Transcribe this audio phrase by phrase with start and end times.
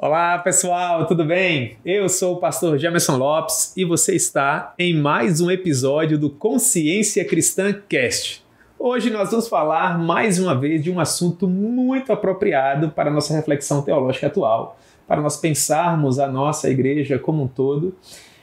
[0.00, 1.76] Olá pessoal, tudo bem?
[1.84, 7.24] Eu sou o pastor Jamerson Lopes e você está em mais um episódio do Consciência
[7.24, 8.46] Cristã Cast.
[8.78, 13.34] Hoje nós vamos falar mais uma vez de um assunto muito apropriado para a nossa
[13.34, 17.92] reflexão teológica atual, para nós pensarmos a nossa igreja como um todo.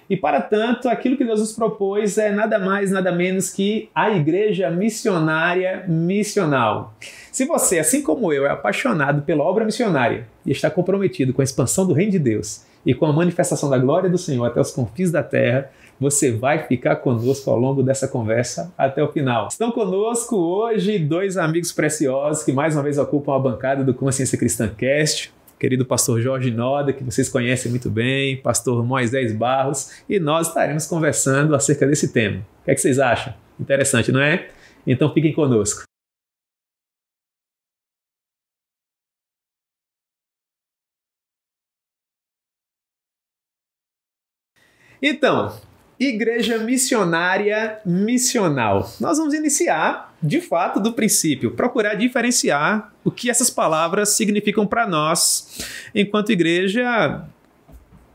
[0.10, 4.12] E para tanto, aquilo que Deus nos propôs é nada mais, nada menos que a
[4.12, 6.94] igreja missionária missional.
[7.32, 11.44] Se você, assim como eu, é apaixonado pela obra missionária e está comprometido com a
[11.44, 14.72] expansão do reino de Deus e com a manifestação da glória do Senhor até os
[14.72, 19.48] confins da terra, você vai ficar conosco ao longo dessa conversa até o final.
[19.48, 24.38] Estão conosco hoje dois amigos preciosos que mais uma vez ocupam a bancada do Consciência
[24.38, 25.34] Cristã Cast.
[25.59, 30.86] Querido pastor Jorge Noda, que vocês conhecem muito bem, pastor Moisés Barros, e nós estaremos
[30.86, 32.40] conversando acerca desse tema.
[32.62, 33.34] O que, é que vocês acham?
[33.60, 34.49] Interessante, não é?
[34.86, 35.84] Então fiquem conosco.
[45.02, 45.55] Então,
[45.99, 48.91] Igreja Missionária Missional.
[48.99, 54.85] Nós vamos iniciar, de fato, do princípio, procurar diferenciar o que essas palavras significam para
[54.85, 55.60] nós,
[55.93, 57.23] enquanto igreja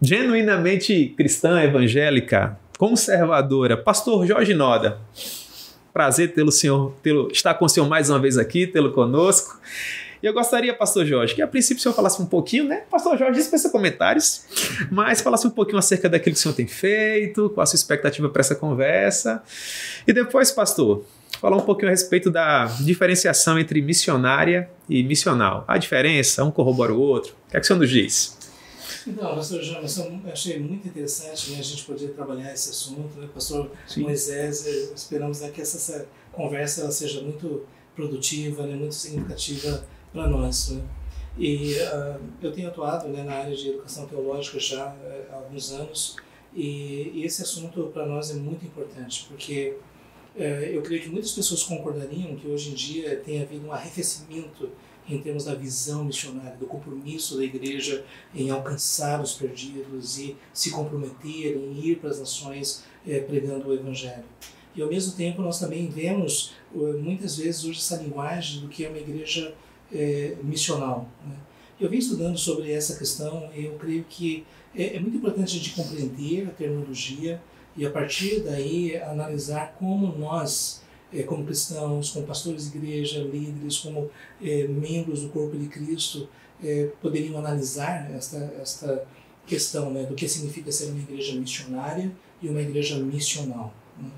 [0.02, 3.76] genuinamente cristã, evangélica, conservadora.
[3.76, 4.98] Pastor Jorge Noda,
[5.92, 9.58] prazer tê-lo, senhor, tê-lo, estar com o senhor mais uma vez aqui, tê-lo conosco.
[10.22, 12.82] E eu gostaria, Pastor Jorge, que a princípio o senhor falasse um pouquinho, né?
[12.90, 14.44] Pastor Jorge, dispensa comentários,
[14.90, 18.28] mas falasse um pouquinho acerca daquilo que o senhor tem feito, qual a sua expectativa
[18.28, 19.42] para essa conversa.
[20.06, 21.04] E depois, pastor,
[21.40, 25.64] falar um pouquinho a respeito da diferenciação entre missionária e missional.
[25.66, 27.34] A diferença, um corrobora o outro.
[27.48, 28.38] O que é que o senhor nos diz?
[29.06, 33.18] Então, pastor eu achei muito interessante né, a gente poder trabalhar esse assunto.
[33.18, 33.26] Né?
[33.32, 34.02] Pastor Sim.
[34.02, 37.64] Moisés, eh, esperamos né, que essa, essa conversa ela seja muito
[37.96, 40.70] produtiva, né, muito significativa para nós.
[40.70, 40.82] Né?
[41.38, 45.72] E uh, eu tenho atuado né, na área de educação teológica já uh, há alguns
[45.72, 46.16] anos
[46.54, 49.76] e, e esse assunto para nós é muito importante porque
[50.36, 54.68] uh, eu creio que muitas pessoas concordariam que hoje em dia tem havido um arrefecimento
[55.08, 58.04] em termos da visão missionária, do compromisso da igreja
[58.34, 63.74] em alcançar os perdidos e se comprometer em ir para as nações eh, pregando o
[63.74, 64.22] evangelho.
[64.76, 68.88] E ao mesmo tempo nós também vemos muitas vezes hoje essa linguagem do que é
[68.88, 69.52] uma igreja
[69.92, 71.08] é, missional.
[71.26, 71.34] Né?
[71.80, 75.58] Eu vim estudando sobre essa questão e eu creio que é, é muito importante a
[75.58, 77.40] gente compreender a terminologia
[77.76, 83.78] e a partir daí analisar como nós, é, como cristãos, como pastores de igreja, líderes,
[83.78, 84.10] como
[84.42, 86.28] é, membros do corpo de Cristo,
[86.62, 89.06] é, poderiam analisar esta, esta
[89.46, 92.12] questão né, do que significa ser uma igreja missionária
[92.42, 93.72] e uma igreja missional.
[93.98, 94.10] Né?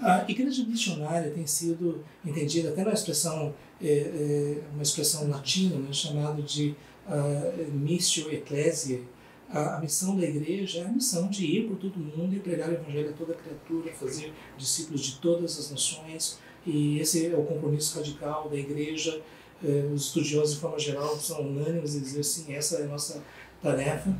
[0.00, 5.92] A igreja missionária tem sido entendida até na expressão é, é uma expressão latina né,
[5.92, 6.74] chamada de
[7.06, 9.04] uh, missio ecclesiae.
[9.48, 12.68] A, a, missão da igreja é a missão de ir por todo mundo e pregar
[12.68, 16.38] o evangelho a toda criatura, fazer discípulos de todas as nações.
[16.66, 19.22] E esse é o compromisso radical da igreja.
[19.64, 23.22] Eh, os estudiosos, de forma geral, são unânimes em dizer assim: essa é a nossa
[23.62, 24.12] tarefa.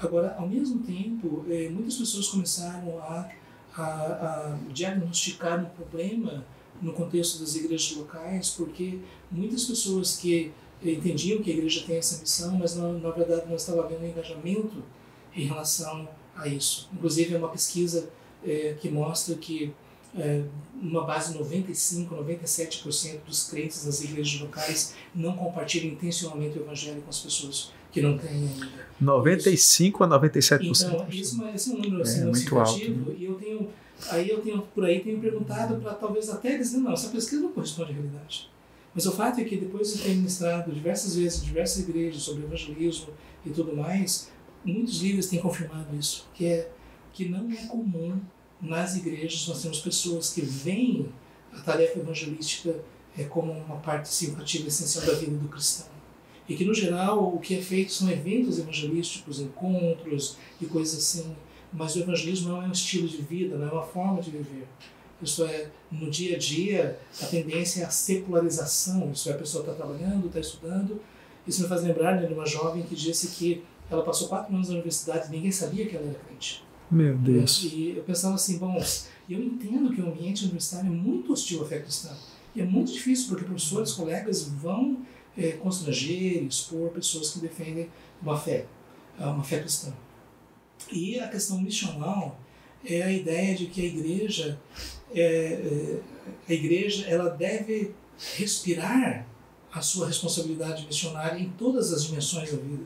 [0.00, 3.30] Agora, ao mesmo tempo, eh, muitas pessoas começaram a,
[3.76, 6.44] a, a diagnosticar um problema
[6.82, 8.98] no contexto das igrejas locais, porque
[9.30, 13.56] muitas pessoas que entendiam que a igreja tem essa missão, mas na, na verdade não
[13.56, 14.82] estava havendo engajamento
[15.34, 16.88] em relação a isso.
[16.92, 18.08] Inclusive, é uma pesquisa
[18.44, 19.72] é, que mostra que
[20.18, 20.44] é,
[20.80, 27.10] uma base 95, 97% dos crentes nas igrejas locais não compartilham intencionalmente o evangelho com
[27.10, 28.68] as pessoas que não têm ainda.
[29.00, 30.60] 95 a 97%.
[30.62, 32.90] Então, isso, esse é um número assim, é, muito alto.
[32.90, 33.14] Né?
[33.18, 33.68] E eu tenho
[34.10, 37.52] Aí eu tenho, por aí tenho perguntado para talvez até dizer, não, essa pesquisa não
[37.52, 38.50] corresponde à realidade.
[38.94, 43.08] Mas o fato é que depois de ter ministrado diversas vezes diversas igrejas sobre evangelismo
[43.44, 44.30] e tudo mais,
[44.64, 46.70] muitos líderes têm confirmado isso, que é
[47.12, 48.20] que não é comum
[48.60, 51.08] nas igrejas nós temos pessoas que veem
[51.52, 52.74] a tarefa evangelística
[53.16, 55.86] é, como uma parte significativa essencial da vida do cristão.
[56.48, 61.34] E que, no geral, o que é feito são eventos evangelísticos, encontros e coisas assim,
[61.76, 64.66] mas o evangelismo não é um estilo de vida, não é uma forma de viver.
[65.22, 69.10] Isso é, no dia a dia, a tendência é a secularização.
[69.12, 71.00] Isso é, a pessoa está trabalhando, está estudando.
[71.46, 74.68] Isso me faz lembrar né, de uma jovem que disse que ela passou quatro anos
[74.68, 76.64] na universidade e ninguém sabia que ela era crente.
[76.90, 77.62] Meu Deus.
[77.64, 78.82] E eu pensava assim, bom,
[79.28, 82.10] eu entendo que o ambiente universitário é muito hostil à fé cristã.
[82.54, 84.98] E é muito difícil, porque professores, colegas vão
[85.36, 87.90] é, constranger, expor pessoas que defendem
[88.22, 88.66] uma fé,
[89.18, 89.92] uma fé cristã.
[90.92, 92.40] E a questão missional
[92.84, 94.58] é a ideia de que a igreja,
[95.12, 96.00] é, é,
[96.48, 97.92] a igreja ela deve
[98.36, 99.26] respirar
[99.72, 102.84] a sua responsabilidade missionária em todas as dimensões da vida.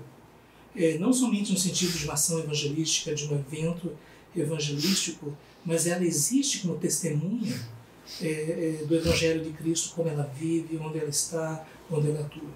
[0.75, 3.97] é, não somente no sentido de uma ação evangelística, de um evento
[4.35, 7.61] evangelístico, mas ela existe como testemunha
[8.21, 12.49] é, é, do Evangelho de Cristo, como ela vive, onde ela está, onde ela atua.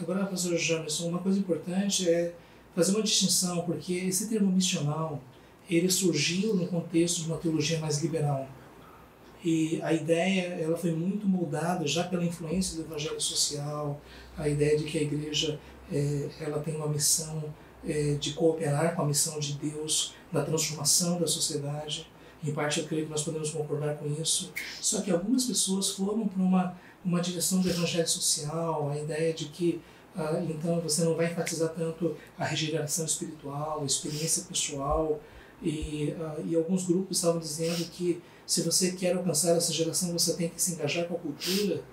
[0.00, 2.34] Agora, pastor Jamerson, uma coisa importante é
[2.80, 5.20] fazer uma distinção, porque esse termo missional,
[5.68, 8.48] ele surgiu no contexto de uma teologia mais liberal.
[9.44, 14.00] E a ideia ela foi muito moldada já pela influência do evangelho social,
[14.36, 15.60] a ideia de que a igreja
[15.92, 17.44] é, ela tem uma missão
[17.86, 22.10] é, de cooperar com a missão de Deus na transformação da sociedade.
[22.42, 24.52] Em parte, eu creio que nós podemos concordar com isso.
[24.80, 29.46] Só que algumas pessoas foram para uma, uma direção do evangelho social, a ideia de
[29.46, 29.80] que
[30.16, 35.20] ah, então você não vai enfatizar tanto a regeneração espiritual, a experiência pessoal.
[35.62, 40.34] E, ah, e alguns grupos estavam dizendo que se você quer alcançar essa geração, você
[40.34, 41.84] tem que se engajar com a cultura,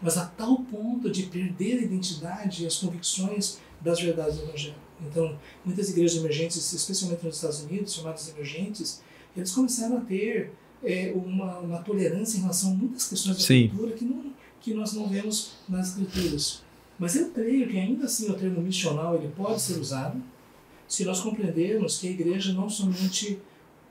[0.00, 4.76] mas a tal ponto de perder a identidade e as convicções das verdades do Evangelho.
[5.00, 9.02] Então, muitas igrejas emergentes, especialmente nos Estados Unidos, chamadas emergentes,
[9.36, 13.68] eles começaram a ter é, uma, uma tolerância em relação a muitas questões da Sim.
[13.68, 16.62] cultura que, não, que nós não vemos nas escrituras.
[16.98, 20.22] Mas eu creio que ainda assim o termo missional ele pode ser usado
[20.86, 23.40] se nós compreendermos que a igreja não somente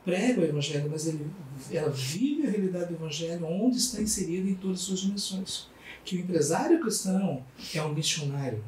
[0.06, 1.26] prega o evangelho, mas ele,
[1.72, 5.68] ela vive a realidade do evangelho onde está inserida em todas as suas dimensões.
[6.04, 8.64] Que o empresário cristão é um missionário,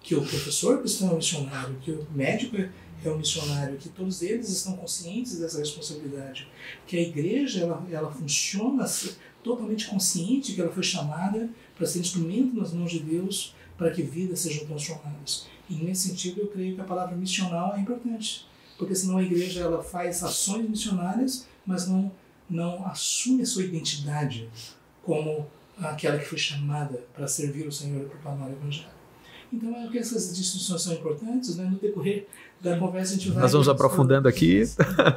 [0.00, 2.56] que o professor cristão é um missionário, que o médico
[3.04, 6.48] é um missionário, que todos eles estão conscientes dessa responsabilidade,
[6.86, 8.84] que a igreja ela, ela funciona
[9.42, 14.02] totalmente consciente que ela foi chamada para ser instrumento nas mãos de Deus para que
[14.02, 15.46] vidas sejam transformadas.
[15.70, 18.46] E nesse sentido eu creio que a palavra missional é importante,
[18.76, 22.12] porque senão a igreja ela faz ações missionárias, mas não
[22.50, 24.48] não assume a sua identidade
[25.02, 25.46] como
[25.78, 28.97] aquela que foi chamada para servir o Senhor e proclamar o Evangelho.
[29.52, 31.64] Então, acho que essas distinções são importantes, né?
[31.64, 32.26] no decorrer
[32.60, 33.42] da conversa a gente vai...
[33.42, 34.64] Nós vamos aprofundando aqui.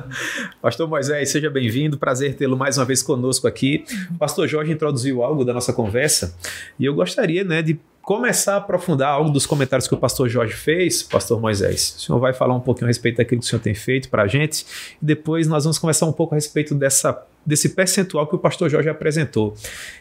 [0.62, 3.84] Pastor Moisés, seja bem-vindo, prazer tê-lo mais uma vez conosco aqui.
[4.14, 6.36] O pastor Jorge introduziu algo da nossa conversa
[6.80, 10.54] e eu gostaria né, de começar a aprofundar algo dos comentários que o pastor Jorge
[10.54, 11.96] fez, pastor Moisés.
[11.98, 14.24] O senhor vai falar um pouquinho a respeito daquilo que o senhor tem feito para
[14.24, 14.66] a gente
[15.02, 18.70] e depois nós vamos conversar um pouco a respeito dessa, desse percentual que o pastor
[18.70, 19.56] Jorge apresentou.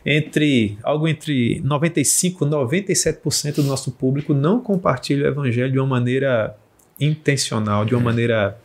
[0.04, 5.86] Entre algo entre 95 e 97% do nosso público não compartilha o evangelho de uma
[5.86, 6.56] maneira
[6.98, 8.58] intencional, de uma maneira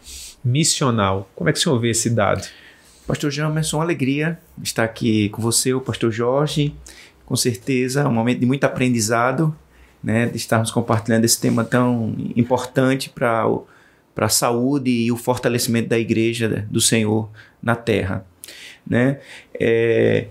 [0.44, 1.30] missional.
[1.36, 2.45] Como é que o senhor vê esse dado?
[3.07, 6.75] Pastor Jamerson, uma alegria estar aqui com você, o pastor Jorge
[7.25, 9.56] com certeza, um momento de muito aprendizado,
[10.04, 13.48] né, de estarmos compartilhando esse tema tão importante para
[14.16, 17.30] a saúde e o fortalecimento da igreja do Senhor
[17.62, 18.25] na terra.
[18.87, 19.19] Né?
[19.59, 20.27] É,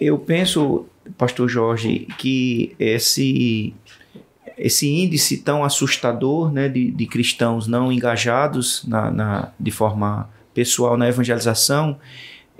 [0.00, 0.86] eu penso,
[1.16, 3.74] pastor Jorge, que esse,
[4.56, 10.96] esse índice tão assustador né, de, de cristãos não engajados na, na, de forma pessoal
[10.96, 11.98] na evangelização,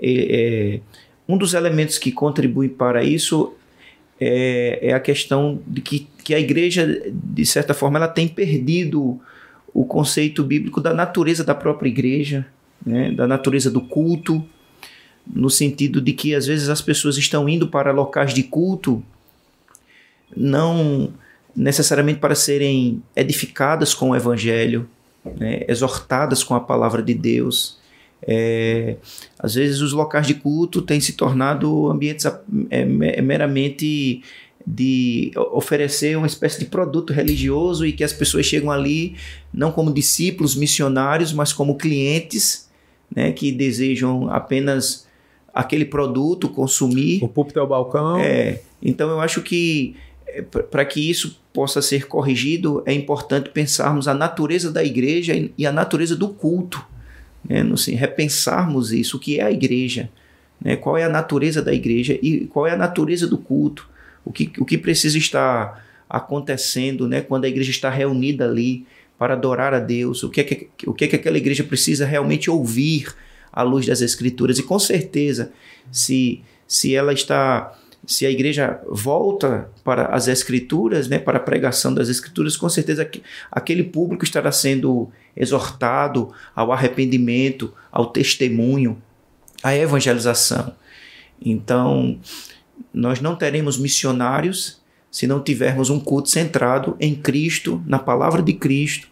[0.01, 0.79] é, é
[1.27, 3.53] um dos elementos que contribui para isso
[4.19, 9.19] é, é, a questão de que, que a igreja, de certa forma, ela tem perdido
[9.73, 12.45] o conceito bíblico da natureza da própria igreja,
[12.85, 13.11] né?
[13.11, 14.43] da natureza do culto,
[15.27, 19.03] no sentido de que às vezes as pessoas estão indo para locais de culto
[20.35, 21.13] não
[21.55, 24.89] necessariamente para serem edificadas com o evangelho,
[25.37, 25.63] né?
[25.67, 27.79] exortadas com a palavra de Deus,
[28.27, 28.97] é,
[29.37, 32.35] às vezes os locais de culto têm se tornado ambientes é,
[32.71, 34.23] é, meramente
[34.65, 39.15] de oferecer uma espécie de produto religioso e que as pessoas chegam ali
[39.53, 42.67] não como discípulos missionários, mas como clientes
[43.15, 45.04] né, que desejam apenas
[45.55, 47.23] aquele produto consumir.
[47.23, 48.19] O púlpito é o balcão.
[48.19, 49.95] É, então eu acho que
[50.27, 55.65] é, para que isso possa ser corrigido é importante pensarmos a natureza da igreja e
[55.65, 56.85] a natureza do culto
[57.47, 60.09] né, assim, repensarmos isso, o que é a igreja,
[60.59, 63.87] né, qual é a natureza da igreja e qual é a natureza do culto,
[64.23, 68.85] o que, o que precisa estar acontecendo né, quando a igreja está reunida ali
[69.17, 72.05] para adorar a Deus, o que é que, o que, é que aquela igreja precisa
[72.05, 73.15] realmente ouvir
[73.55, 74.59] à luz das Escrituras.
[74.59, 75.51] E com certeza,
[75.91, 77.73] se, se ela está
[78.07, 83.09] se a igreja volta para as escrituras, né, para a pregação das escrituras, com certeza
[83.51, 89.01] aquele público estará sendo exortado ao arrependimento, ao testemunho,
[89.63, 90.73] à evangelização.
[91.43, 92.19] Então,
[92.93, 98.53] nós não teremos missionários se não tivermos um culto centrado em Cristo, na palavra de
[98.53, 99.07] Cristo.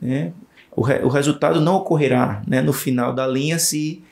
[0.00, 0.32] Né?
[0.74, 4.02] O, re, o resultado não ocorrerá né, no final da linha se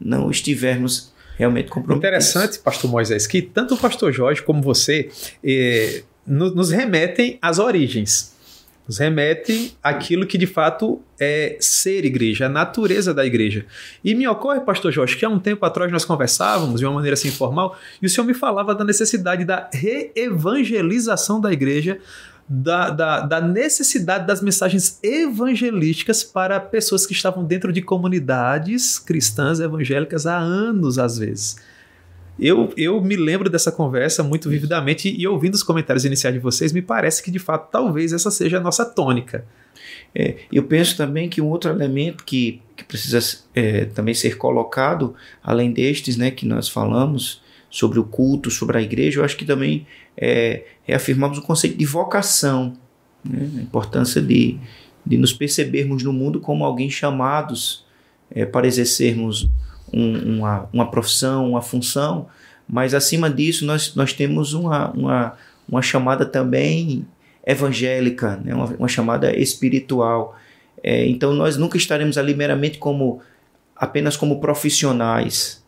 [0.00, 2.08] não estivermos realmente comprometidos.
[2.08, 5.10] Interessante, pastor Moisés, que tanto o pastor Jorge como você
[5.44, 8.34] eh, nos remetem às origens.
[8.86, 13.66] Nos remete àquilo que de fato é ser igreja, a natureza da igreja.
[14.04, 17.14] E me ocorre, pastor Jorge, que há um tempo atrás nós conversávamos de uma maneira
[17.14, 21.98] assim informal, e o senhor me falava da necessidade da reevangelização da igreja,
[22.48, 29.58] da, da, da, necessidade das mensagens evangelísticas para pessoas que estavam dentro de comunidades cristãs
[29.58, 31.56] evangélicas há anos, às vezes.
[32.38, 36.72] Eu, eu me lembro dessa conversa muito vividamente e, ouvindo os comentários iniciais de vocês,
[36.72, 39.44] me parece que de fato talvez essa seja a nossa tônica.
[40.14, 43.18] É, eu penso também que um outro elemento que, que precisa
[43.54, 47.42] é, também ser colocado, além destes né, que nós falamos,
[47.76, 51.84] sobre o culto, sobre a igreja, eu acho que também é, reafirmamos o conceito de
[51.84, 52.72] vocação,
[53.22, 54.56] né, a importância de,
[55.04, 57.84] de nos percebermos no mundo como alguém chamados
[58.30, 59.46] é, para exercermos
[59.92, 62.28] um, uma, uma profissão, uma função,
[62.66, 65.36] mas acima disso nós, nós temos uma, uma,
[65.68, 67.06] uma chamada também
[67.46, 68.54] evangélica, né?
[68.54, 70.34] uma, uma chamada espiritual.
[70.82, 73.20] É, então nós nunca estaremos ali meramente como
[73.76, 75.62] apenas como profissionais,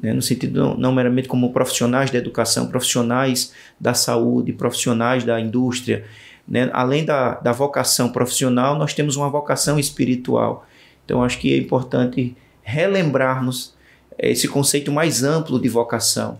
[0.00, 0.12] né?
[0.12, 6.04] no sentido não, não, meramente como profissionais da educação, profissionais da saúde, profissionais da indústria.
[6.46, 6.70] Né?
[6.72, 10.66] Além da, da vocação profissional, nós temos uma vocação espiritual.
[11.04, 13.74] Então acho que é importante relembrarmos
[14.18, 16.38] esse conceito mais amplo de vocação,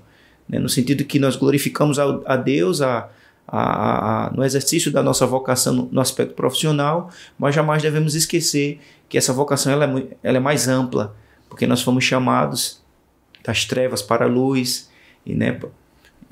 [0.49, 0.59] né?
[0.59, 3.09] no sentido que nós glorificamos a, a Deus a,
[3.47, 8.81] a, a, no exercício da nossa vocação no, no, aspecto profissional, mas jamais devemos esquecer
[9.09, 11.15] que essa vocação ela é, ela é mais ampla,
[11.49, 12.84] porque nós fomos chamados
[13.45, 14.91] das trevas para a luz,
[15.25, 15.61] e né,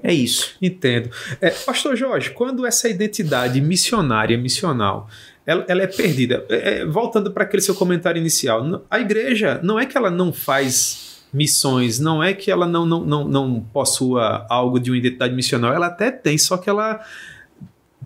[0.02, 0.56] é isso.
[0.60, 1.10] Entendo.
[1.40, 5.08] É, Pastor Jorge, quando essa identidade missionária, missional,
[5.46, 6.44] ela, ela é perdida.
[6.48, 10.32] É, é voltando para aquele seu comentário inicial, a igreja não é que ela não
[10.32, 15.34] faz missões, não é que ela não, não, não, não possua algo de uma identidade
[15.34, 17.00] missional, ela até tem, só que ela,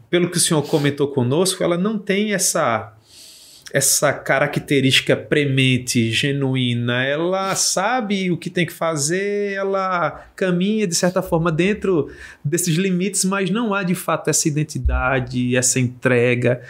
[0.09, 2.96] pelo que o senhor comentou conosco, ela não tem essa
[3.73, 11.21] essa característica premente, genuína, ela sabe o que tem que fazer, ela caminha de certa
[11.21, 12.11] forma dentro
[12.45, 16.63] desses limites, mas não há de fato essa identidade, essa entrega.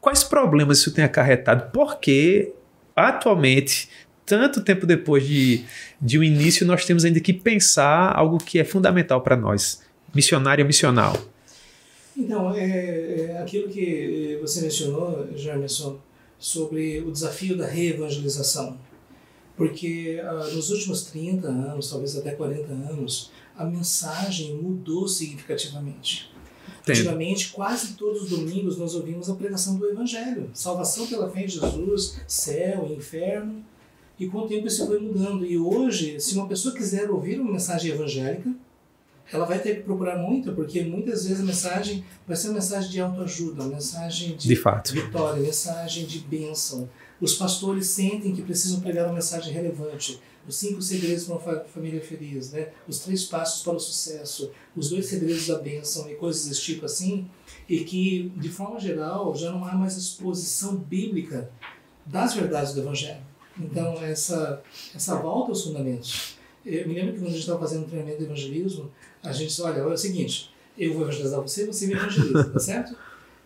[0.00, 1.72] Quais problemas isso tem acarretado?
[1.72, 2.52] Porque
[2.94, 3.88] atualmente,
[4.24, 5.64] tanto tempo depois de,
[6.00, 9.82] de um início, nós temos ainda que pensar algo que é fundamental para nós:
[10.14, 11.16] missionária missional.
[12.16, 15.98] Então, é, é, aquilo que você mencionou, Jamerson,
[16.42, 18.76] sobre o desafio da reevangelização.
[19.56, 26.32] Porque uh, nos últimos 30 anos, talvez até 40 anos, a mensagem mudou significativamente.
[26.88, 30.50] Antigamente, quase todos os domingos nós ouvimos a pregação do Evangelho.
[30.52, 33.64] Salvação pela fé em Jesus, céu, inferno.
[34.18, 35.46] E com o tempo isso foi mudando.
[35.46, 38.52] E hoje, se uma pessoa quiser ouvir uma mensagem evangélica,
[39.32, 42.90] ela vai ter que procurar muito, porque muitas vezes a mensagem vai ser uma mensagem
[42.90, 46.88] de autoajuda, uma mensagem de, de vitória, mensagem de bênção.
[47.20, 50.20] Os pastores sentem que precisam pregar uma mensagem relevante.
[50.46, 52.70] Os cinco segredos para uma família feliz, né?
[52.88, 56.84] os três passos para o sucesso, os dois segredos da bênção e coisas desse tipo
[56.84, 57.30] assim,
[57.68, 61.48] e que, de forma geral, já não há mais exposição bíblica
[62.04, 63.22] das verdades do Evangelho.
[63.58, 64.62] Então, essa,
[64.94, 66.36] essa volta aos fundamentos.
[66.64, 68.90] Eu me lembro que quando a gente estava fazendo um treinamento de evangelismo,
[69.22, 72.96] a gente olha, é o seguinte, eu vou evangelizar você, você me evangeliza, tá certo?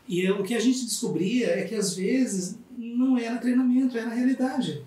[0.08, 4.10] E eu, o que a gente descobria é que às vezes não era treinamento, era
[4.10, 4.84] realidade.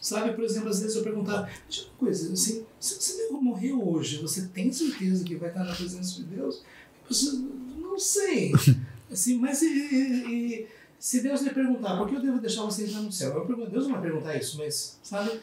[0.00, 4.18] Sabe, por exemplo, às vezes eu perguntava, deixa uma coisa, assim, se você morreu hoje,
[4.18, 6.62] você tem certeza que vai estar na presença de Deus?
[7.10, 7.38] Eu,
[7.78, 8.52] não sei.
[9.10, 10.66] Assim, mas e, e,
[10.98, 13.32] se Deus lhe perguntar, por que eu devo deixar você entrar no céu?
[13.34, 15.40] Eu pergunto, Deus não vai perguntar isso, mas, sabe?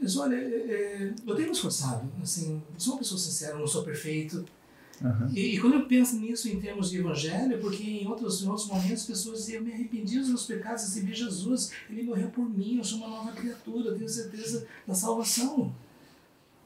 [0.00, 3.82] Disse, olha, é, é, eu tenho me esforçado, assim, sou uma pessoa sincera, não sou
[3.82, 4.44] perfeito.
[5.00, 5.28] Uhum.
[5.34, 8.66] E, e, quando eu penso nisso em termos de evangelho, porque em outros, em outros
[8.66, 12.48] momentos as pessoas diziam, eu me arrependi dos meus pecados, recebi Jesus, ele morreu por
[12.48, 15.74] mim, eu sou uma nova criatura, tenho certeza da salvação.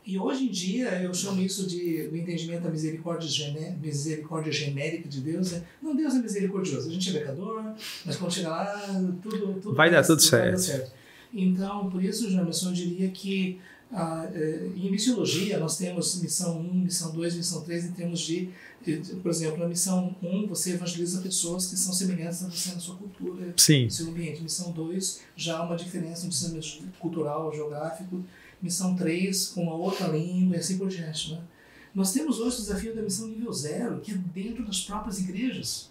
[0.07, 5.09] E hoje em dia eu chamo isso de o entendimento da misericórdia, gené, misericórdia genérica
[5.09, 5.53] de Deus.
[5.53, 5.63] Né?
[5.81, 6.89] Não, Deus é misericordioso.
[6.89, 8.89] A gente é pecador, mas quando chega lá,
[9.23, 10.43] tudo, tudo vai, dar tudo, tudo certo.
[10.43, 11.00] Vai dar certo.
[11.33, 13.61] Então, por isso, Jamerson, eu diria que
[13.93, 18.49] ah, eh, em missiologia nós temos missão 1, missão 2, missão 3 em termos de,
[19.21, 22.97] por exemplo, na missão 1 você evangeliza pessoas que são semelhantes a você na sua
[22.97, 23.85] cultura, Sim.
[23.85, 24.43] no seu ambiente.
[24.43, 28.25] Missão 2 já há uma diferença no desenvolvimento cultural, geográfico.
[28.63, 31.33] Missão 3 com uma outra língua e assim por diante.
[31.33, 31.41] Né?
[31.95, 35.90] Nós temos hoje o desafio da missão nível 0, que é dentro das próprias igrejas.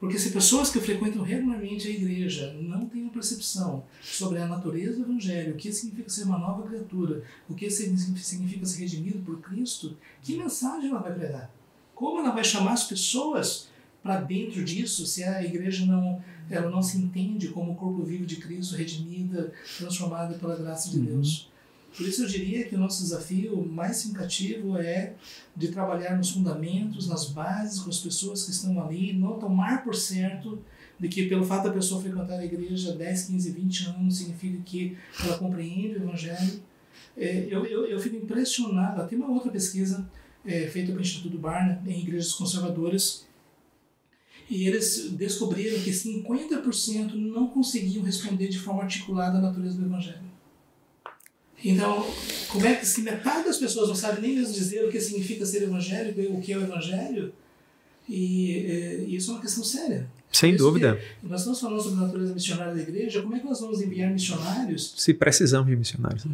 [0.00, 4.96] Porque se pessoas que frequentam regularmente a igreja não têm uma percepção sobre a natureza
[4.96, 9.38] do Evangelho, o que significa ser uma nova criatura, o que significa ser redimido por
[9.40, 11.50] Cristo, que mensagem ela vai pregar?
[11.94, 13.68] Como ela vai chamar as pessoas
[14.02, 18.26] para dentro disso se a igreja não ela não se entende como o corpo vivo
[18.26, 21.04] de Cristo, redimida, transformada pela graça de uhum.
[21.04, 21.49] Deus.
[21.96, 25.14] Por isso eu diria que o nosso desafio mais significativo é
[25.56, 29.94] de trabalhar nos fundamentos, nas bases, com as pessoas que estão ali, não tomar por
[29.94, 30.62] certo
[30.98, 34.96] de que pelo fato da pessoa frequentar a igreja 10, 15, 20 anos significa que
[35.24, 36.62] ela compreende o Evangelho.
[37.16, 40.08] É, eu, eu, eu fico impressionado, tem uma outra pesquisa
[40.44, 43.26] é, feita pelo Instituto Barna em igrejas conservadoras
[44.48, 50.29] e eles descobriram que 50% não conseguiam responder de forma articulada a natureza do Evangelho.
[51.64, 52.06] Então,
[52.48, 55.44] como é que se metade das pessoas não sabe nem mesmo dizer o que significa
[55.44, 57.32] ser evangélico, o que é o Evangelho,
[58.08, 60.08] e, e isso é uma questão séria.
[60.32, 60.98] Sem dúvida.
[61.22, 64.10] Nós estamos falando sobre a natureza missionária da igreja, como é que nós vamos enviar
[64.12, 64.94] missionários?
[64.96, 66.24] Se precisamos de missionários.
[66.24, 66.32] Né?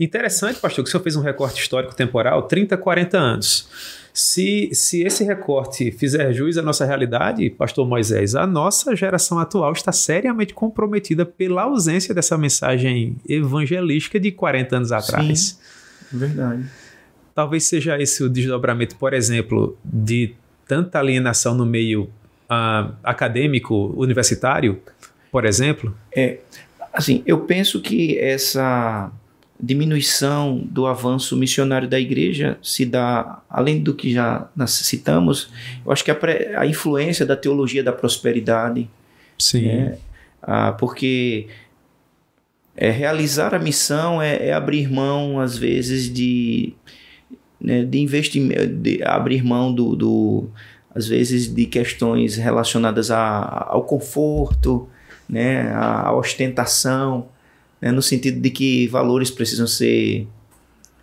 [0.00, 3.68] Interessante, pastor, que o senhor fez um recorte histórico temporal, 30, 40 anos.
[4.12, 9.72] Se, se esse recorte fizer jus à nossa realidade, pastor Moisés, a nossa geração atual
[9.72, 15.58] está seriamente comprometida pela ausência dessa mensagem evangelística de 40 anos atrás.
[16.10, 16.64] Sim, verdade.
[17.34, 20.34] Talvez seja esse o desdobramento, por exemplo, de
[20.66, 22.10] tanta alienação no meio
[22.50, 24.80] uh, acadêmico universitário,
[25.30, 25.96] por exemplo?
[26.14, 26.38] É,
[26.92, 29.10] assim, eu penso que essa
[29.58, 35.50] diminuição do avanço missionário da igreja se dá, além do que já citamos,
[35.84, 36.18] eu acho que a,
[36.58, 38.88] a influência da teologia da prosperidade.
[39.38, 39.66] Sim.
[39.66, 39.98] Né?
[40.42, 41.48] Ah, porque
[42.76, 46.74] é, realizar a missão é, é, abrir mão, às vezes, de,
[47.60, 50.50] né, de investimento, de abrir mão do, do
[50.96, 54.88] às vezes de questões relacionadas a, ao conforto,
[55.28, 57.28] né, à ostentação,
[57.78, 60.26] né, no sentido de que valores precisam ser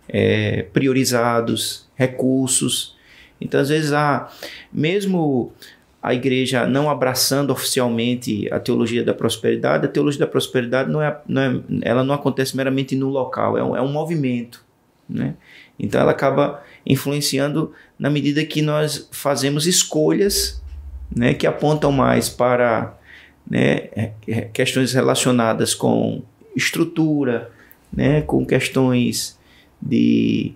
[0.08, 2.96] é, priorizados, recursos.
[3.40, 4.28] Então, às vezes, a,
[4.72, 5.52] mesmo
[6.02, 11.20] a igreja não abraçando oficialmente a teologia da prosperidade, a teologia da prosperidade não é,
[11.28, 14.64] não é, ela não acontece meramente no local, é um, é um movimento.
[15.08, 15.34] Né?
[15.78, 20.62] Então ela acaba influenciando na medida que nós fazemos escolhas
[21.14, 22.96] né, que apontam mais para
[23.48, 26.22] né, é, é, questões relacionadas com
[26.56, 27.50] estrutura,
[27.92, 29.38] né, com questões
[29.80, 30.54] de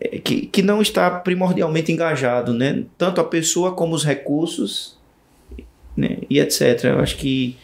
[0.00, 4.98] é, que, que não está primordialmente engajado, né, tanto a pessoa como os recursos
[5.96, 6.84] né, e etc.
[6.84, 7.56] Eu acho que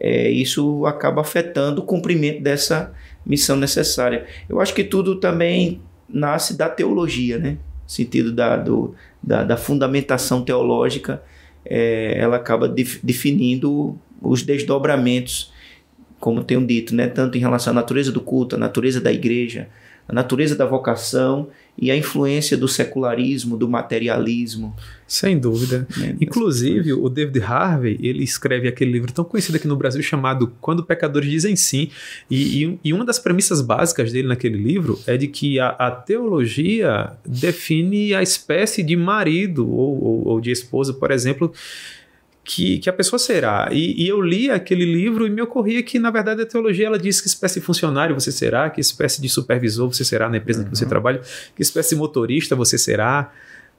[0.00, 2.94] é, isso acaba afetando o cumprimento dessa
[3.26, 4.26] missão necessária.
[4.48, 7.50] Eu acho que tudo também nasce da teologia, né?
[7.52, 11.22] No sentido da, do, da, da fundamentação teológica,
[11.64, 15.52] é, ela acaba def, definindo os desdobramentos,
[16.18, 17.06] como tenho dito, né?
[17.06, 19.68] Tanto em relação à natureza do culto, à natureza da igreja,
[20.08, 21.48] a natureza da vocação
[21.80, 24.74] e a influência do secularismo, do materialismo.
[25.06, 25.86] Sem dúvida.
[25.96, 26.16] Né?
[26.20, 30.84] Inclusive, o David Harvey, ele escreve aquele livro tão conhecido aqui no Brasil chamado Quando
[30.84, 31.88] Pecadores Dizem Sim.
[32.28, 35.90] E, e, e uma das premissas básicas dele naquele livro é de que a, a
[35.90, 41.52] teologia define a espécie de marido ou, ou, ou de esposa, por exemplo,
[42.48, 43.68] que, que a pessoa será.
[43.70, 46.98] E, e, eu li aquele livro e me ocorria que, na verdade, a teologia ela
[46.98, 50.62] diz que espécie de funcionário você será, que espécie de supervisor você será na empresa
[50.62, 50.70] uhum.
[50.70, 50.88] que você uhum.
[50.88, 51.20] trabalha,
[51.54, 53.30] que espécie de motorista você será.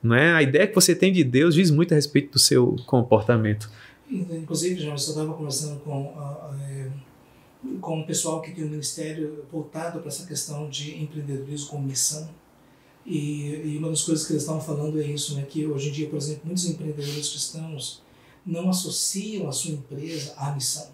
[0.03, 0.33] Não é?
[0.33, 3.71] A ideia que você tem de Deus diz muito a respeito do seu comportamento.
[4.07, 9.45] Inclusive, João, eu estava conversando com, uh, uh, com um pessoal que tem um ministério
[9.51, 12.29] voltado para essa questão de empreendedorismo com missão.
[13.03, 15.91] E, e uma das coisas que eles estavam falando é isso, né, que hoje em
[15.91, 18.07] dia, por exemplo, muitos empreendedores cristãos
[18.45, 20.87] não associam a sua empresa à missão.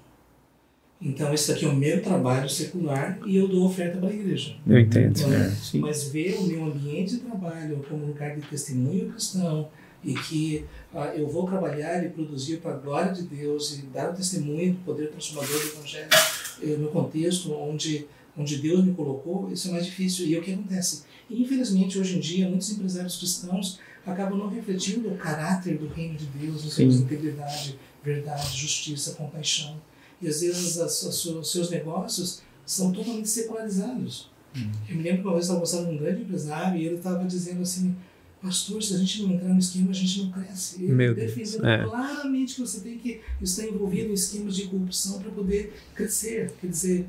[1.02, 4.56] Então, esse aqui é o meu trabalho secular e eu dou oferta para a igreja.
[4.66, 5.20] Eu entendo.
[5.20, 9.68] Então, é, mas ver o meu ambiente de trabalho como um lugar de testemunho cristão
[10.04, 14.12] e que ah, eu vou trabalhar e produzir para a glória de Deus e dar
[14.12, 16.10] o testemunho do poder transformador do Evangelho
[16.62, 18.06] eh, no contexto onde,
[18.38, 20.28] onde Deus me colocou, isso é mais difícil.
[20.28, 21.04] E é o que acontece?
[21.30, 26.26] Infelizmente, hoje em dia, muitos empresários cristãos acabam não refletindo o caráter do reino de
[26.26, 29.82] Deus, em termos de integridade, verdade, justiça, compaixão.
[30.22, 34.30] E às vezes os seus negócios são totalmente secularizados.
[34.56, 34.72] Hum.
[34.88, 36.96] Eu me lembro que uma vez eu estava conversando com um grande empresário e ele
[36.96, 37.96] estava dizendo assim:
[38.42, 40.84] Pastor, se a gente não entrar no esquema, a gente não cresce.
[40.84, 41.84] Ele Meu defendendo é.
[41.84, 46.54] claramente que você tem que estar envolvido em esquemas de corrupção para poder crescer.
[46.62, 47.08] Quer dizer,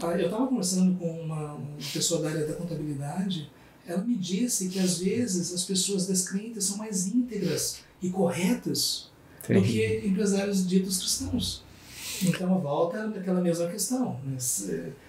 [0.00, 3.50] ah, eu estava conversando com uma, uma pessoa da área da contabilidade
[3.88, 9.10] ela me disse que às vezes as pessoas descrentes são mais íntegras e corretas
[9.48, 11.64] do que empresários ditos cristãos.
[12.22, 14.20] Então volta aquela mesma questão.
[14.24, 14.36] Né?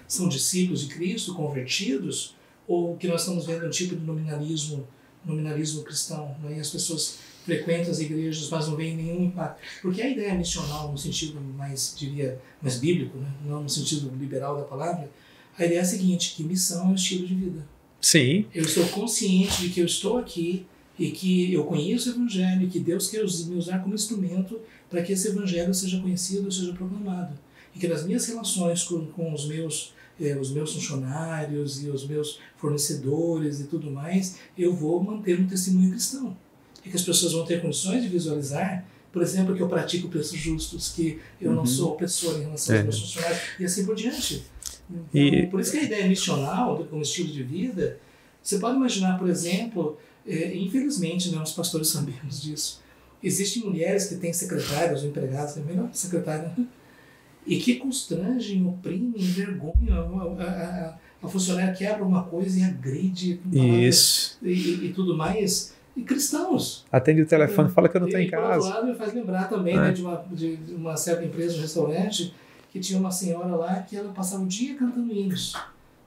[0.08, 4.88] São discípulos de Cristo, convertidos, ou que nós estamos vendo um tipo de nominalismo,
[5.26, 6.56] nominalismo cristão, né?
[6.56, 9.60] e as pessoas frequentam as igrejas, mas não veem nenhum impacto.
[9.82, 13.30] Porque a ideia missional, no sentido mais, diria, mais bíblico, né?
[13.44, 15.12] não no sentido liberal da palavra,
[15.58, 17.68] a ideia é a seguinte, que missão é um estilo de vida.
[18.02, 18.46] Sim.
[18.54, 20.66] Eu estou consciente de que eu estou aqui
[20.98, 24.60] e que eu conheço o Evangelho e que Deus quer me usar como instrumento
[24.90, 27.34] para que esse Evangelho seja conhecido, seja proclamado.
[27.76, 32.06] E que nas minhas relações com, com os meus eh, os meus funcionários e os
[32.06, 36.36] meus fornecedores e tudo mais, eu vou manter um testemunho cristão.
[36.86, 40.38] E que as pessoas vão ter condições de visualizar, por exemplo, que eu pratico preços
[40.38, 41.58] justos, que eu uhum.
[41.58, 42.80] não sou opressor em relação é.
[42.80, 44.44] aos meus funcionários, e assim por diante.
[44.90, 45.48] Então, e...
[45.48, 48.00] Por isso que a ideia missional, como estilo de vida,
[48.42, 52.82] você pode imaginar, por exemplo, é, infelizmente, né, os pastores sabemos disso,
[53.22, 56.66] existem mulheres que têm secretários ou empregados, é melhor secretária, né?
[57.46, 64.38] e que constrangem, oprimem, envergonham a, a, a funcionária quebra uma coisa e agride Isso.
[64.42, 65.74] E, e, tudo mais.
[65.98, 66.86] E cristãos.
[66.92, 68.60] Atende o telefone, fala que eu não estou em casa.
[68.60, 69.82] Por outro lado, me faz lembrar também é.
[69.82, 72.34] né, de, uma, de uma certa empresa, um restaurante,
[72.72, 75.54] que tinha uma senhora lá que ela passava o dia cantando hinos.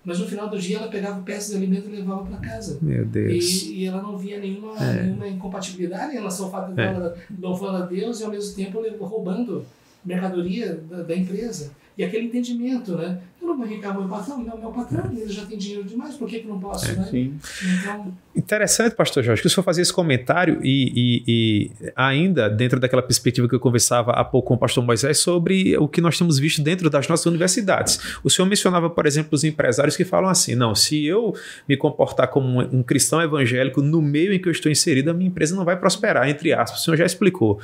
[0.04, 2.78] Mas no final do dia ela pegava peças de alimento e levava para casa.
[2.82, 3.62] Meu Deus.
[3.62, 5.02] E, e, ela não via nenhuma, é.
[5.02, 7.14] nenhuma incompatibilidade em relação ao fato de é.
[7.40, 9.64] louvando a Deus e ao mesmo tempo roubando
[10.04, 11.70] mercadoria da, da empresa.
[11.96, 13.20] E aquele entendimento, né?
[13.52, 16.28] Eu não vou enricar meu patrão, meu, meu patrão, ele já tem dinheiro demais, por
[16.28, 17.08] que, que não posso, é, né?
[17.10, 17.38] Sim.
[17.80, 18.12] Então...
[18.34, 23.02] Interessante, pastor Jorge, que o senhor fazia esse comentário e, e, e, ainda dentro daquela
[23.02, 26.38] perspectiva que eu conversava há pouco com o pastor Moisés sobre o que nós temos
[26.38, 28.00] visto dentro das nossas universidades.
[28.24, 31.34] O senhor mencionava, por exemplo, os empresários que falam assim, não, se eu
[31.68, 35.14] me comportar como um, um cristão evangélico no meio em que eu estou inserido, a
[35.14, 36.80] minha empresa não vai prosperar, entre aspas.
[36.80, 37.60] O senhor já explicou.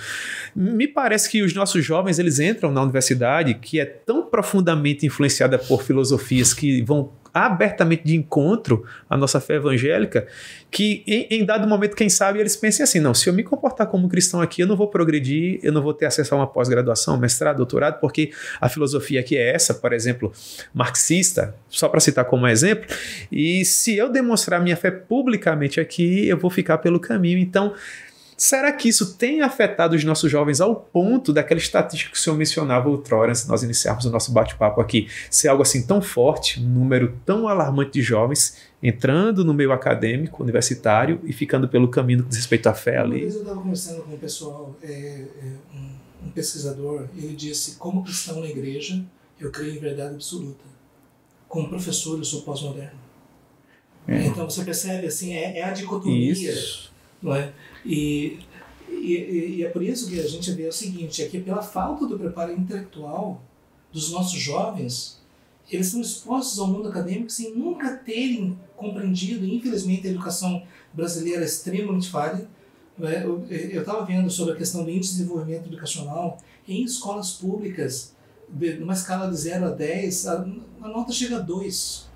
[0.54, 5.58] Me parece que os nossos jovens, eles entram na universidade que é tão profundamente influenciada
[5.58, 10.26] por filosofias que vão abertamente de encontro à nossa fé evangélica,
[10.70, 13.86] que em, em, dado momento, quem sabe, eles pensem assim: não, se eu me comportar
[13.86, 17.18] como cristão aqui, eu não vou progredir, eu não vou ter acesso a uma pós-graduação,
[17.18, 20.32] mestrado, doutorado, porque a filosofia aqui é essa, por exemplo,
[20.74, 22.86] marxista, só para citar como exemplo,
[23.30, 27.38] e se eu demonstrar minha fé publicamente aqui, eu vou ficar pelo caminho.
[27.38, 27.74] Então,
[28.40, 32.36] Será que isso tem afetado os nossos jovens ao ponto daquela estatística que o senhor
[32.36, 36.60] mencionava outrora, antes de nós iniciarmos o nosso bate-papo aqui, ser algo assim tão forte,
[36.60, 42.22] um número tão alarmante de jovens entrando no meio acadêmico, universitário e ficando pelo caminho
[42.22, 43.16] com respeito à fé ali?
[43.16, 47.74] Uma vez eu estava conversando com um pessoal, é, é, um, um pesquisador, ele disse:
[47.74, 49.04] como cristão na igreja,
[49.40, 50.64] eu creio em verdade absoluta.
[51.48, 53.00] Como professor, eu sou pós-moderno.
[54.06, 54.26] É.
[54.26, 56.30] Então você percebe assim, é, é a dicotomia.
[56.30, 56.88] Isso
[57.22, 57.52] não é?
[57.84, 58.40] E,
[58.88, 62.06] e, e, é por isso que a gente vê o seguinte, é que pela falta
[62.06, 63.42] do preparo intelectual
[63.92, 65.20] dos nossos jovens,
[65.70, 70.62] eles são expostos ao mundo acadêmico sem nunca terem compreendido, infelizmente a educação
[70.92, 72.48] brasileira é extremamente falha.
[73.00, 73.24] É?
[73.24, 78.14] Eu estava vendo sobre a questão do índice de desenvolvimento educacional em escolas públicas,
[78.80, 80.46] numa escala de 0 a 10, a,
[80.82, 82.08] a nota chega a 2.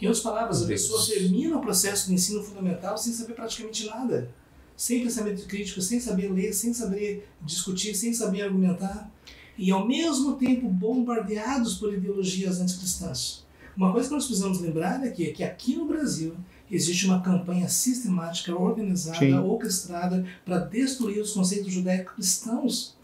[0.00, 4.30] Em outras palavras, a pessoa termina o processo de ensino fundamental sem saber praticamente nada.
[4.76, 9.10] Sem pensamento crítico, sem saber ler, sem saber discutir, sem saber argumentar.
[9.56, 13.44] E ao mesmo tempo bombardeados por ideologias anticristãs.
[13.76, 16.34] Uma coisa que nós precisamos lembrar é que, é que aqui no Brasil
[16.70, 19.34] existe uma campanha sistemática, organizada, Sim.
[19.34, 22.96] orquestrada para destruir os conceitos judaico-cristãos.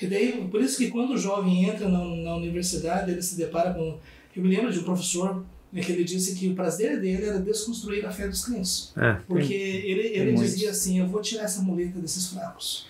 [0.00, 3.74] E daí, por isso que quando o jovem entra na, na universidade, ele se depara
[3.74, 3.98] com...
[4.34, 7.38] Eu me lembro de um professor é que ele disse que o prazer dele era
[7.38, 8.92] desconstruir a fé dos crentes.
[8.96, 12.86] É, porque tem, ele, ele dizia assim: eu vou tirar essa muleta desses fracos.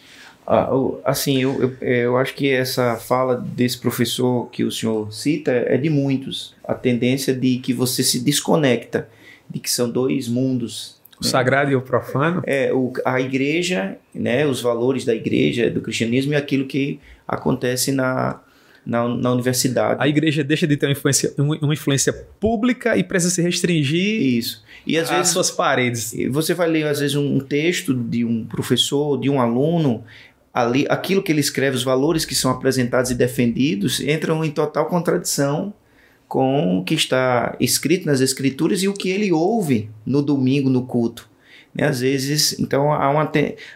[0.46, 0.70] Ah,
[1.04, 5.76] assim, eu, eu, eu acho que essa fala desse professor que o senhor cita é
[5.76, 6.54] de muitos.
[6.64, 9.10] A tendência de que você se desconecta,
[9.50, 10.96] de que são dois mundos.
[11.20, 11.30] O né?
[11.30, 12.42] sagrado e o profano?
[12.46, 17.92] É, o, a igreja, né, os valores da igreja, do cristianismo e aquilo que acontece
[17.92, 18.40] na,
[18.88, 20.02] na, na universidade.
[20.02, 24.64] A igreja deixa de ter uma influência, uma influência pública e precisa se restringir Isso.
[24.86, 26.14] E às às suas paredes.
[26.30, 30.02] Você vai ler, às vezes, um texto de um professor, de um aluno,
[30.54, 34.86] ali, aquilo que ele escreve, os valores que são apresentados e defendidos, entram em total
[34.86, 35.74] contradição
[36.26, 40.86] com o que está escrito nas escrituras e o que ele ouve no domingo no
[40.86, 41.28] culto.
[41.74, 41.86] Né?
[41.86, 43.30] Às vezes, então, há uma,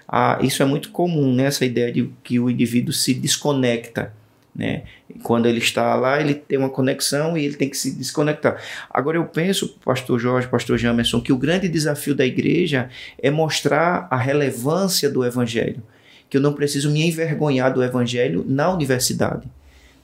[0.09, 1.45] há, isso é muito comum, né?
[1.45, 4.15] essa ideia de que o indivíduo se desconecta
[4.55, 4.83] né?
[5.23, 8.61] Quando ele está lá, ele tem uma conexão e ele tem que se desconectar.
[8.91, 14.07] Agora eu penso, pastor Jorge, pastor Jamerson, que o grande desafio da igreja é mostrar
[14.11, 15.83] a relevância do evangelho,
[16.29, 19.49] que eu não preciso me envergonhar do evangelho na universidade.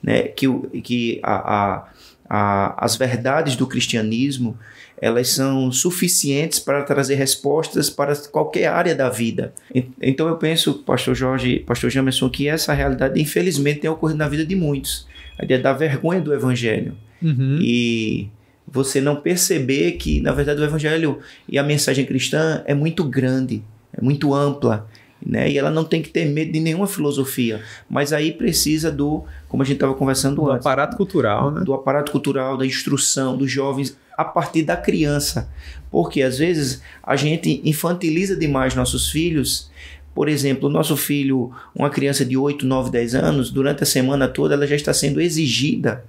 [0.01, 0.47] né, que,
[0.81, 1.89] que a, a,
[2.29, 4.57] a, as verdades do cristianismo
[5.01, 9.53] elas são suficientes para trazer respostas para qualquer área da vida.
[10.01, 14.45] Então eu penso, pastor Jorge, pastor Jamerson, que essa realidade infelizmente tem ocorrido na vida
[14.45, 15.07] de muitos.
[15.37, 16.95] A ideia da vergonha do evangelho.
[17.21, 17.59] Uhum.
[17.61, 18.27] E
[18.67, 23.63] você não perceber que, na verdade, o evangelho e a mensagem cristã é muito grande,
[23.93, 24.87] é muito ampla.
[25.25, 25.51] Né?
[25.51, 29.61] E ela não tem que ter medo de nenhuma filosofia, mas aí precisa do, como
[29.61, 31.61] a gente estava conversando do antes, aparato cultural, né?
[31.61, 35.49] Do aparato cultural, da instrução dos jovens a partir da criança,
[35.89, 39.71] porque às vezes a gente infantiliza demais nossos filhos.
[40.13, 44.27] Por exemplo, o nosso filho, uma criança de 8, 9, 10 anos, durante a semana
[44.27, 46.03] toda ela já está sendo exigida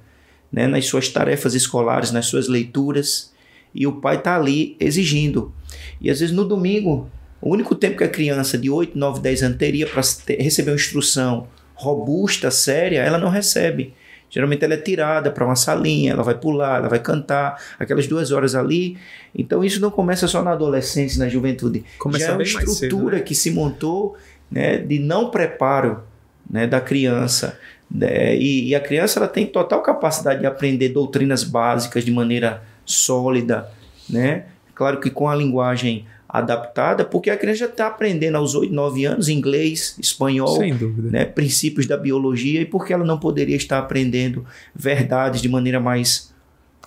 [0.50, 3.32] né, nas suas tarefas escolares, nas suas leituras,
[3.72, 5.54] e o pai está ali exigindo.
[6.00, 7.08] E às vezes no domingo,
[7.40, 10.02] o único tempo que a criança de 8, 9, 10 anos teria para
[10.36, 11.46] receber uma instrução
[11.76, 13.94] robusta, séria, ela não recebe.
[14.30, 18.30] Geralmente ela é tirada para uma salinha, ela vai pular, ela vai cantar, aquelas duas
[18.30, 18.96] horas ali.
[19.34, 21.84] Então isso não começa só na adolescência, na juventude.
[21.98, 23.20] Começa Já é uma estrutura cedo, né?
[23.20, 24.16] que se montou
[24.50, 26.04] né, de não preparo
[26.48, 27.58] né, da criança.
[27.90, 28.36] Né?
[28.36, 33.68] E, e, a criança ela tem total capacidade de aprender doutrinas básicas de maneira sólida.
[34.08, 34.44] Né?
[34.74, 39.04] Claro que com a linguagem adaptada, porque a criança já está aprendendo aos 8, 9
[39.04, 40.58] anos inglês, espanhol,
[40.96, 46.32] né, princípios da biologia, e porque ela não poderia estar aprendendo verdades de maneira mais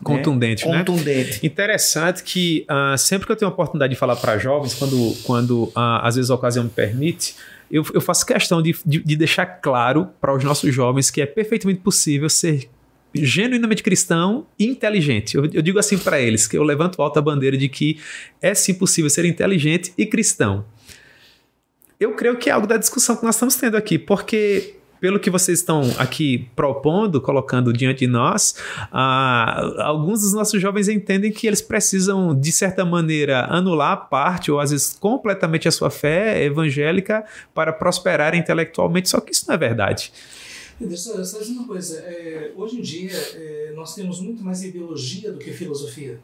[0.01, 0.79] contundente, né?
[0.79, 1.45] Contundente.
[1.45, 5.63] Interessante que uh, sempre que eu tenho a oportunidade de falar para jovens, quando, quando
[5.65, 7.35] uh, às vezes a ocasião me permite,
[7.69, 11.25] eu, eu faço questão de, de, de deixar claro para os nossos jovens que é
[11.25, 12.69] perfeitamente possível ser
[13.13, 15.35] genuinamente cristão e inteligente.
[15.35, 17.99] Eu, eu digo assim para eles, que eu levanto alta a bandeira de que
[18.41, 20.65] é sim possível ser inteligente e cristão.
[21.99, 25.29] Eu creio que é algo da discussão que nós estamos tendo aqui, porque pelo que
[25.29, 28.55] vocês estão aqui propondo, colocando diante de nós,
[28.89, 34.61] ah, alguns dos nossos jovens entendem que eles precisam, de certa maneira, anular parte ou
[34.61, 39.57] às vezes completamente a sua fé evangélica para prosperar intelectualmente, só que isso não é
[39.57, 40.13] verdade.
[40.87, 41.99] Deixa, eu dizer uma coisa.
[41.99, 46.19] É, hoje em dia, é, nós temos muito mais ideologia do que filosofia.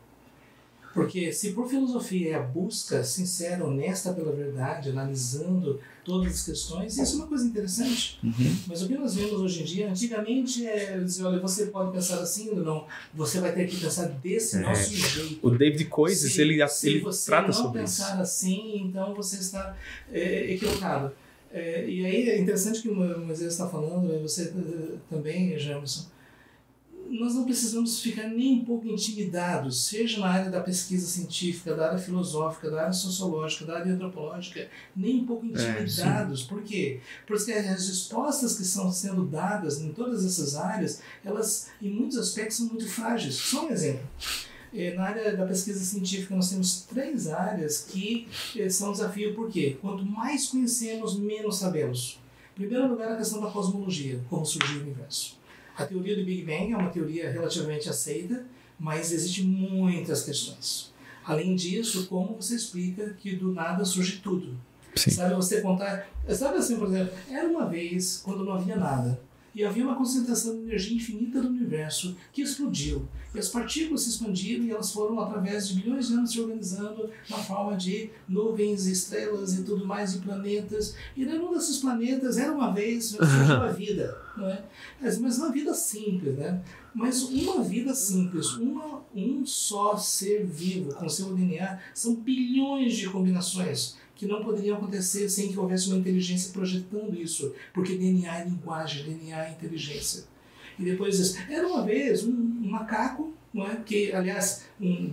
[0.93, 6.97] Porque se por filosofia é a busca sincera, honesta pela verdade, analisando todas as questões,
[6.97, 8.19] isso é uma coisa interessante.
[8.23, 8.57] Uhum.
[8.65, 12.19] Mas o que nós vemos hoje em dia, antigamente é dizer, olha, você pode pensar
[12.19, 14.59] assim ou não, você vai ter que pensar desse é.
[14.61, 15.39] nosso jeito.
[15.45, 17.13] O David Coises, ele, ele trata sobre isso.
[17.13, 19.77] Se você não pensar assim, então você está
[20.11, 21.11] é, equivocado.
[21.51, 26.05] É, e aí é interessante que o Moisés está falando, né, você uh, também, Jamerson,
[27.09, 31.87] nós não precisamos ficar nem um pouco intimidados, seja na área da pesquisa científica, da
[31.87, 36.43] área filosófica, da área sociológica, da área antropológica, nem um pouco é, intimidados.
[36.43, 36.99] É, Por quê?
[37.25, 42.57] Porque as respostas que estão sendo dadas em todas essas áreas, elas, em muitos aspectos,
[42.57, 43.35] são muito frágeis.
[43.35, 44.05] Só um exemplo.
[44.73, 49.33] É, na área da pesquisa científica, nós temos três áreas que é, são um desafio,
[49.33, 49.77] por quê?
[49.81, 52.19] Quanto mais conhecemos, menos sabemos.
[52.55, 55.39] Em primeiro lugar, a questão da cosmologia, como surgiu o universo.
[55.75, 58.45] A teoria do Big Bang é uma teoria relativamente aceita,
[58.77, 60.93] mas existem muitas questões.
[61.25, 64.57] Além disso, como você explica que do nada surge tudo?
[64.95, 65.11] Sim.
[65.11, 66.09] Sabe você contar.
[66.29, 69.19] Sabe assim, por exemplo, era uma vez quando não havia nada
[69.53, 73.07] e havia uma concentração de energia infinita no universo que explodiu.
[73.33, 77.09] E as partículas se expandiram e elas foram, através de bilhões de anos, se organizando
[77.29, 80.95] na forma de nuvens, estrelas e tudo mais, e planetas.
[81.15, 84.63] E nenhum desses planetas era uma vez surgiu a vida, não é?
[84.99, 86.61] Mas uma vida simples, né?
[86.93, 93.07] Mas uma vida simples, uma, um só ser vivo com seu DNA, são bilhões de
[93.07, 98.43] combinações que não poderiam acontecer sem que houvesse uma inteligência projetando isso, porque DNA é
[98.43, 100.25] linguagem, DNA é inteligência.
[100.77, 103.77] E depois era uma vez um, um macaco, não é?
[103.77, 105.07] que aliás um,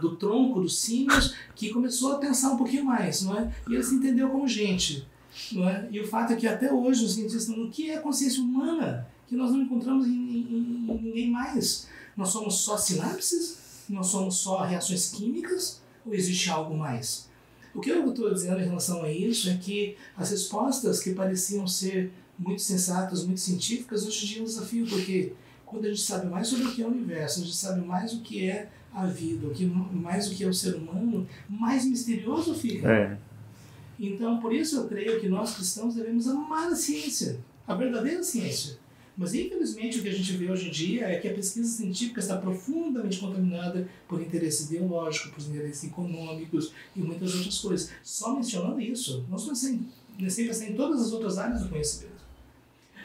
[0.00, 3.52] do tronco dos símios, que começou a pensar um pouquinho mais, não é?
[3.68, 5.06] E ele se entendeu como gente,
[5.52, 5.86] não é?
[5.92, 9.36] E o fato é que até hoje os cientistas o que é consciência humana, que
[9.36, 11.88] nós não encontramos em, em, em ninguém mais.
[12.16, 13.84] Nós somos só sinapses?
[13.86, 15.82] Nós somos só reações químicas?
[16.06, 17.28] Ou existe algo mais?
[17.76, 21.66] O que eu estou dizendo em relação a isso é que as respostas que pareciam
[21.66, 25.34] ser muito sensatas, muito científicas, hoje em dia é um desafio, porque
[25.66, 28.14] quando a gente sabe mais sobre o que é o universo, a gente sabe mais
[28.14, 31.84] o que é a vida, o que, mais o que é o ser humano, mais
[31.84, 32.90] misterioso fica.
[32.90, 33.18] É.
[34.00, 38.78] Então, por isso eu creio que nós cristãos devemos amar a ciência, a verdadeira ciência.
[39.16, 42.20] Mas infelizmente o que a gente vê hoje em dia é que a pesquisa científica
[42.20, 47.90] está profundamente contaminada por interesses ideológicos, por interesses econômicos e muitas outras coisas.
[48.02, 49.80] Só mencionando isso, nós pensamos
[50.18, 52.16] em, pensar em todas as outras áreas do conhecimento.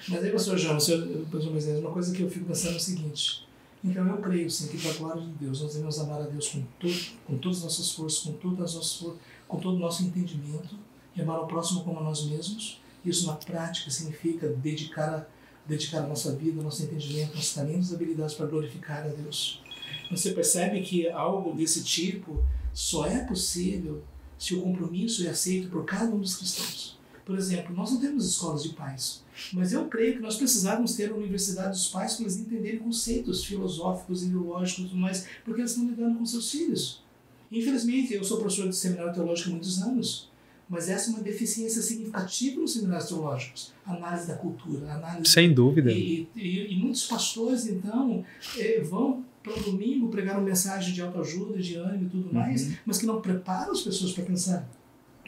[0.09, 3.47] Mas aí, pastor João, pastor Moisés, uma coisa que eu fico pensando é o seguinte.
[3.83, 6.49] Então eu creio sim que para a glória de Deus nós devemos amar a Deus
[6.49, 9.13] com, todo, com todas as nossas forças, com, todas as nossas,
[9.47, 10.77] com todo o nosso entendimento
[11.15, 12.79] e amar o próximo como a nós mesmos.
[13.03, 15.25] Isso na prática significa dedicar a,
[15.67, 19.61] dedicar a nossa vida, nosso entendimento, nossos talentos e habilidades para glorificar a Deus.
[20.09, 22.43] Você percebe que algo desse tipo
[22.73, 24.03] só é possível
[24.37, 26.99] se o compromisso é aceito por cada um dos cristãos.
[27.23, 31.11] Por exemplo, nós não temos escolas de pais, mas eu creio que nós precisávamos ter
[31.11, 35.71] a Universidade dos Pais para eles entenderem conceitos filosóficos, ideológicos e tudo mais, porque eles
[35.71, 37.03] estão lidando com seus filhos.
[37.51, 40.30] Infelizmente, eu sou professor de seminário teológico há muitos anos,
[40.71, 43.73] mas essa é uma deficiência significativa nos seminários teológicos.
[43.85, 45.29] Análise da cultura, análise.
[45.29, 45.91] Sem dúvida.
[45.91, 48.23] E, e, e muitos pastores, então,
[48.57, 52.67] eh, vão para o domingo pregar uma mensagem de autoajuda, de ânimo e tudo mais,
[52.67, 52.75] uhum.
[52.85, 54.65] mas que não preparam as pessoas para pensar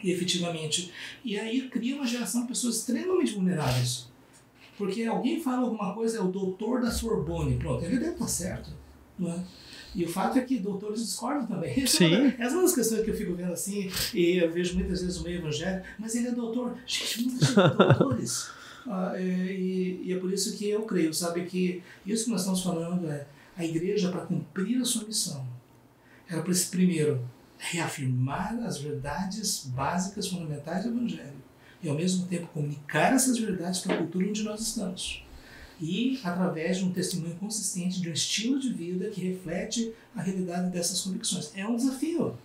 [0.01, 0.93] e efetivamente.
[1.25, 4.07] E aí cria uma geração de pessoas extremamente vulneráveis.
[4.77, 8.71] Porque alguém fala alguma coisa, é o doutor da Sorbonne, pronto, ele deve estar certo.
[9.19, 9.43] Não é?
[9.95, 11.85] E o fato é que doutores discordam também.
[11.85, 12.33] Sim.
[12.37, 15.17] Essa é uma das questões que eu fico vendo assim, e eu vejo muitas vezes
[15.17, 16.75] o meio evangélico, mas ele é doutor.
[16.85, 18.49] Gente, muitos doutores.
[18.87, 22.61] Ah, e, e, é por isso que eu creio, sabe, que isso que nós estamos
[22.61, 23.25] falando é
[23.55, 25.47] a igreja, para cumprir a sua missão,
[26.27, 27.23] ela precisa, primeiro,
[27.57, 31.43] reafirmar as verdades básicas, fundamentais do Evangelho,
[31.81, 35.22] e ao mesmo tempo comunicar essas verdades para a cultura onde nós estamos.
[35.85, 40.71] E através de um testemunho consistente, de um estilo de vida que reflete a realidade
[40.71, 41.51] dessas convicções.
[41.57, 42.37] É um desafio.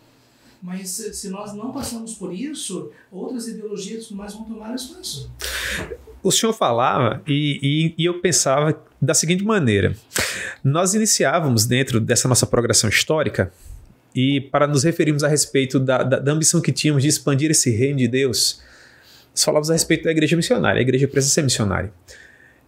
[0.60, 5.30] Mas se nós não passamos por isso, outras ideologias mais vão tomar espaço.
[6.20, 9.96] O senhor falava e, e, e eu pensava da seguinte maneira:
[10.64, 13.52] nós iniciávamos dentro dessa nossa progressão histórica
[14.12, 17.70] e para nos referirmos a respeito da, da, da, ambição que tínhamos de expandir esse
[17.70, 18.60] reino de Deus,
[19.30, 20.80] nós falávamos a respeito da igreja missionária.
[20.80, 21.92] A igreja precisa ser missionária.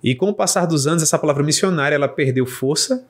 [0.03, 3.05] E com o passar dos anos, essa palavra missionária ela perdeu força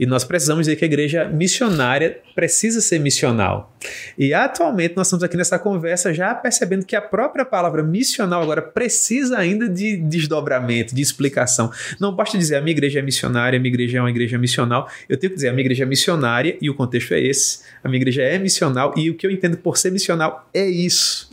[0.00, 3.76] e nós precisamos dizer que a igreja missionária precisa ser missional.
[4.16, 8.62] E atualmente nós estamos aqui nessa conversa já percebendo que a própria palavra missional agora
[8.62, 11.70] precisa ainda de desdobramento, de explicação.
[12.00, 14.88] Não basta dizer a minha igreja é missionária, a minha igreja é uma igreja missional.
[15.06, 17.60] Eu tenho que dizer a minha igreja é missionária e o contexto é esse.
[17.84, 21.28] A minha igreja é missional e o que eu entendo por ser missional é isso.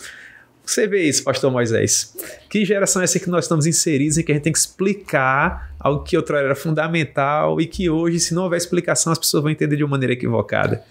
[0.67, 2.13] Você vê isso, pastor Moisés.
[2.49, 5.73] Que geração é essa que nós estamos inseridos em que a gente tem que explicar
[5.79, 9.51] algo que outrora era fundamental e que hoje, se não houver explicação, as pessoas vão
[9.51, 10.83] entender de uma maneira equivocada?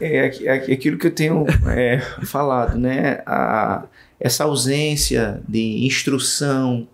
[0.00, 3.20] É, é, aquilo que eu tenho é, falado, né?
[3.26, 3.86] A,
[4.20, 6.86] essa ausência de instrução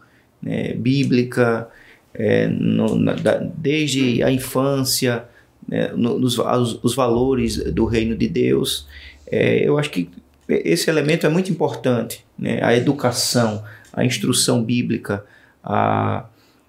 [0.42, 1.68] né, bíblica
[2.14, 5.24] é, no, na, da, desde a infância,
[5.68, 8.88] né, no, nos os, os, valores do reino de Deus,
[9.30, 10.08] é, eu acho que
[10.64, 12.60] esse elemento é muito importante, né?
[12.62, 13.62] a educação,
[13.92, 15.24] a instrução bíblica,
[15.62, 16.26] a,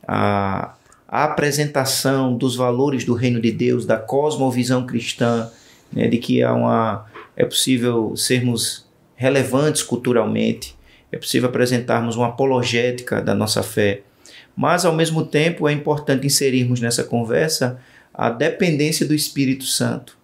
[0.07, 0.75] a,
[1.07, 5.49] a apresentação dos valores do reino de Deus, da cosmovisão cristã,
[5.91, 6.07] né?
[6.07, 10.75] de que há uma, é possível sermos relevantes culturalmente,
[11.11, 14.01] é possível apresentarmos uma apologética da nossa fé,
[14.55, 17.79] mas ao mesmo tempo é importante inserirmos nessa conversa
[18.13, 20.17] a dependência do Espírito Santo,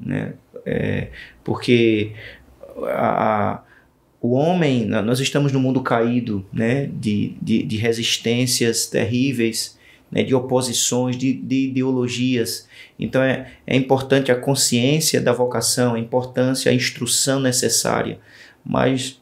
[0.00, 0.34] né?
[0.66, 1.08] É,
[1.42, 2.12] porque
[2.82, 3.62] a,
[4.20, 9.78] o homem, nós estamos no mundo caído, né, de, de, de resistências terríveis,
[10.10, 12.68] né, de oposições, de, de ideologias.
[12.98, 18.18] Então é, é importante a consciência da vocação, a importância, a instrução necessária,
[18.64, 19.20] mas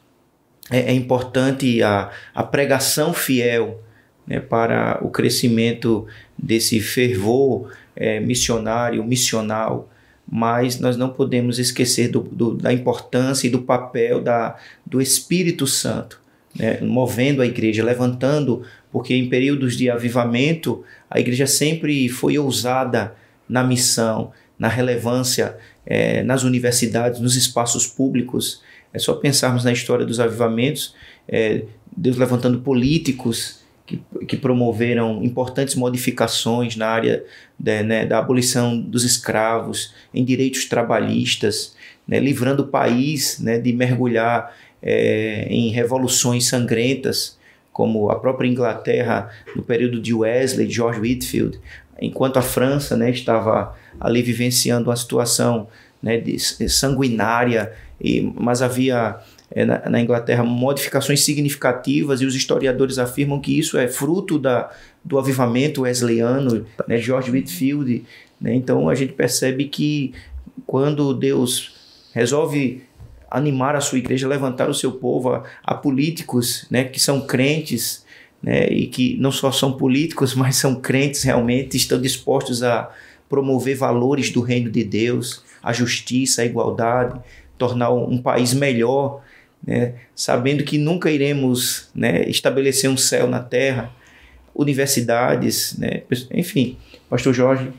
[0.71, 3.83] é, é importante a, a pregação fiel
[4.25, 9.89] né, para o crescimento desse fervor é, missionário, missional,
[10.29, 15.67] mas nós não podemos esquecer do, do, da importância e do papel da, do Espírito
[15.67, 16.19] Santo,
[16.55, 23.15] né, movendo a igreja, levantando, porque em períodos de avivamento a igreja sempre foi ousada
[23.47, 28.61] na missão, na relevância, é, nas universidades, nos espaços públicos.
[28.93, 30.95] É só pensarmos na história dos avivamentos,
[31.27, 31.63] é,
[31.95, 37.23] Deus levantando políticos que, que promoveram importantes modificações na área
[37.59, 41.75] de, né, da abolição dos escravos, em direitos trabalhistas,
[42.07, 47.37] né, livrando o país né, de mergulhar é, em revoluções sangrentas,
[47.71, 51.59] como a própria Inglaterra no período de Wesley, George Whitfield,
[51.99, 55.67] enquanto a França né, estava ali vivenciando uma situação
[56.01, 56.37] né, de,
[56.69, 59.17] sanguinária, e, mas havia
[59.55, 64.71] é, na, na, Inglaterra modificações significativas e os historiadores afirmam que isso é fruto da,
[65.05, 68.03] do avivamento wesleyano, né, George Whitfield.
[68.41, 70.13] Né, então a gente percebe que
[70.65, 71.75] quando Deus
[72.13, 72.83] resolve
[73.29, 78.03] animar a sua igreja, levantar o seu povo, a, a políticos né, que são crentes,
[78.41, 82.91] né, e que não só são políticos, mas são crentes realmente, estão dispostos a
[83.29, 87.19] promover valores do reino de Deus, a justiça, a igualdade,
[87.57, 89.21] tornar um país melhor,
[89.65, 93.93] né, sabendo que nunca iremos né, estabelecer um céu na terra,
[94.53, 96.77] universidades, né, enfim.
[97.09, 97.71] Pastor Jorge,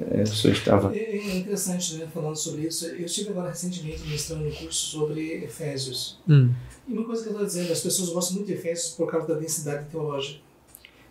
[0.00, 0.96] é, o senhor estava.
[0.96, 2.86] É, é interessante, né, falando sobre isso.
[2.86, 6.18] Eu estive agora recentemente ministrando um curso sobre Efésios.
[6.28, 6.50] Hum.
[6.88, 9.26] E uma coisa que eu estou dizendo, as pessoas gostam muito de Efésios por causa
[9.28, 10.40] da densidade teológica.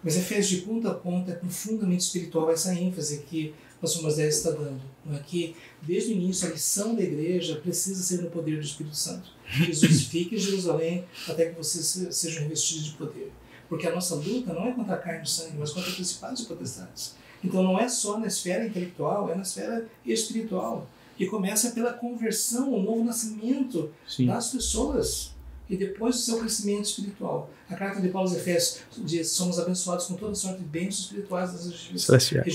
[0.04, 4.38] Mas Efésios de ponta a ponta é profundamente espiritual essa ênfase que o pastor Moisés
[4.38, 4.82] está dando.
[5.06, 5.20] Não é?
[5.20, 9.32] Que desde o início a lição da igreja precisa ser no poder do Espírito Santo.
[9.50, 13.32] Jesus fique em Jerusalém até que vocês sejam revestidos de poder.
[13.68, 16.40] Porque a nossa luta não é contra a carne e o sangue, mas contra principais
[16.42, 17.16] e potestades.
[17.44, 20.88] Então não é só na esfera intelectual, é na esfera espiritual.
[21.18, 24.28] E começa pela conversão, o novo nascimento Sim.
[24.28, 25.34] das pessoas.
[25.72, 27.50] E depois o seu crescimento espiritual.
[27.70, 31.54] A carta de Paulo aos Efésios diz: somos abençoados com toda sorte de bênçãos espirituais
[31.54, 32.46] das regiões celestiais.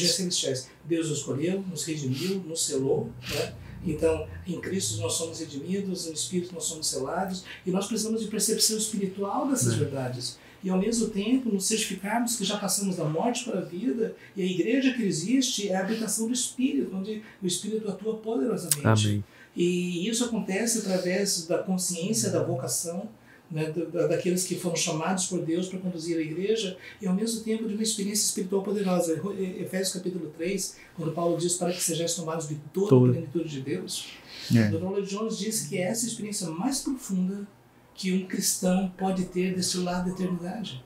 [0.85, 3.11] Deus nos escolheu, nos redimiu, nos selou.
[3.31, 3.55] Né?
[3.87, 8.29] Então, em Cristo nós somos redimidos, no Espírito nós somos selados, e nós precisamos de
[8.29, 9.77] percepção espiritual dessas é.
[9.77, 14.17] verdades e ao mesmo tempo nos certificarmos que já passamos da morte para a vida
[14.35, 18.85] e a igreja que existe é a habitação do Espírito, onde o Espírito atua poderosamente.
[18.85, 19.25] Amém.
[19.57, 23.09] E isso acontece através da consciência da vocação,
[23.51, 23.73] né,
[24.09, 27.75] daqueles que foram chamados por Deus para conduzir a igreja e ao mesmo tempo de
[27.75, 29.15] uma experiência espiritual poderosa.
[29.39, 33.11] Efésios capítulo 3, quando Paulo diz para que sejais tomados de toda Todo.
[33.11, 34.09] a plenitude de Deus,
[34.55, 34.69] é.
[34.71, 37.47] Lloyd Jones diz que é essa experiência mais profunda
[37.95, 40.85] que um cristão pode ter desse lado da eternidade.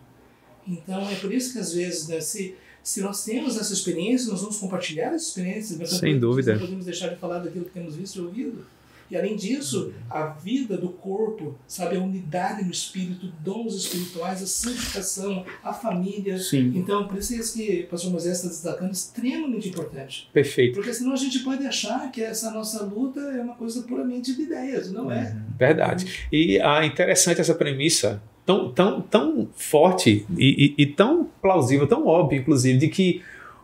[0.67, 4.41] Então é por isso que às vezes, né, se, se nós temos essa experiência, nós
[4.41, 5.87] vamos compartilhar essa experiência.
[5.87, 6.55] Sem dúvida.
[6.55, 8.65] Não podemos deixar de falar daquilo que temos visto e ouvido.
[9.11, 14.47] E além disso, a vida do corpo, sabe, a unidade no espírito, dons espirituais, a
[14.47, 16.39] santificação, a família.
[16.39, 16.73] Sim.
[16.77, 20.29] Então, por isso é isso que o pastor Moisés está destacando, extremamente importante.
[20.33, 20.75] Perfeito.
[20.75, 24.43] Porque senão a gente pode achar que essa nossa luta é uma coisa puramente de
[24.43, 25.37] ideias, não é?
[25.59, 26.29] Verdade.
[26.31, 32.07] E ah, interessante essa premissa, tão, tão, tão forte e, e, e tão plausível, tão
[32.07, 33.23] óbvio, inclusive, de que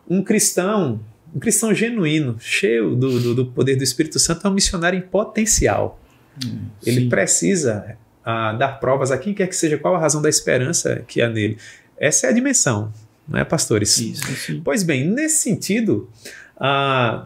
[0.09, 0.99] um cristão
[1.35, 5.01] um cristão genuíno, cheio do, do, do, poder do Espírito Santo, é um missionário em
[5.01, 5.99] potencial.
[6.43, 7.09] Hum, Ele sim.
[7.09, 11.21] precisa ah, dar provas a quem quer que seja qual a razão da esperança que
[11.21, 11.57] há nele.
[11.97, 12.91] Essa é a dimensão,
[13.27, 13.97] não é, pastores?
[13.97, 16.09] Isso, Pois bem, nesse sentido,
[16.59, 17.25] ah,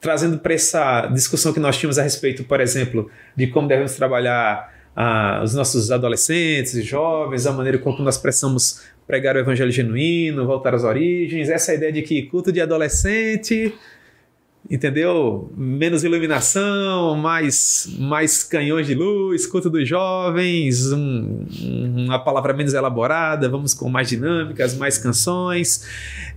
[0.00, 4.72] trazendo para essa discussão que nós tínhamos a respeito, por exemplo, de como devemos trabalhar
[4.94, 10.46] ah, os nossos adolescentes e jovens, a maneira como nós precisamos pregar o evangelho genuíno,
[10.46, 13.74] voltar às origens, essa ideia de que culto de adolescente,
[14.70, 15.52] entendeu?
[15.56, 21.46] Menos iluminação, mais, mais canhões de luz, culto dos jovens, um,
[22.06, 25.86] uma palavra menos elaborada, vamos com mais dinâmicas, mais canções.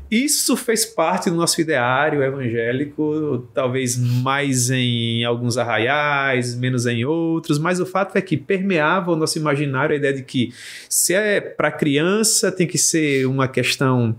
[0.09, 7.59] Isso fez parte do nosso ideário evangélico, talvez mais em alguns arraiais, menos em outros,
[7.59, 10.53] mas o fato é que permeava o nosso imaginário a ideia de que
[10.87, 14.15] se é para criança tem que ser uma questão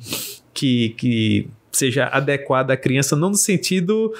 [0.52, 4.12] que, que seja adequada à criança, não no sentido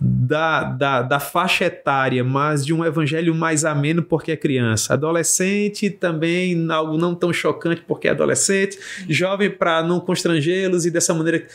[0.00, 4.94] da, da, da, faixa etária, mas de um evangelho mais ameno porque é criança.
[4.94, 8.78] Adolescente também, algo não tão chocante porque é adolescente.
[9.08, 11.46] Jovem para não constrangê-los e dessa maneira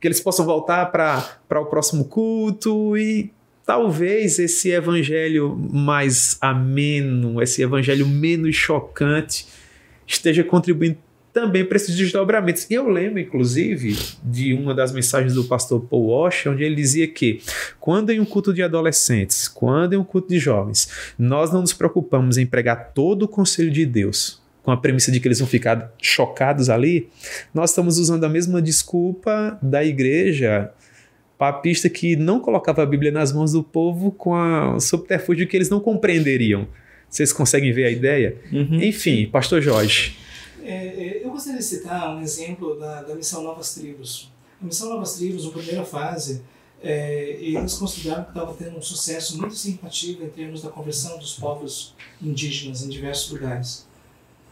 [0.00, 3.32] que eles possam voltar para o próximo culto e
[3.64, 9.46] talvez esse evangelho mais ameno, esse evangelho menos chocante,
[10.06, 10.98] esteja contribuindo
[11.36, 12.66] também para esses desdobramentos.
[12.70, 17.06] E eu lembro, inclusive, de uma das mensagens do pastor Paul Walsh, onde ele dizia
[17.06, 17.42] que
[17.78, 21.74] quando em um culto de adolescentes, quando em um culto de jovens, nós não nos
[21.74, 25.46] preocupamos em pregar todo o conselho de Deus, com a premissa de que eles vão
[25.46, 27.10] ficar chocados ali,
[27.52, 30.72] nós estamos usando a mesma desculpa da igreja
[31.36, 35.68] papista que não colocava a Bíblia nas mãos do povo com a subterfúgio que eles
[35.68, 36.66] não compreenderiam.
[37.10, 38.36] Vocês conseguem ver a ideia?
[38.50, 38.82] Uhum.
[38.82, 40.24] Enfim, pastor Jorge.
[40.66, 44.32] É, é, eu gostaria de citar um exemplo da, da missão Novas Tribos.
[44.60, 46.42] A missão Novas Tribos, na primeira fase,
[46.82, 51.34] é, eles consideraram que estava tendo um sucesso muito significativo em termos da conversão dos
[51.34, 53.86] povos indígenas em diversos lugares.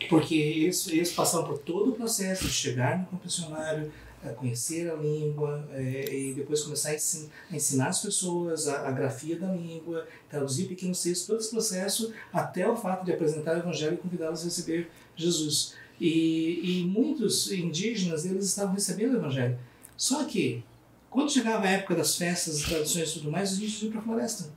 [0.08, 3.90] Porque eles, eles passaram por todo o processo de chegar no confessionário,
[4.36, 8.90] conhecer a língua é, e depois começar a, ensin a ensinar as pessoas a, a,
[8.90, 13.58] grafia da língua, traduzir pequenos textos, todo esse processo até o fato de apresentar o
[13.58, 15.74] evangelho e convidá-los a receber Jesus.
[16.06, 19.58] E, e muitos indígenas eles estavam recebendo o evangelho.
[19.96, 20.62] Só que,
[21.08, 24.04] quando chegava a época das festas, tradições e tudo mais, os índios iam para a
[24.04, 24.50] floresta.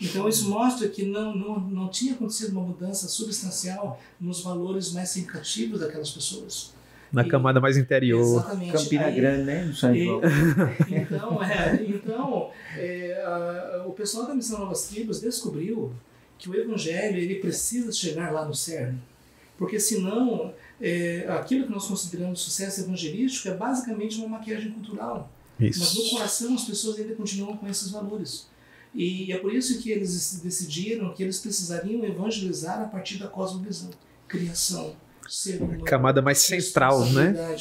[0.00, 5.08] Então isso mostra que não, não, não tinha acontecido uma mudança substancial nos valores mais
[5.10, 6.72] significativos daquelas pessoas.
[7.12, 8.20] Na E- camada mais interior.
[8.20, 8.72] Exatamente.
[8.72, 9.64] Campina Aí- Grande, né?
[9.64, 10.08] No São e-
[10.90, 15.92] então, é, então é, a- o pessoal da Missão Novas Tribos descobriu
[16.38, 18.98] que o Evangelho ele precisa chegar lá no cerne.
[19.58, 20.52] Porque senão,
[20.82, 25.30] é, aquilo que nós consideramos sucesso evangelístico é basicamente uma maquiagem cultural.
[25.58, 26.10] Mas no Isso.
[26.10, 28.48] coração as pessoas ainda continuam com esses valores.
[28.92, 33.90] E é por isso que eles decidiram que eles precisariam evangelizar a partir da cosmovisão,
[34.28, 34.94] criação,
[35.28, 37.56] ser humano, Camada mais central, né?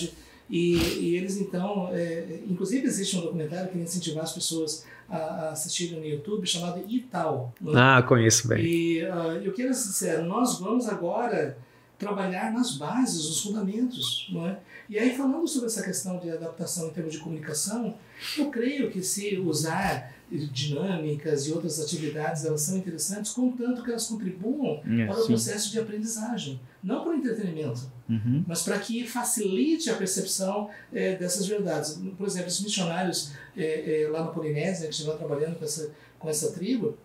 [0.50, 5.50] E, e eles então, é, inclusive existe um documentário que incentivar as pessoas a, a
[5.52, 7.54] assistirem no YouTube chamado Ital.
[7.62, 7.72] né?
[7.76, 8.66] Ah, conheço bem.
[8.66, 9.00] E,
[9.44, 10.26] e o que eles disseram?
[10.26, 11.58] Nós vamos agora
[12.06, 14.28] trabalhar nas bases, os fundamentos.
[14.32, 14.60] Não é?
[14.90, 17.96] E aí, falando sobre essa questão de adaptação em termos de comunicação,
[18.38, 24.08] eu creio que se usar dinâmicas e outras atividades, elas são interessantes, contanto que elas
[24.08, 25.28] contribuam É, para o sim.
[25.28, 26.60] processo de aprendizagem.
[26.84, 28.44] Não para o entretenimento, Uhum.
[28.48, 32.00] mas para que facilite a percepção eh, dessas verdades.
[32.18, 36.30] Por exemplo, os missionários eh, eh, lá na Polinésia, que estiveram trabalhando com essa, com
[36.30, 36.98] essa tribo,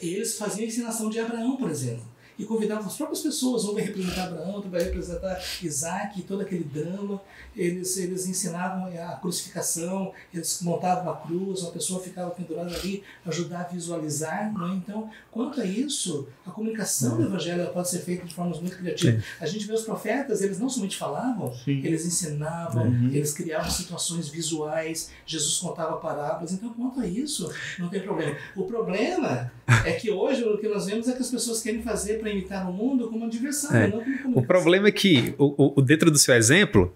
[0.00, 2.04] eles faziam a ensinação de Abraão, por exemplo.
[2.38, 6.62] E convidavam as próprias pessoas, um vai representar Abraão, outro vai representar Isaac, todo aquele
[6.64, 7.20] drama.
[7.56, 13.62] Eles, eles ensinavam a crucificação, eles montavam a cruz, uma pessoa ficava pendurada ali, ajudar
[13.62, 14.52] a visualizar.
[14.52, 14.74] Não é?
[14.76, 19.24] Então, quanto a isso, a comunicação do evangelho pode ser feita de formas muito criativas.
[19.40, 21.80] A gente vê os profetas, eles não somente falavam, Sim.
[21.84, 23.08] eles ensinavam, Uhum.
[23.08, 26.52] eles criavam situações visuais, Jesus contava parábolas.
[26.52, 28.36] Então, quanto a isso, não tem problema.
[28.54, 29.50] O problema
[29.84, 32.68] é que hoje o que nós vemos é que as pessoas querem fazer para imitar
[32.68, 33.86] o mundo como uma diversão, É.
[33.88, 36.94] não como O problema é que, o, o- dentro do seu exemplo,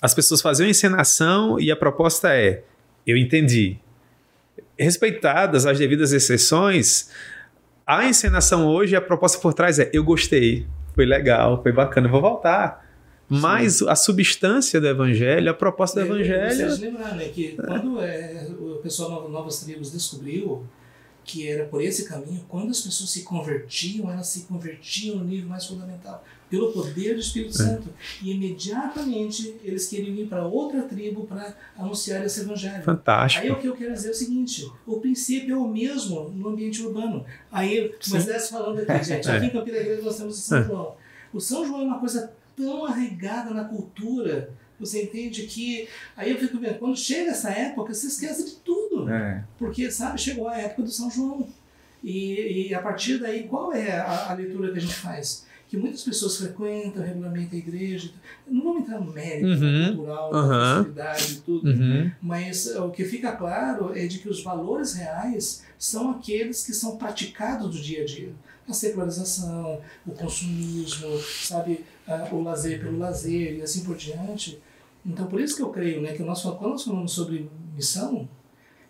[0.00, 2.62] as pessoas faziam encenação e a proposta é:
[3.06, 3.78] eu entendi.
[4.78, 7.08] Respeitadas as devidas exceções,
[7.86, 12.10] a encenação hoje, a proposta por trás é: eu gostei, foi legal, foi bacana, eu
[12.12, 12.84] vou voltar.
[13.28, 16.48] Mas a substância do evangelho, a proposta do É, evangelho.
[16.70, 20.64] Vocês lembrar, né, que quando é, o pessoal Nova- Novas Tribos descobriu
[21.26, 25.48] que era por esse caminho, quando as pessoas se convertiam, elas se convertiam no nível
[25.48, 27.64] mais fundamental, pelo poder do Espírito É.
[27.64, 27.88] Santo.
[28.22, 32.76] E imediatamente eles queriam ir para outra tribo para anunciar esse evangelho.
[32.76, 33.52] Aí Fantástico.
[33.52, 36.82] o que eu quero dizer é o seguinte: o princípio é o mesmo no ambiente
[36.82, 37.24] urbano.
[37.50, 40.64] Aí, Moisés falando aqui, gente, aqui em Campina Grande nós temos o São É.
[40.64, 40.94] João.
[41.32, 44.50] O São João é uma coisa tão arraigada na cultura.
[44.78, 45.88] Você entende que.
[46.16, 48.95] Aí eu fico vendo, quando chega essa época, você esquece de tudo.
[49.10, 49.42] É.
[49.58, 51.46] Porque, sabe, chegou a época do São João.
[52.04, 55.44] E, e a partir daí, qual é a, a leitura que a gente faz?
[55.68, 58.10] Que muitas pessoas frequentam regularmente a igreja.
[58.46, 59.86] Não vamos entrar no mérito Uhum.
[59.96, 60.48] cultural, Uhum.
[60.48, 61.68] da festividade e tudo.
[61.68, 62.10] Uhum.
[62.22, 66.72] Mas eh, o que fica claro é de que os valores reais são aqueles que
[66.72, 68.32] são praticados do dia a dia.
[68.68, 71.84] A secularização, o consumismo, sabe,
[72.30, 74.60] o lazer pelo lazer e assim por diante.
[75.04, 78.28] Então, por isso que eu creio né, que nós, quando nós falamos sobre missão,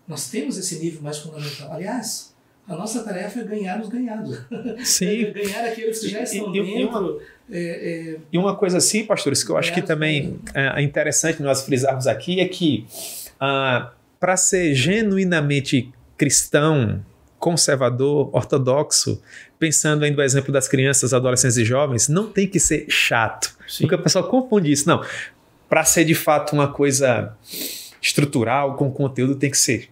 [0.09, 1.73] nós temos esse nível mais fundamental.
[1.73, 2.35] Aliás,
[2.69, 4.39] a nossa tarefa é ganhar os ganhados.
[4.85, 5.31] Sim.
[5.35, 7.23] ganhar aqueles que já estão E- e- e uma- dentro.
[7.51, 7.61] é,
[8.15, 12.07] é, E uma coisa assim, pastores, que eu acho que também é interessante nós frisarmos
[12.07, 12.87] aqui é que
[14.19, 17.05] para ser genuinamente cristão,
[17.39, 19.21] conservador, ortodoxo,
[19.59, 23.55] pensando ainda no exemplo das crianças, adolescentes e jovens, não tem que ser chato.
[23.69, 23.83] Sim.
[23.85, 24.89] Porque o pessoal confunde isso.
[24.89, 25.05] Não.
[25.69, 27.37] Para ser de fato uma coisa
[28.01, 29.89] estrutural, com conteúdo, tem que ser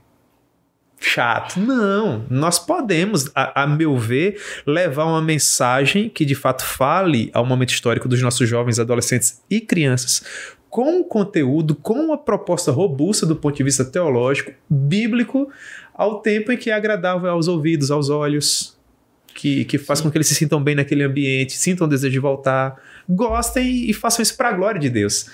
[1.05, 1.59] chato.
[1.61, 2.25] Não.
[2.29, 7.71] Nós podemos, a, a meu ver, levar uma mensagem que de fato fale ao momento
[7.71, 10.25] histórico dos nossos jovens, adolescentes e crianças,
[10.69, 15.49] com um conteúdo, com uma proposta robusta do ponto de vista teológico, bíblico,
[15.95, 18.77] ao tempo em que é agradável aos ouvidos, aos olhos,
[19.35, 22.19] que, que faz com que eles se sintam bem naquele ambiente, sintam o desejo de
[22.19, 25.31] voltar, gostem e façam isso para a glória de Deus.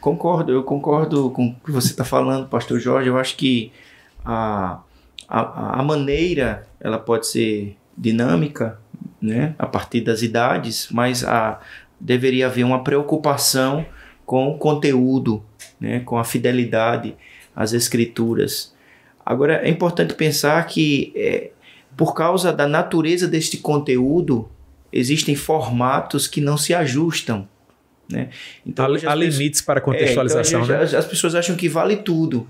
[0.00, 3.08] Concordo, eu concordo com o que você está falando, Pastor Jorge.
[3.08, 3.72] Eu acho que
[4.24, 4.80] a,
[5.28, 8.78] a, a maneira ela pode ser dinâmica,
[9.20, 11.60] né, a partir das idades, mas a,
[12.00, 13.84] deveria haver uma preocupação
[14.24, 15.42] com o conteúdo,
[15.80, 17.16] né, com a fidelidade
[17.54, 18.74] às escrituras.
[19.26, 21.50] Agora é importante pensar que é,
[21.96, 24.48] por causa da natureza deste conteúdo
[24.92, 27.46] existem formatos que não se ajustam.
[28.10, 28.30] Né?
[28.76, 30.82] Há, as há pessoas- limites para contextualização, é, então, né?
[30.82, 32.48] as, as pessoas acham que vale tudo.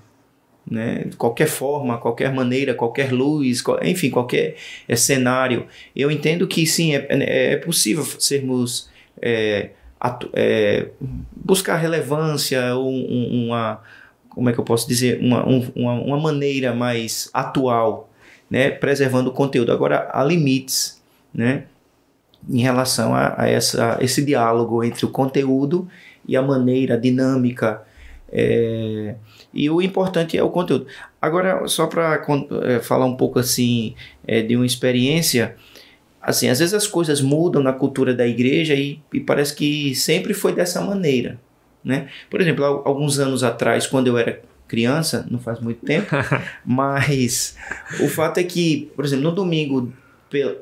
[0.70, 1.04] Né?
[1.06, 4.56] De qualquer forma, qualquer maneira, qualquer luz, qual- enfim, qualquer
[4.86, 5.66] é, cenário.
[5.96, 8.90] Eu entendo que sim, é, é- é possível sermos.
[10.00, 10.88] atu- é,
[11.34, 13.80] buscar relevância, um- um- uma.
[14.28, 15.18] Como é que eu posso dizer?
[15.20, 18.08] Uma, um- uma, uma maneira mais atual,
[18.48, 18.70] né?
[18.70, 19.72] preservando o conteúdo.
[19.72, 21.02] Agora, há limites,
[21.34, 21.64] né?
[22.48, 25.88] em relação a, a essa, esse diálogo entre o conteúdo
[26.26, 27.82] e a maneira, a dinâmica.
[28.30, 29.14] É,
[29.52, 30.86] e o importante é o conteúdo.
[31.20, 32.22] Agora, só para
[32.64, 33.94] é, falar um pouco assim
[34.26, 35.56] é, de uma experiência,
[36.20, 40.34] assim, às vezes as coisas mudam na cultura da igreja e, e parece que sempre
[40.34, 41.40] foi dessa maneira.
[41.82, 42.08] Né?
[42.28, 46.08] Por exemplo, alguns anos atrás, quando eu era criança, não faz muito tempo,
[46.64, 47.56] mas
[48.00, 49.90] o fato é que, por exemplo, no domingo,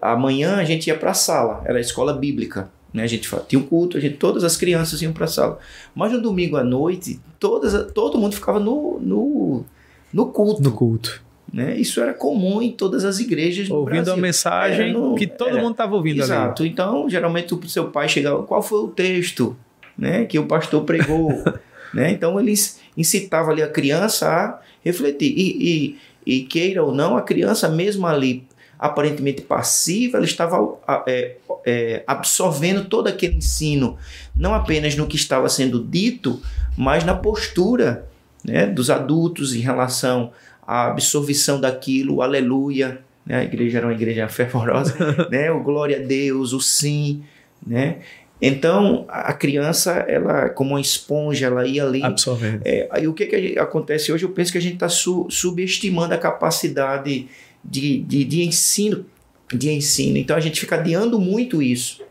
[0.01, 2.71] amanhã a gente ia para a sala, era a escola bíblica.
[2.97, 3.03] Né?
[3.03, 5.59] A gente tinha um culto, a gente, todas as crianças iam para a sala.
[5.95, 9.65] Mas no domingo à noite, todas, todo mundo ficava no, no,
[10.11, 10.63] no culto.
[10.63, 11.23] No culto.
[11.53, 11.77] Né?
[11.77, 15.73] Isso era comum em todas as igrejas Ouvindo a mensagem no, que todo era, mundo
[15.73, 16.63] estava ouvindo Exato.
[16.63, 16.73] Ali.
[16.73, 19.55] Então, geralmente o seu pai chegava, qual foi o texto
[19.97, 21.29] né, que o pastor pregou?
[21.93, 22.11] né?
[22.11, 22.55] Então, ele
[22.97, 25.35] incitava ali a criança a refletir.
[25.37, 28.43] E, e, e queira ou não, a criança mesmo ali
[28.79, 33.97] aparentemente passiva, ela estava é, é, absorvendo todo aquele ensino,
[34.35, 36.41] não apenas no que estava sendo dito,
[36.77, 38.07] mas na postura
[38.45, 40.33] né, dos adultos em relação
[40.67, 43.01] à absorção daquilo, aleluia.
[43.25, 44.95] Né, a igreja era uma igreja fervorosa,
[45.31, 47.23] né, o glória a Deus, o sim.
[47.67, 47.99] Né?
[48.41, 52.03] Então, a criança, ela, como uma esponja, ela ia ali.
[52.03, 52.61] Absorvendo.
[52.65, 54.25] É, aí o que, que acontece hoje?
[54.25, 57.29] Eu penso que a gente está su, subestimando a capacidade
[57.69, 59.05] de, de, de ensino,
[59.53, 60.17] de ensino.
[60.17, 62.05] Então a gente fica adiando muito isso.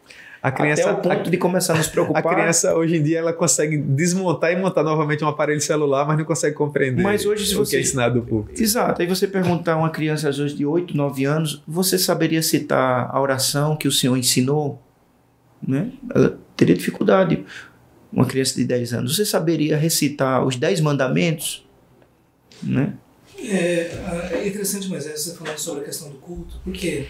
[0.46, 2.24] A criança, até o ponto a, de começar a nos preocupar.
[2.24, 6.20] A criança hoje em dia ela consegue desmontar e montar novamente um aparelho celular, mas
[6.20, 8.62] não consegue compreender mas hoje, se o você, que é ensinado do público.
[8.62, 9.02] Exato.
[9.02, 13.10] Aí você perguntar a uma criança às vezes de 8, 9 anos, você saberia citar
[13.12, 14.80] a oração que o Senhor ensinou?
[15.68, 15.90] Né?
[16.14, 17.44] Ela teria dificuldade.
[18.14, 19.16] Uma criança de 10 anos.
[19.16, 21.68] Você saberia recitar os 10 mandamentos?
[22.62, 22.94] Né?
[23.52, 23.92] É,
[24.34, 27.08] é interessante, mas você falando sobre a questão do culto, porque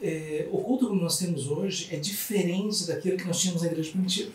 [0.00, 3.90] é, o culto que nós temos hoje é diferente daquilo que nós tínhamos na igreja
[3.90, 4.32] primitiva.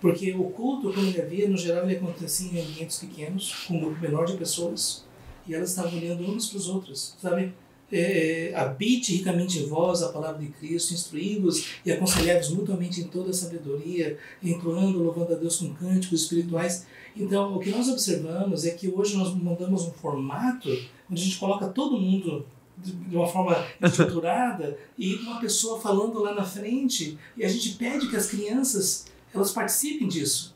[0.00, 3.80] Porque o culto, quando ele havia, no geral, ele acontecia em ambientes pequenos, com um
[3.80, 5.04] grupo menor de pessoas,
[5.46, 7.52] e elas estavam olhando umas para os outros, sabe?
[7.92, 13.30] É, habite ricamente em vós a palavra de Cristo, instruí-vos e aconselhai-vos mutuamente em toda
[13.30, 16.86] a sabedoria, entoando, louvando a Deus com cânticos espirituais.
[17.16, 20.68] Então, o que nós observamos é que hoje nós montamos um formato
[21.10, 26.34] onde a gente coloca todo mundo de uma forma estruturada e uma pessoa falando lá
[26.34, 30.54] na frente e a gente pede que as crianças elas participem disso.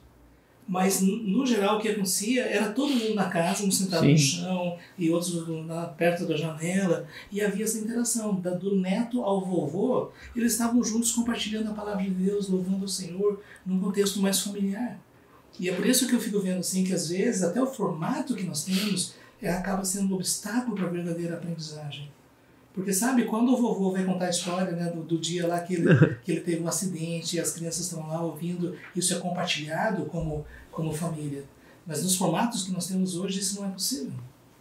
[0.67, 4.13] Mas, no geral, o que acontecia era todo mundo na casa, um sentado Sim.
[4.13, 8.41] no chão e outros na, perto da janela, e havia essa interação.
[8.41, 12.89] Da, do neto ao vovô, eles estavam juntos compartilhando a palavra de Deus, louvando o
[12.89, 14.99] Senhor, num contexto mais familiar.
[15.61, 18.35] E é por isso que eu fico vendo assim que às vezes até o formato
[18.35, 22.11] que nós temos é, acaba sendo um obstáculo para a verdadeira aprendizagem.
[22.75, 25.75] Porque sabe, quando o vovô vai contar a história né, do, do dia lá que
[25.75, 25.85] ele,
[26.25, 30.45] que ele teve um acidente e as crianças estão lá ouvindo, isso é compartilhado como,
[30.73, 31.45] como família.
[31.87, 34.11] Mas nos formatos que nós temos hoje, isso não é possível.
[34.11, 34.19] Né?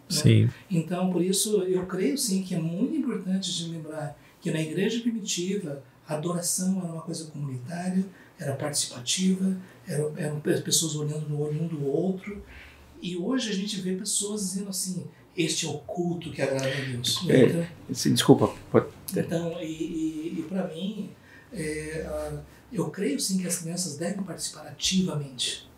[0.10, 0.50] Sim.
[0.70, 5.02] Então, por isso, eu creio sim que é muito importante de lembrar que na igreja
[5.02, 8.06] primitiva, a adoração era uma coisa comunitária,
[8.38, 9.58] era participativa,
[9.88, 12.44] eram, eram pessoas olhando no olho um do outro.
[13.02, 15.06] E hoje a gente vê pessoas dizendo assim:
[15.36, 17.26] este é o culto que agrada a Deus.
[17.30, 18.54] É, então, desculpa.
[18.72, 18.88] Pode...
[19.16, 21.10] Então, e, e, e para mim,
[21.52, 22.06] é,
[22.72, 25.70] eu creio sim que as crianças devem participar ativamente,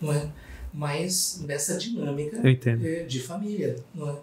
[0.00, 0.30] não é?
[0.72, 4.16] Mas nessa dinâmica é, de família, não é?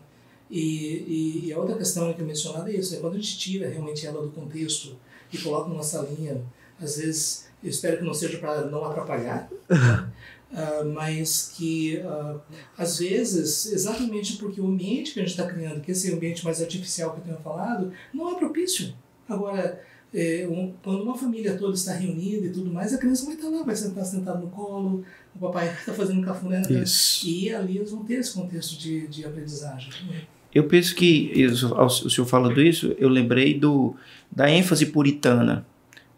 [0.50, 3.70] E, e, a outra questão que eu mencionava é isso, é quando a gente tira
[3.70, 4.98] realmente ela do contexto
[5.32, 6.44] e coloca numa salinha,
[6.80, 9.50] às vezes eu espero que não seja para não atrapalhar,
[10.52, 12.39] uh, mas que uh,
[12.78, 16.62] às vezes, exatamente porque o ambiente que a gente está criando, que esse ambiente mais
[16.62, 18.93] artificial que eu tenho falado, não é propício.
[19.28, 19.82] Agora,
[20.14, 23.49] é, um, quando uma família toda está reunida e tudo mais, a criança vai estar
[23.49, 26.84] lá, vai estar sentada no colo, o papai está fazendo cafuné, né?
[27.24, 29.89] e ali eles vão ter esse contexto de, de aprendizagem.
[30.54, 33.95] Eu penso que, o senhor falando isso, eu lembrei do,
[34.30, 35.66] da ênfase puritana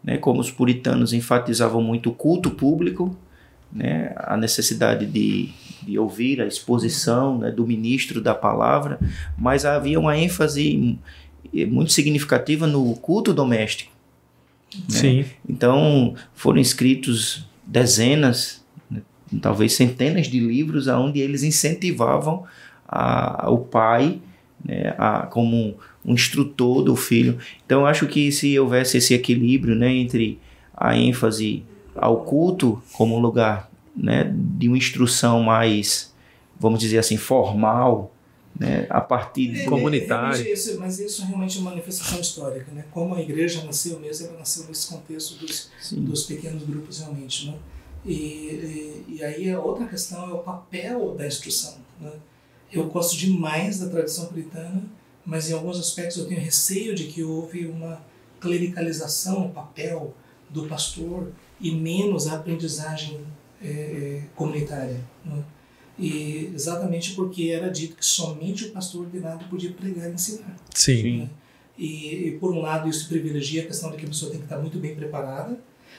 [0.04, 3.16] né, como os puritanos enfatizavam muito o culto público,
[3.74, 5.50] né, a necessidade de,
[5.82, 8.98] de ouvir a exposição né, do ministro da palavra,
[9.36, 10.98] mas havia uma ênfase
[11.68, 13.92] muito significativa no culto doméstico.
[14.74, 14.84] Né?
[14.88, 15.24] Sim.
[15.48, 19.02] Então foram escritos dezenas, né,
[19.42, 22.44] talvez centenas de livros onde eles incentivavam
[22.88, 24.20] a, o pai
[24.64, 27.38] né, a, como um instrutor do filho.
[27.64, 30.38] Então, eu acho que se houvesse esse equilíbrio né, entre
[30.76, 31.64] a ênfase
[31.94, 36.12] ao culto como um lugar né, de uma instrução mais,
[36.58, 38.12] vamos dizer assim, formal,
[38.58, 40.42] né, a partir de é, comunitária.
[40.42, 42.84] É, isso, mas isso realmente é uma manifestação histórica, né?
[42.92, 47.54] Como a igreja nasceu mesmo, ela nasceu nesse contexto dos, dos pequenos grupos realmente, né?
[48.04, 51.76] E, e, e, aí a outra questão é o papel da instrução.
[51.98, 52.12] Né?
[52.70, 54.82] Eu gosto demais da tradição puritana,
[55.24, 58.04] mas em alguns aspectos eu tenho receio de que houve uma
[58.40, 60.14] clericalização, o papel
[60.50, 63.20] do pastor e menos a aprendizagem
[63.62, 65.00] é, comunitária.
[65.24, 65.42] Né?
[65.98, 70.56] E exatamente porque era dito que somente o pastor ordenado podia pregar e ensinar.
[70.74, 71.18] Sim.
[71.18, 71.30] Né?
[71.78, 74.46] E, e, por um lado isso privilegia a questão de que a pessoa tem que
[74.46, 75.58] estar muito bem preparada,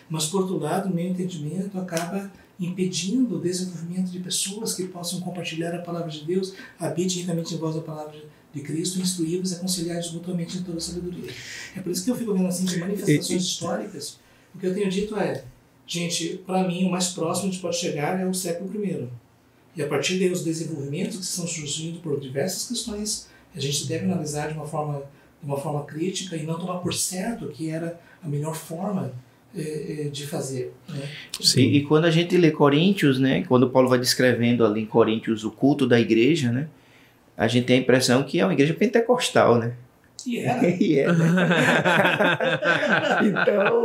[0.09, 5.19] mas por outro lado, o meu entendimento acaba impedindo o desenvolvimento de pessoas que possam
[5.19, 8.17] compartilhar a palavra de Deus, habite ricamente em voz a palavra
[8.53, 11.29] de Cristo, instruí-los e aconselhar-os mutuamente em toda a sabedoria.
[11.75, 14.17] É por isso que eu fico vendo assim de manifestações históricas,
[14.55, 15.43] o que eu tenho dito é,
[15.85, 19.07] gente, para mim o mais próximo a gente pode chegar é o século I.
[19.75, 24.05] E a partir daí os desenvolvimentos que estão surgindo por diversas questões, a gente deve
[24.05, 25.03] analisar de uma forma
[25.41, 29.13] de uma forma crítica e não tomar por certo que era a melhor forma
[29.55, 30.73] eh, eh, de fazer.
[30.89, 31.07] Né?
[31.39, 35.43] Sim, e quando a gente lê Coríntios, né, quando Paulo vai descrevendo ali em Coríntios
[35.43, 36.67] o culto da igreja, né,
[37.37, 39.75] a gente tem a impressão que é uma igreja pentecostal, né?
[40.25, 40.65] E era.
[40.67, 41.25] e é, né?
[43.23, 43.83] então,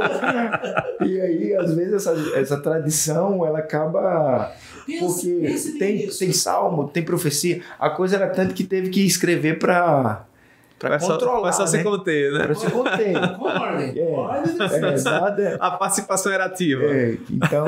[1.06, 4.52] e aí, às vezes, essa, essa tradição, ela acaba...
[4.98, 7.62] Porque tem, tem salmo, tem profecia.
[7.78, 10.24] A coisa era tanto que teve que escrever para
[10.80, 11.42] para controlar.
[11.42, 11.68] Mas só né?
[11.68, 12.44] se conter, né?
[12.44, 13.36] Para se conter.
[13.36, 13.94] Com ordem.
[13.98, 16.82] É, é, A participação era ativa.
[16.84, 17.64] é, então,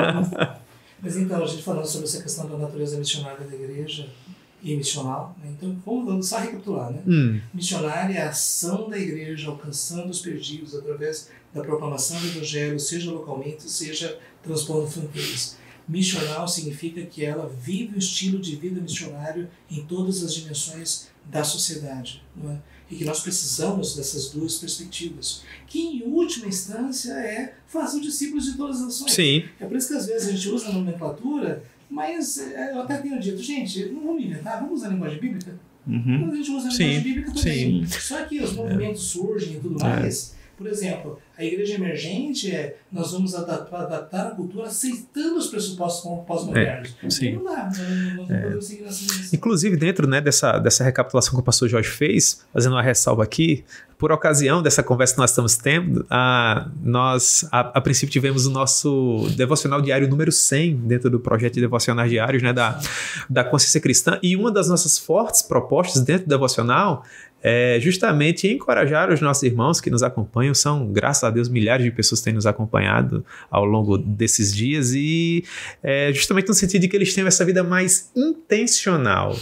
[0.99, 4.07] Mas então, a gente falando sobre essa questão da natureza missionária da igreja
[4.63, 5.53] e missional, né?
[5.57, 7.03] então vamos, vamos só recapitular, né?
[7.05, 12.79] Hum, Missionária é a ação da igreja alcançando os perdidos através da proclamação do evangelho,
[12.79, 15.57] seja localmente, seja transpondo fronteiras.
[15.87, 21.43] Missional significa que ela vive o estilo de vida missionário em todas as dimensões da
[21.43, 22.23] sociedade.
[22.35, 22.57] Não é?
[22.89, 25.43] E que nós precisamos dessas duas perspectivas.
[25.67, 29.11] Que, em última instância, é façam discípulos de todas as nações.
[29.13, 29.45] sim.
[29.59, 32.97] É por isso que às vezes a gente usa a nomenclatura, mas é, eu até
[32.97, 35.55] tenho dito, gente, não vamos inventar, vamos usar a linguagem bíblica.
[35.87, 37.85] uhum, Mas a gente usa a Sim, linguagem bíblica também.
[37.85, 37.99] sim.
[37.99, 40.35] Só que os movimentos surgem e tudo mais.
[40.63, 46.25] Por exemplo, a igreja emergente é nós vamos adaptar, adaptar a cultura aceitando os pressupostos
[46.25, 46.95] pós-modernos.
[47.09, 47.33] sim.
[47.33, 47.69] Não dá,
[48.15, 49.29] não, não podemos seguir nessa direção.
[49.33, 53.65] Inclusive, dentro né, dessa, dessa recapitulação que o pastor Jorge fez, fazendo uma ressalva aqui,
[53.97, 58.49] por ocasião dessa conversa que nós estamos tendo, a, nós, a, a princípio, tivemos o
[58.49, 62.79] nosso devocional diário número 100 dentro do projeto de devocionais diários né, da,
[63.29, 67.03] da consciência cristã, e uma das nossas fortes propostas dentro do devocional
[67.43, 70.53] é justamente encorajar os nossos irmãos que nos acompanham.
[70.53, 74.93] São, graças a Deus, milhares de pessoas que têm nos acompanhado ao longo desses dias,
[74.93, 75.43] e
[75.83, 79.35] é, justamente no sentido de que eles tenham essa vida mais intencional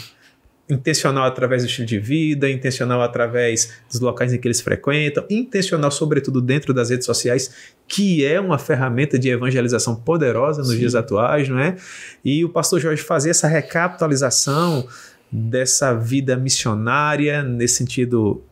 [0.71, 5.91] intencional através do estilo de vida, intencional através dos locais em que eles frequentam, intencional
[5.91, 7.53] sobretudo dentro das redes sociais,
[7.87, 10.79] que é uma ferramenta de evangelização poderosa nos Sim.
[10.79, 11.75] dias atuais, não é?
[12.23, 14.87] E o pastor Jorge fazia essa recapitalização
[15.31, 18.43] dessa vida missionária nesse sentido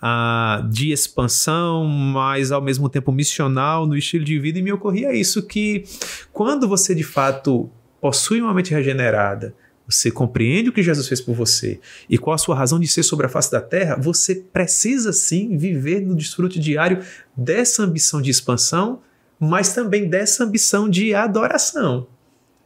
[0.00, 5.12] ah, de expansão, mas ao mesmo tempo missional no estilo de vida, e me ocorria
[5.12, 5.84] isso que
[6.32, 7.70] quando você de fato
[8.00, 9.54] possui uma mente regenerada,
[9.86, 13.02] você compreende o que Jesus fez por você e qual a sua razão de ser
[13.02, 17.04] sobre a face da terra, você precisa sim viver no desfrute diário
[17.36, 19.02] dessa ambição de expansão,
[19.38, 22.06] mas também dessa ambição de adoração.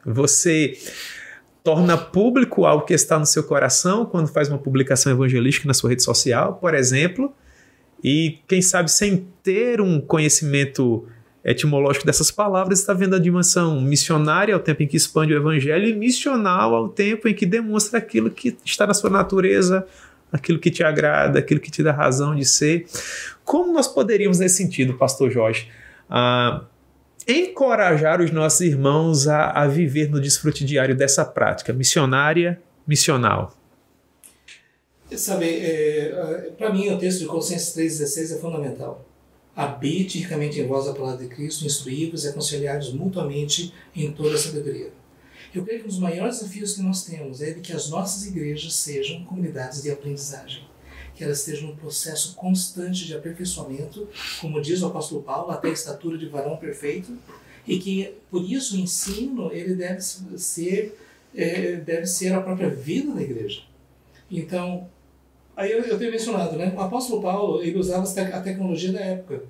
[0.04, 0.76] Você
[1.64, 5.90] torna público algo que está no seu coração quando faz uma publicação evangelística na sua
[5.90, 7.32] rede social, por exemplo,
[8.02, 11.08] e quem sabe sem ter um conhecimento
[11.42, 15.88] etimológico dessas palavras, está vendo a dimensão missionária ao tempo em que expande o evangelho
[15.88, 19.86] e missional ao tempo em que demonstra aquilo que está na sua natureza,
[20.30, 22.86] aquilo que te agrada, aquilo que te dá razão de ser.
[23.42, 25.68] Como nós poderíamos, nesse sentido, Pastor Jorge,
[26.08, 26.62] ah,
[27.26, 33.56] encorajar os nossos irmãos a, a viver no desfrute diário dessa prática missionária, missional?
[35.16, 39.04] Sabe, é, para mim o texto de Colossenses 3,16 é fundamental.
[39.54, 44.38] Habite ricamente em vós a palavra de Cristo, instruí-vos e aconselhai-vos mutuamente em toda a
[44.38, 44.90] sabedoria.
[45.54, 48.26] Eu creio que um dos maiores desafios que nós temos é de que as nossas
[48.26, 50.64] igrejas sejam comunidades de aprendizagem,
[51.14, 54.08] que elas estejam num processo constante de aperfeiçoamento,
[54.40, 57.16] como diz o apóstolo Paulo, até a estatura de varão perfeito,
[57.66, 60.98] e que por isso o ensino ele deve ser
[61.34, 63.62] é, deve ser a própria vida da igreja.
[64.30, 64.88] Então,
[65.56, 66.72] aí eu, eu tenho mencionado, né?
[66.76, 69.42] O apóstolo Paulo ele usava a tecnologia da época,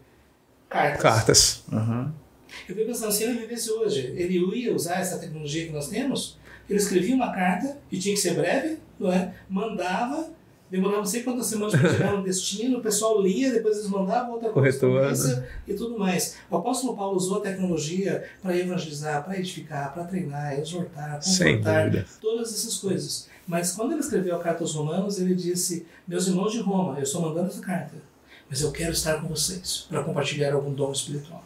[0.68, 1.02] cartas.
[1.02, 1.64] Cartas.
[1.70, 2.12] uhum.
[2.68, 6.38] Eu fico pensando, se ele vivesse hoje, ele ia usar essa tecnologia que nós temos?
[6.68, 9.34] Ele escrevia uma carta, e tinha que ser breve, não é?
[9.48, 10.30] mandava,
[10.74, 14.32] demorava não sei quantas semanas para chegar no destino, o pessoal lia, depois eles mandavam
[14.32, 16.36] outra correspondência e tudo mais.
[16.50, 22.52] O apóstolo Paulo usou a tecnologia para evangelizar, para edificar, para treinar, exortar, confortar, todas
[22.52, 23.28] essas coisas.
[23.46, 27.04] Mas quando ele escreveu a carta aos Romanos, ele disse: Meus irmãos de Roma, eu
[27.04, 27.94] estou mandando essa carta,
[28.50, 31.44] mas eu quero estar com vocês para compartilhar algum dom espiritual.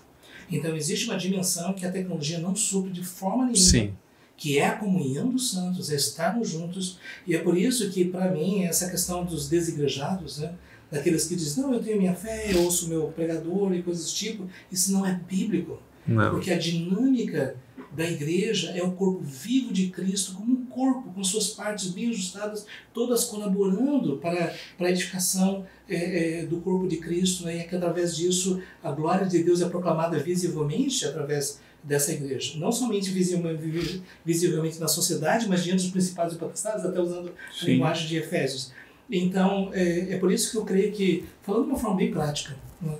[0.51, 3.57] Então existe uma dimensão que a tecnologia não supre de forma nenhuma.
[3.57, 3.93] Sim
[4.39, 6.99] que é a comunhão dos santos, é estarmos juntos.
[7.27, 10.55] E é por isso que, para mim, essa questão dos desigrejados, né,
[10.91, 14.15] daqueles que dizem, não, eu tenho minha fé, eu ouço meu pregador e coisas do
[14.15, 15.83] tipo, isso não é bíblico.
[16.07, 16.31] Não.
[16.31, 17.57] Porque a dinâmica
[17.93, 22.09] da igreja é o corpo vivo de Cristo como um corpo, com suas partes bem
[22.11, 22.65] ajustadas,
[22.95, 27.57] todas colaborando para, para a edificação é, é, do corpo de Cristo, né?
[27.57, 32.59] e é que através disso a glória de Deus é proclamada visivelmente através dessa igreja.
[32.59, 37.67] Não somente visivelmente na sociedade, mas diante dos principados e potestades, até usando Sim.
[37.67, 38.73] a linguagem de Efésios.
[39.11, 42.57] Então, é, é, por isso que eu creio que, falando de uma forma bem prática,
[42.81, 42.97] né?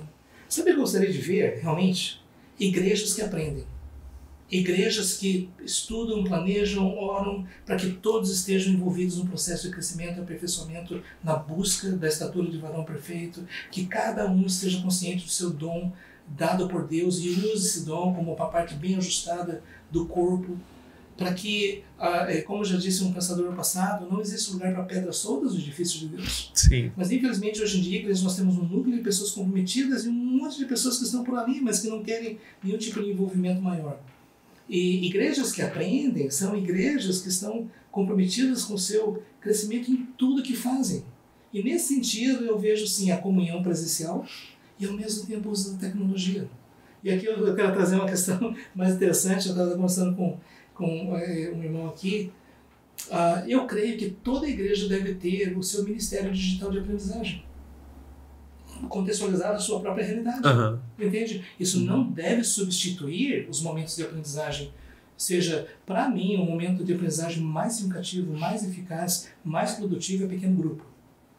[0.47, 2.19] sabe o que eu gostaria de ver, realmente?
[2.59, 3.65] Igrejas que aprendem.
[4.51, 10.21] Igrejas que estudam, planejam, oram para que todos estejam envolvidos no processo de crescimento e
[10.21, 15.51] aperfeiçoamento na busca da estatura de varão perfeito, que cada um esteja consciente do seu
[15.51, 15.93] dom,
[16.37, 20.57] dado por Deus e use esse dom como uma parte bem ajustada do corpo,
[21.17, 25.17] para que, ah, é, como já disse um pensador passado, não existe lugar para pedras
[25.17, 26.49] soltas no edifício de Deus.
[26.53, 26.91] Sim.
[26.95, 30.57] Mas infelizmente hoje em dia nós temos um núcleo de pessoas comprometidas e um monte
[30.57, 33.99] de pessoas que estão por ali, mas que não querem nenhum tipo de envolvimento maior.
[34.69, 40.43] E igrejas que aprendem são igrejas que estão comprometidas com o seu crescimento em tudo
[40.43, 41.03] que fazem.
[41.51, 44.25] E nesse sentido eu vejo sim a comunhão presencial,
[44.79, 46.47] e ao mesmo tempo usa da tecnologia.
[47.03, 50.37] E aqui eu quero trazer uma questão mais interessante, eu estava conversando com,
[50.73, 52.31] com é, um irmão aqui,
[53.07, 57.43] uh, eu creio que toda igreja deve ter o seu ministério digital de aprendizagem,
[58.87, 60.79] contextualizado à sua própria realidade, uhum.
[60.97, 61.43] entende?
[61.59, 64.71] Isso não deve substituir os momentos de aprendizagem
[65.19, 70.55] seja, para mim, o momento de aprendizagem mais significativo, mais eficaz, mais produtivo é pequeno
[70.55, 70.85] grupo.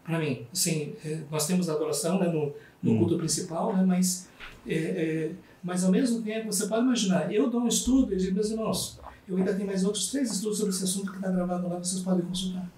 [0.05, 2.53] Para mim, assim, é, nós temos a adoração né, no,
[2.83, 2.99] no hum.
[2.99, 3.85] culto principal, né?
[3.85, 4.29] mas,
[4.67, 8.35] é, é, mas ao mesmo tempo, você pode imaginar, eu dou um estudo e digo,
[8.35, 11.69] meus irmãos, eu ainda tenho mais outros três estudos sobre esse assunto que está gravado
[11.69, 12.69] lá, vocês podem consultar.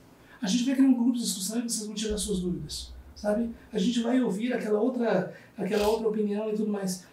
[0.40, 3.50] A gente vai criar um grupo de discussão e vocês vão tirar suas dúvidas, sabe?
[3.72, 7.06] A gente vai ouvir aquela outra, aquela outra opinião e tudo mais.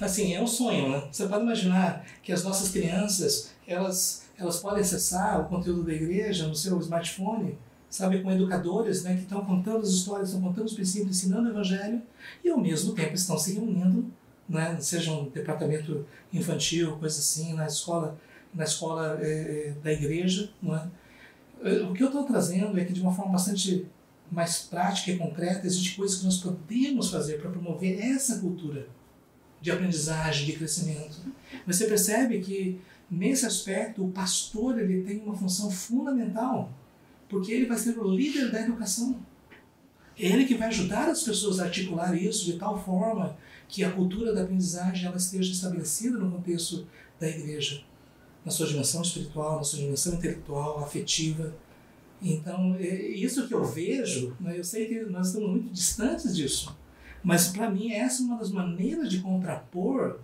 [0.00, 1.08] Assim, é um sonho, né?
[1.10, 6.46] Você pode imaginar que as nossas crianças, elas, elas podem acessar o conteúdo da igreja
[6.46, 7.56] no seu smartphone,
[7.94, 11.52] sabe, com educadores né, que estão contando as histórias, estão contando os princípios, ensinando o
[11.52, 12.02] evangelho
[12.42, 14.10] e ao mesmo tempo estão se reunindo,
[14.48, 18.18] né, seja um departamento infantil, coisa assim, na escola,
[18.52, 20.50] na escola é, da igreja.
[20.60, 20.88] Não é?
[21.88, 23.86] O que eu estou trazendo é que de uma forma bastante
[24.28, 28.88] mais prática e concreta, existem coisas que nós podemos fazer para promover essa cultura
[29.60, 31.16] de aprendizagem, de crescimento.
[31.64, 36.72] Você percebe que nesse aspecto o pastor ele tem uma função fundamental
[37.28, 39.20] porque ele vai ser o líder da educação.
[40.18, 43.36] É ele que vai ajudar as pessoas a articular isso de tal forma
[43.68, 46.86] que a cultura da aprendizagem ela esteja estabelecida no contexto
[47.18, 47.82] da igreja,
[48.44, 51.54] na sua dimensão espiritual, na sua dimensão intelectual, afetiva.
[52.22, 56.76] Então, é isso que eu vejo, né, eu sei que nós estamos muito distantes disso,
[57.22, 60.18] mas para mim essa é uma das maneiras de contrapor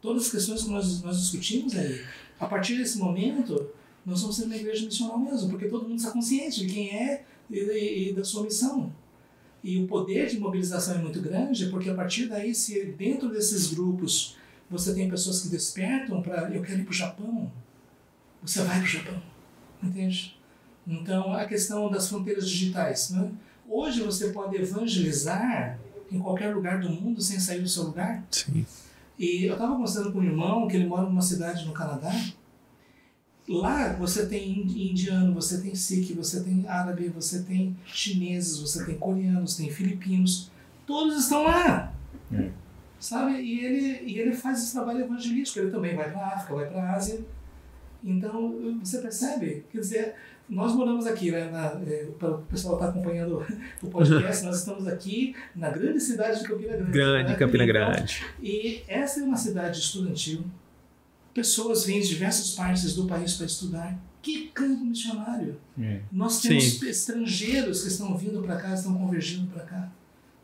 [0.00, 2.04] todas as questões que nós, nós discutimos aí.
[2.38, 3.70] A partir desse momento,
[4.04, 7.24] nós vamos ser uma igreja missional mesmo, porque todo mundo está consciente de quem é
[7.50, 8.92] e, e, e, da sua missão.
[9.62, 13.72] E o poder de mobilização é muito grande, porque a partir daí, se dentro desses
[13.72, 14.36] grupos
[14.68, 17.50] você tem pessoas que despertam para eu quero ir para o Japão,
[18.42, 19.22] você vai para o Japão,
[19.82, 20.38] entende?
[20.86, 23.10] Então, a questão das fronteiras digitais.
[23.10, 23.30] Né?
[23.66, 25.78] Hoje você pode evangelizar
[26.12, 28.22] em qualquer lugar do mundo sem sair do seu lugar.
[28.30, 28.66] Sim.
[29.18, 32.12] E eu estava conversando com um irmão que ele mora numa cidade no Canadá
[33.46, 38.96] Lá você tem indiano, você tem sikh, você tem árabe, você tem chineses, você tem
[38.96, 40.50] coreanos, tem filipinos,
[40.86, 41.92] todos estão lá.
[42.32, 42.50] É.
[42.98, 43.34] Sabe?
[43.34, 46.66] E ele, e ele faz esse trabalho evangelístico, ele também vai para a África, vai
[46.70, 47.20] para a Ásia.
[48.02, 49.64] Então, você percebe?
[49.70, 50.14] Quer dizer,
[50.48, 53.44] nós moramos aqui, né, na, é, para o pessoal estar tá acompanhando
[53.82, 56.92] o podcast, nós estamos aqui na grande cidade de Campina Grande.
[56.92, 57.38] Grande, né?
[57.38, 58.24] Campina então, Grande.
[58.42, 60.44] E essa é uma cidade estudantil,
[61.34, 63.98] Pessoas vêm de diversas partes do país para estudar.
[64.22, 65.60] Que campo missionário!
[65.78, 66.00] É.
[66.10, 66.88] Nós temos Sim.
[66.88, 69.92] estrangeiros que estão vindo para cá, estão convergindo para cá.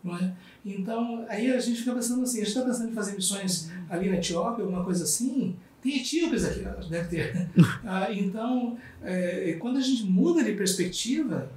[0.03, 0.35] Não é?
[0.65, 4.11] Então, aí a gente fica pensando assim, a gente está pensando em fazer missões ali
[4.11, 7.49] na Etiópia, alguma coisa assim, tem etíopes aqui, deve ter.
[7.85, 11.51] ah, então, é, quando a gente muda de perspectiva,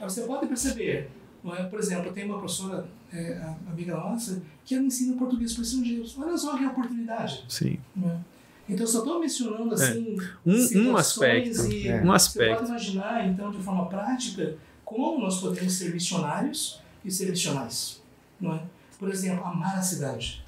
[0.00, 1.10] Você pode perceber,
[1.44, 1.62] é?
[1.64, 6.16] por exemplo, tem uma professora, é, amiga nossa, que ela ensina português para estrangeiros.
[6.18, 7.44] Olha só que oportunidade.
[7.48, 7.78] Sim.
[8.02, 8.18] É?
[8.70, 10.48] Então, só estou mencionando assim é.
[10.48, 11.66] um, um aspecto.
[11.66, 12.00] E é.
[12.02, 12.50] Um aspecto.
[12.50, 18.00] Você pode imaginar, então, de forma prática, como nós podemos ser missionários e ser missionais.
[18.40, 18.62] Não é?
[18.98, 20.39] Por exemplo, amar a cidade.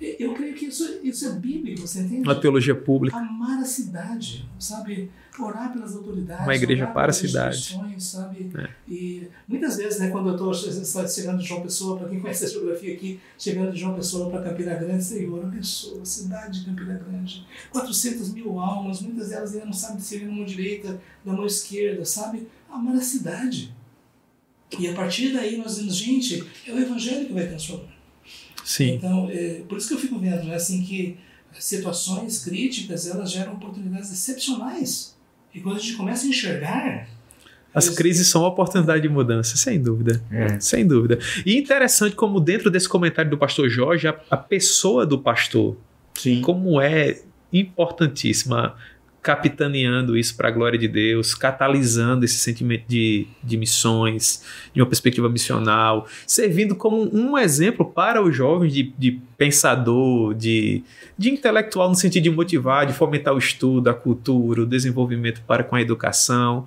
[0.00, 2.22] Eu creio que isso, isso é bíblico, você entende?
[2.22, 3.16] Uma teologia pública.
[3.16, 5.10] Amar a cidade, sabe?
[5.38, 6.44] Orar pelas autoridades.
[6.44, 7.78] Uma igreja para a cidade.
[7.98, 8.50] Sabe?
[8.56, 8.70] É.
[8.88, 10.54] E muitas vezes, né, quando eu estou
[11.08, 14.42] chegando de João Pessoa, para quem conhece a geografia aqui, chegando de João Pessoa para
[14.42, 17.46] Campina Grande, Senhor, abençoa a cidade de Campina Grande.
[17.70, 22.04] 400 mil almas, muitas delas ainda não sabem se na mão direita, da mão esquerda,
[22.04, 22.46] sabe?
[22.70, 23.74] Amar a cidade.
[24.78, 27.97] E a partir daí nós dizemos, gente, é o evangelho que vai transformar.
[28.68, 28.96] Sim.
[28.96, 31.16] Então, é, por isso que eu fico vendo, né, assim, que
[31.58, 35.16] situações críticas, elas geram oportunidades excepcionais.
[35.54, 37.08] E quando a gente começa a enxergar...
[37.72, 37.96] As eles...
[37.96, 40.22] crises são uma oportunidade de mudança, sem dúvida.
[40.30, 40.60] É.
[40.60, 41.18] Sem dúvida.
[41.46, 45.74] E interessante como dentro desse comentário do pastor Jorge, a, a pessoa do pastor,
[46.14, 46.42] Sim.
[46.42, 48.76] como é importantíssima
[49.28, 54.86] capitaneando isso para a glória de Deus, catalisando esse sentimento de, de missões, de uma
[54.86, 60.82] perspectiva missional, servindo como um exemplo para os jovens de, de pensador, de,
[61.18, 65.62] de intelectual no sentido de motivar, de fomentar o estudo, a cultura, o desenvolvimento para
[65.62, 66.66] com a educação.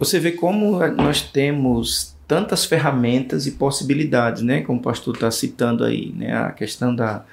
[0.00, 4.62] Você vê como nós temos tantas ferramentas e possibilidades, né?
[4.62, 6.36] Como o pastor está citando aí, né?
[6.36, 7.24] A questão da,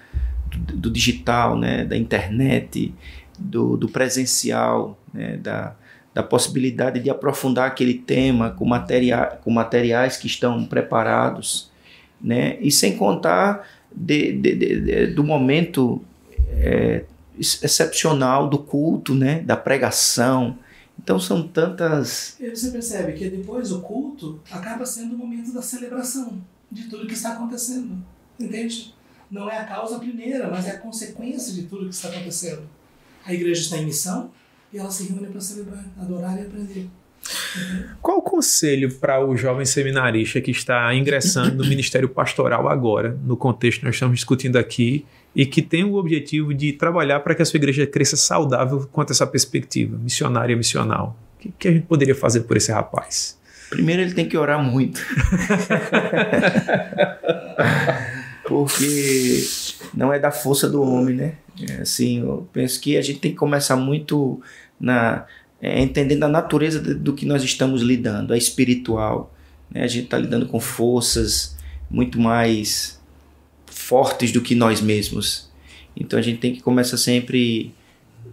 [0.55, 1.83] do, do digital, né?
[1.83, 2.93] Da internet,
[3.37, 5.75] do, do presencial, né, da,
[6.13, 11.71] da possibilidade de aprofundar aquele tema com, materia, com materiais que estão preparados,
[12.19, 16.01] né, e sem contar de, de, de, do momento
[16.51, 17.03] é,
[17.39, 20.57] excepcional do culto, né, da pregação.
[20.99, 22.35] Então são tantas.
[22.39, 27.13] Você percebe que depois o culto acaba sendo o momento da celebração de tudo que
[27.13, 28.03] está acontecendo.
[28.39, 28.93] Entende?
[29.29, 32.63] Não é a causa primeira, mas é a consequência de tudo que está acontecendo.
[33.27, 34.31] A igreja está em missão
[34.71, 36.87] e ela se reúne para celebrar, adorar e aprender.
[38.01, 43.35] Qual o conselho para o jovem seminarista que está ingressando no ministério pastoral agora, no
[43.35, 45.05] contexto que nós estamos discutindo aqui,
[45.35, 49.11] e que tem o objetivo de trabalhar para que a sua igreja cresça saudável quanto
[49.11, 51.19] a essa perspectiva missionária e missional?
[51.35, 53.37] O que, que a gente poderia fazer por esse rapaz?
[53.69, 55.01] Primeiro, ele tem que orar muito.
[58.47, 59.45] Porque
[59.93, 61.35] não é da força do homem, né?
[61.69, 64.41] É, assim, eu penso que a gente tem que começar muito
[64.79, 65.25] na
[65.61, 69.33] é, entendendo a natureza do que nós estamos lidando, a espiritual.
[69.69, 69.83] Né?
[69.83, 71.57] A gente está lidando com forças
[71.89, 73.01] muito mais
[73.65, 75.49] fortes do que nós mesmos.
[75.95, 77.73] Então a gente tem que começar sempre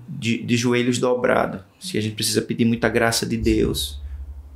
[0.08, 1.62] de, de joelhos dobrados.
[1.80, 4.00] Se a gente precisa pedir muita graça de Deus,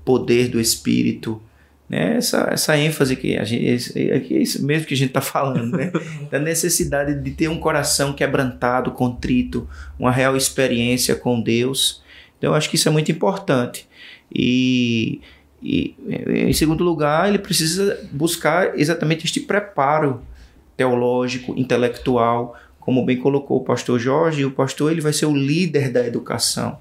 [0.05, 1.43] poder do Espírito,
[1.89, 2.17] né?
[2.17, 5.77] essa, essa ênfase que a gente, é, é isso mesmo que a gente está falando,
[5.77, 5.91] né?
[6.31, 9.69] da necessidade de ter um coração quebrantado, contrito,
[9.99, 12.03] uma real experiência com Deus.
[12.37, 13.89] Então, eu acho que isso é muito importante.
[14.33, 15.21] E,
[15.63, 15.95] e,
[16.29, 20.23] em segundo lugar, ele precisa buscar exatamente este preparo
[20.77, 24.45] teológico, intelectual, como bem colocou o pastor Jorge.
[24.45, 26.79] O pastor ele vai ser o líder da educação,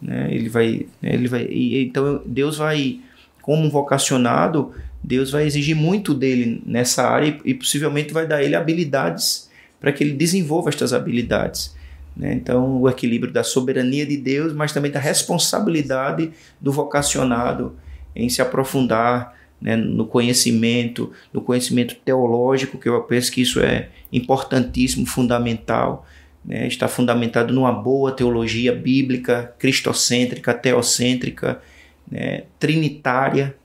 [0.00, 0.28] né?
[0.30, 1.44] Ele vai, ele vai.
[1.44, 3.00] E, então Deus vai
[3.48, 8.42] como um vocacionado, Deus vai exigir muito dele nessa área e, e possivelmente vai dar
[8.42, 9.48] ele habilidades
[9.80, 11.74] para que ele desenvolva estas habilidades.
[12.14, 12.34] Né?
[12.34, 16.30] Então, o equilíbrio da soberania de Deus, mas também da responsabilidade
[16.60, 17.74] do vocacionado
[18.14, 23.88] em se aprofundar né, no conhecimento, no conhecimento teológico, que eu penso que isso é
[24.12, 26.06] importantíssimo, fundamental.
[26.44, 26.66] Né?
[26.66, 31.62] Está fundamentado numa boa teologia bíblica, cristocêntrica, teocêntrica,
[32.10, 33.56] né, trinitária,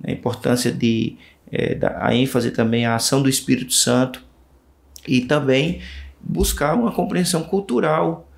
[0.00, 1.16] né, a importância de
[1.50, 4.24] é, a ênfase também à ação do Espírito Santo
[5.06, 5.80] e também
[6.20, 8.28] buscar uma compreensão cultural,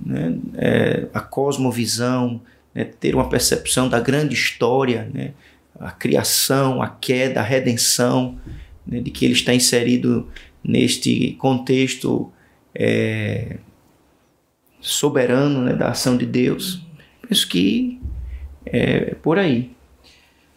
[0.00, 2.40] né, é, a cosmovisão,
[2.74, 5.32] né, ter uma percepção da grande história, né,
[5.78, 8.38] a criação, a queda, a redenção,
[8.86, 10.28] né, de que ele está inserido
[10.62, 12.30] neste contexto
[12.74, 13.56] é,
[14.80, 16.82] soberano né, da ação de Deus.
[17.26, 17.99] Penso que
[18.66, 19.74] é por aí.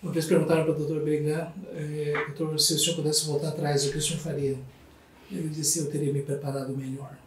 [0.01, 3.85] Uma vez perguntaram para o doutor Brigham, é, doutor, se o senhor pudesse voltar atrás,
[3.85, 4.57] o que o senhor faria?
[5.31, 7.17] Ele disse, eu teria me preparado melhor.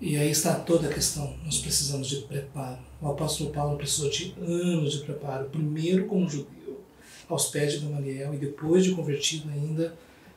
[0.00, 1.36] E aí está toda a questão.
[1.44, 2.80] Nós precisamos de preparo.
[3.00, 5.48] O apóstolo Paulo precisou de anos de preparo.
[5.48, 6.80] Primeiro como judeu,
[7.28, 9.94] aos pés de Gamaliel, e depois de convertido ainda,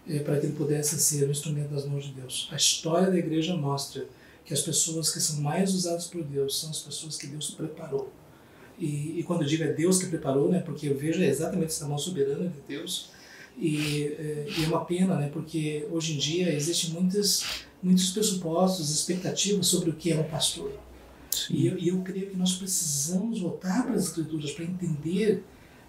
[0.08, 2.50] é, para que ele pudesse ser um instrumento das mãos de Deus.
[2.52, 4.06] A história da igreja mostra
[4.44, 8.12] que as pessoas que são mais usadas por Deus são as pessoas que Deus preparou
[8.78, 11.88] E, e, quando eu digo é Deus que preparou, né, porque eu vejo exatamente essa
[11.88, 13.10] mão soberana de Deus.
[13.58, 18.90] E, é, e é uma pena, né, porque hoje em dia existem muitas, muitos pressupostos,
[18.90, 20.72] expectativas sobre o que é um pastor.
[21.50, 25.44] E eu, e eu creio que nós precisamos voltar para as Escrituras para entender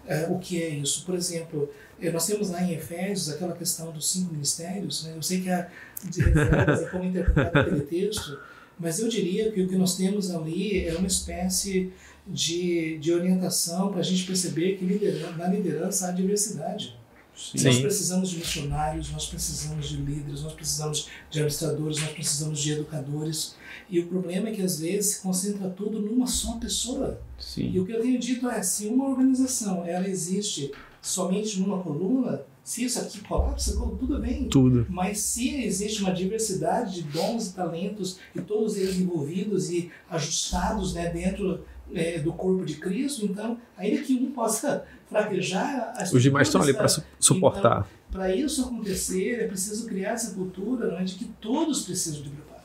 [0.05, 1.05] uh, o que é isso.
[1.05, 1.69] Por exemplo,
[2.01, 5.05] eh, nós temos lá em Efésios aquela questão dos cinco ministérios.
[5.05, 5.13] Né?
[5.15, 5.69] Eu sei que há
[6.03, 8.37] de reservas como interpretar aquele texto,
[8.79, 11.91] mas eu diria que o que nós temos ali é uma espécie
[12.27, 16.97] de, de orientação para a gente perceber que liderança, na liderança há diversidade.
[17.35, 17.63] Sim.
[17.63, 22.71] Nós precisamos de missionários, nós precisamos de líderes, nós precisamos de administradores, nós precisamos de
[22.71, 23.55] educadores.
[23.89, 27.21] E o problema é que às vezes se concentra tudo numa só pessoa.
[27.39, 27.69] Sim.
[27.71, 32.41] E o que eu tenho dito é, se uma organização ela existe somente numa coluna,
[32.63, 34.49] se isso aqui colapsa, tudo bem.
[34.49, 34.85] Tudo.
[34.89, 40.93] Mas se existe uma diversidade de dons e talentos e todos eles envolvidos e ajustados
[40.93, 41.63] né, dentro
[41.93, 46.73] é, do corpo de Cristo, então, ainda que um possa fraquejar, os demais estão ali
[46.73, 47.87] para su suportar.
[48.09, 52.21] Então, para isso acontecer, é preciso criar essa cultura não é, de que todos precisam
[52.21, 52.63] de preparo.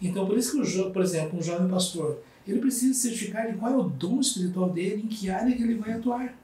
[0.00, 3.72] Então, por isso que, o, por exemplo, um jovem pastor, ele precisa certificar de qual
[3.72, 6.34] é o dom espiritual dele, em que área que ele vai atuar.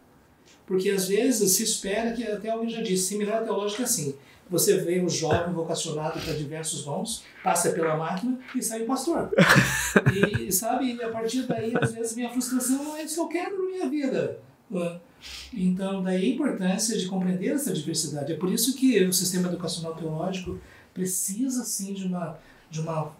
[0.67, 4.15] Porque às vezes se espera que, até alguém já disse, seminário teológico é assim,
[4.49, 9.31] você vê um jovem vocacionado para diversos dons, passa pela máquina e sai o pastor.
[10.41, 13.59] e sabe, a partir daí, às vezes, minha frustração não é isso que eu quero
[13.59, 14.39] na minha vida.
[15.53, 18.33] Então, daí a importância de compreender essa diversidade.
[18.33, 20.61] É por isso que o sistema educacional teológico
[20.95, 22.39] precisa, sim, de uma,
[22.71, 23.13] de uma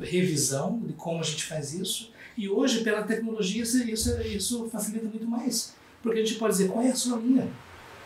[0.00, 2.10] revisão de como a gente faz isso.
[2.36, 3.86] E hoje, pela tecnologia, isso,
[4.22, 5.74] isso facilita muito mais.
[6.02, 7.48] Porque a gente pode dizer qual é a sua linha.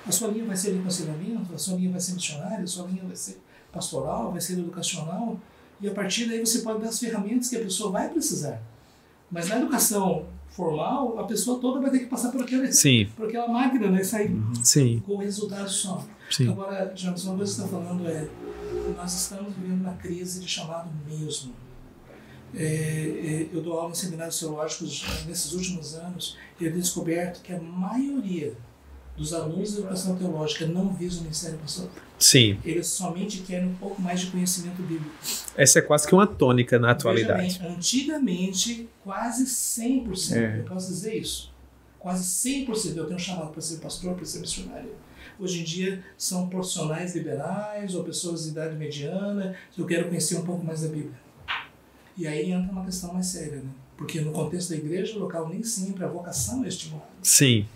[0.07, 2.87] A sua linha vai ser de aconselhamento, a sua linha vai ser missionária, a sua
[2.87, 3.41] linha vai ser
[3.73, 5.39] pastoral, vai ser educacional.
[5.81, 8.63] E a partir daí você pode dar as ferramentas que a pessoa vai precisar.
[9.31, 13.09] Mas na educação formal, a pessoa toda vai ter que passar por, aquele, Sim.
[13.17, 14.03] por aquela máquina, né?
[14.03, 14.55] Sair uhum.
[14.65, 15.03] Sim.
[15.05, 16.05] com o resultado só.
[16.31, 16.49] Sim.
[16.49, 18.29] Agora, James, uma coisa que você está falando é
[18.97, 21.53] nós estamos vivendo uma crise de chamado mesmo.
[22.55, 27.53] É, é, eu dou aula em seminários teológicos nesses últimos anos e eu descoberto que
[27.53, 28.55] a maioria
[29.17, 31.91] dos alunos de educação teológica não visam o ministério pastoral.
[32.19, 32.59] Sim.
[32.65, 35.11] Eles somente querem um pouco mais de conhecimento bíblico.
[35.57, 37.59] Essa é quase que uma tônica na atualidade.
[37.59, 40.61] Bem, antigamente, quase 100%, é.
[40.61, 41.53] eu posso dizer isso,
[41.99, 44.91] quase 100% eu tenho chamado para ser pastor, para ser missionário.
[45.39, 50.45] Hoje em dia são profissionais liberais ou pessoas de idade mediana, eu quero conhecer um
[50.45, 51.27] pouco mais da Bíblia.
[52.17, 53.71] E aí entra uma questão mais séria, né?
[53.97, 57.09] Porque no contexto da igreja local nem sempre a vocação é estimulada.
[57.23, 57.67] Sim.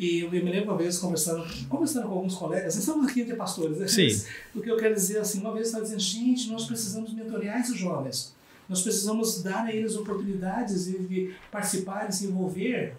[0.00, 3.76] E eu me lembro uma vez conversando, conversando com alguns colegas, estamos aqui entre pastores,
[3.76, 3.86] né?
[3.86, 4.08] Sim.
[4.54, 7.76] o que eu quero dizer assim, uma vez estava dizendo, gente, nós precisamos mentorear esses
[7.76, 8.34] jovens.
[8.66, 12.94] Nós precisamos dar a eles oportunidades de participar, de se envolver.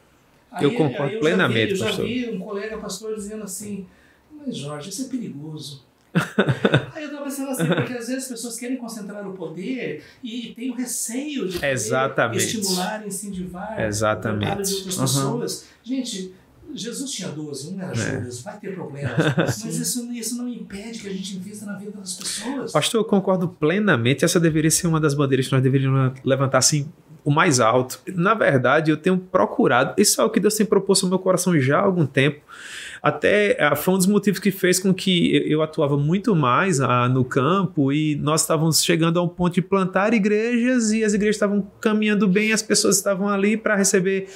[0.52, 2.06] Aí, eu concordo eu plenamente, vi, pastor.
[2.06, 3.88] Eu já vi um colega pastor dizendo assim,
[4.32, 5.84] mas Jorge, isso é perigoso.
[6.94, 10.54] Aí eu estava pensando assim, porque às vezes as pessoas querem concentrar o poder e
[10.56, 11.58] têm o receio de
[12.38, 14.52] estimular, incentivar Exatamente.
[14.52, 15.02] o de outras uhum.
[15.02, 15.66] pessoas.
[15.84, 16.36] Gente,
[16.74, 17.96] Jesus tinha 12, um era é.
[17.96, 19.14] Judas, vai ter problemas.
[19.38, 22.72] mas isso, isso não impede que a gente invista na vida das pessoas.
[22.72, 24.26] Pastor, eu concordo plenamente.
[24.26, 26.88] Essa deveria ser uma das bandeiras que nós deveríamos levantar assim
[27.24, 28.00] o mais alto.
[28.16, 31.60] Na verdade, eu tenho procurado, isso é o que Deus tem proposto ao meu coração
[31.60, 32.42] já há algum tempo.
[33.02, 37.10] Até ah, foi um dos motivos que fez com que eu atuava muito mais ah,
[37.10, 41.36] no campo e nós estávamos chegando a um ponto de plantar igrejas e as igrejas
[41.36, 44.28] estavam caminhando bem, as pessoas estavam ali para receber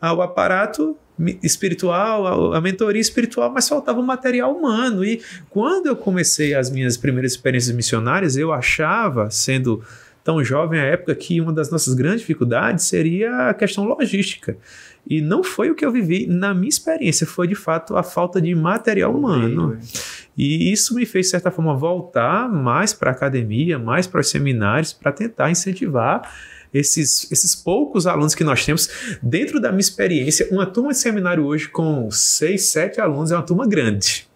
[0.00, 0.96] ah, o aparato
[1.42, 5.04] espiritual, a, a mentoria espiritual, mas faltava o material humano.
[5.04, 9.82] E quando eu comecei as minhas primeiras experiências missionárias, eu achava, sendo
[10.24, 14.56] tão jovem à época, que uma das nossas grandes dificuldades seria a questão logística.
[15.06, 18.40] E não foi o que eu vivi na minha experiência, foi de fato a falta
[18.40, 19.78] de material humano.
[20.36, 24.30] E isso me fez, de certa forma, voltar mais para a academia, mais para os
[24.30, 26.22] seminários, para tentar incentivar
[26.74, 29.18] esses, esses poucos alunos que nós temos.
[29.22, 33.42] Dentro da minha experiência, uma turma de seminário hoje com seis, sete alunos é uma
[33.42, 34.26] turma grande.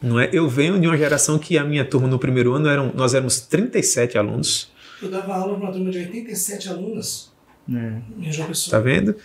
[0.00, 0.30] Não é?
[0.32, 3.40] Eu venho de uma geração que a minha turma no primeiro ano eram, nós éramos
[3.40, 4.70] 37 alunos.
[5.02, 7.32] Eu dava aula para uma turma de 87 alunos.
[7.68, 8.70] É.
[8.70, 9.16] Tá vendo?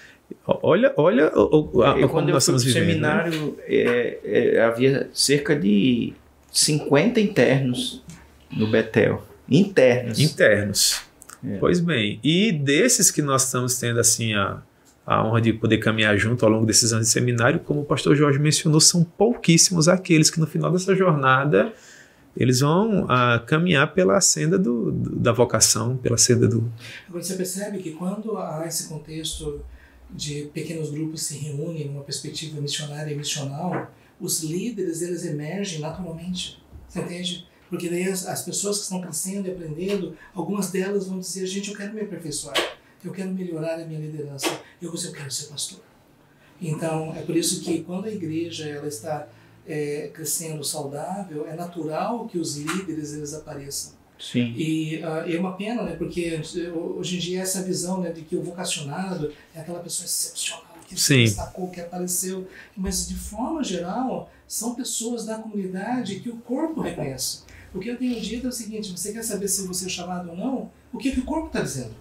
[0.45, 2.84] Olha, olha o, a, a, como nós estamos vivendo.
[2.84, 3.23] No né?
[3.23, 3.64] seminário né?
[3.68, 4.19] é,
[4.56, 6.14] é, havia cerca de
[6.52, 8.03] 50 internos
[8.49, 9.22] no Betel.
[9.49, 10.19] Internos.
[10.19, 11.10] Internos.
[11.43, 11.57] É.
[11.57, 14.61] Pois bem, e desses que nós estamos tendo assim a,
[15.05, 18.15] a honra de poder caminhar junto ao longo desses anos de seminário, como o pastor
[18.15, 21.73] Jorge mencionou, são pouquíssimos aqueles que no final dessa jornada
[22.35, 26.72] eles vão a, ah, caminhar pela senda do, do, da vocação, pela senda do.
[27.07, 29.61] Agora você percebe que quando há esse contexto
[30.09, 36.61] de pequenos grupos se reúnem numa perspectiva missionária e missional, os líderes eles emergem naturalmente,
[36.88, 37.47] você entende?
[37.72, 41.72] Porque daí as, as pessoas que estão crescendo e aprendendo, algumas delas vão dizer, gente,
[41.72, 42.53] eu quero me aperfeiçoar,
[43.03, 44.48] eu quero melhorar a minha liderança,
[44.81, 45.80] eu, eu quero ser pastor.
[46.61, 49.26] Então, é por isso que quando a igreja ela está
[49.65, 53.93] é, crescendo saudável, é natural que os líderes eles apareçam.
[54.19, 54.53] Sim.
[54.56, 55.95] E uh, é uma pena, né?
[55.95, 56.41] Porque
[56.76, 60.99] hoje em dia essa visão né, de que o vocacionado é aquela pessoa excepcional que
[61.02, 66.81] se destacou, que apareceu, mas de forma geral são pessoas da comunidade que o corpo
[66.81, 67.43] reconhece.
[67.73, 70.30] O que eu tenho dito é o seguinte: você quer saber se você é chamado
[70.30, 70.72] ou não?
[70.91, 71.95] O que, que o corpo está dizendo?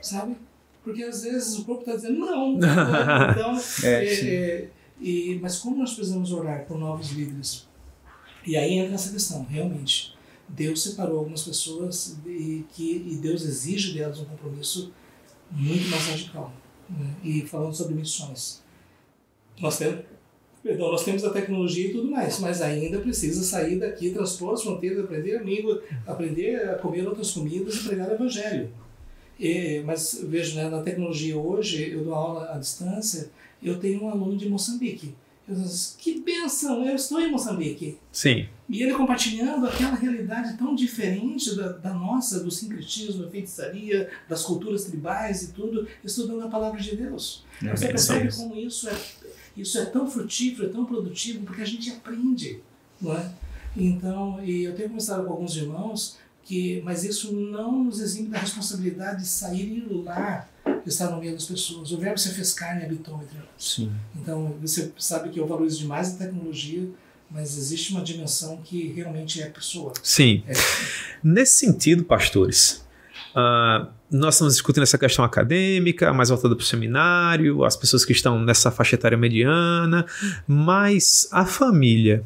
[0.00, 0.36] Sabe?
[0.82, 2.54] Porque às vezes o corpo está dizendo não.
[2.62, 4.70] então, é, é, é,
[5.00, 7.66] e, mas como nós precisamos orar por novos líderes?
[8.46, 10.16] E aí entra essa questão, realmente.
[10.48, 14.92] Deus separou algumas pessoas e, que, e Deus exige delas um compromisso
[15.50, 16.52] muito mais radical.
[16.88, 17.14] Né?
[17.24, 18.62] E falando sobre missões.
[19.58, 20.04] Nós temos,
[20.66, 24.62] perdão, nós temos a tecnologia e tudo mais, mas ainda precisa sair daqui, transpor as
[24.62, 28.68] fronteiras, aprender a língua, aprender a comer outras comidas e pregar o evangelho.
[29.38, 33.30] E, mas vejo, né, na tecnologia hoje, eu dou aula à distância,
[33.62, 35.14] eu tenho um aluno de Moçambique.
[35.48, 37.96] Eu disse, que benção, eu estou em Moçambique.
[38.10, 38.48] Sim.
[38.68, 44.42] E ele compartilhando aquela realidade tão diferente da, da nossa, do sincretismo, da feitiçaria, das
[44.42, 47.44] culturas tribais e tudo, estudando a palavra de Deus.
[47.62, 48.96] É, Você percebe como isso é,
[49.56, 52.60] isso é tão frutífero, é tão produtivo, porque a gente aprende,
[53.00, 53.32] não é?
[53.76, 58.38] Então, e eu tenho conversado com alguns irmãos que, mas isso não nos exime da
[58.38, 60.48] responsabilidade de sair e ir lá
[60.86, 61.90] estar no meio das pessoas.
[61.90, 63.48] O verbo se fez carne e habitou entre nós.
[63.58, 63.92] Sim.
[64.14, 66.88] Então, você sabe que eu valorizo demais a tecnologia,
[67.30, 69.92] mas existe uma dimensão que realmente é pessoa.
[70.02, 70.44] Sim.
[70.46, 70.52] É.
[71.22, 72.85] Nesse sentido, pastores,
[73.36, 78.12] uh, nós estamos discutindo essa questão acadêmica, mais voltada para o seminário, as pessoas que
[78.12, 80.06] estão nessa faixa etária mediana,
[80.46, 82.24] mas a família,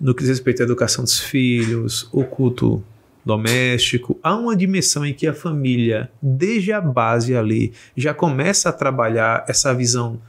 [0.00, 2.84] no que diz respeito à educação dos filhos, o culto
[3.24, 8.72] doméstico, há uma dimensão em que a família, desde a base ali, já começa a
[8.72, 10.20] trabalhar essa visão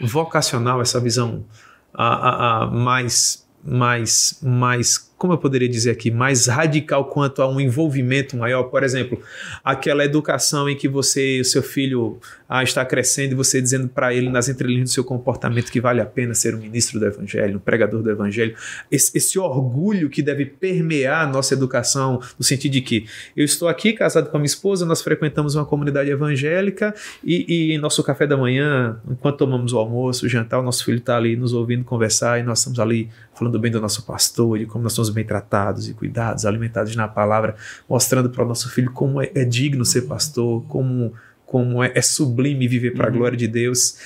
[0.00, 1.44] vocacional, essa visão
[1.92, 7.48] a, a, a mais, mais, mais como eu poderia dizer aqui, mais radical quanto a
[7.48, 8.62] um envolvimento maior.
[8.64, 9.20] Por exemplo,
[9.64, 14.14] aquela educação em que você, o seu filho ah, está crescendo e você dizendo para
[14.14, 17.56] ele nas entrelinhas do seu comportamento que vale a pena ser um ministro do evangelho,
[17.56, 18.54] um pregador do evangelho.
[18.90, 23.66] Esse, esse orgulho que deve permear a nossa educação, no sentido de que eu estou
[23.66, 28.04] aqui casado com a minha esposa, nós frequentamos uma comunidade evangélica e, e em nosso
[28.04, 31.52] café da manhã, enquanto tomamos o almoço, o jantar, o nosso filho está ali nos
[31.52, 35.07] ouvindo conversar e nós estamos ali falando bem do nosso pastor, de como nós somos
[35.12, 37.56] bem tratados e cuidados, alimentados na palavra,
[37.88, 41.12] mostrando para o nosso filho como é, é, digno ser pastor, como,
[41.46, 43.18] como é, é sublime viver para a uhum.
[43.18, 43.98] glória de Deus.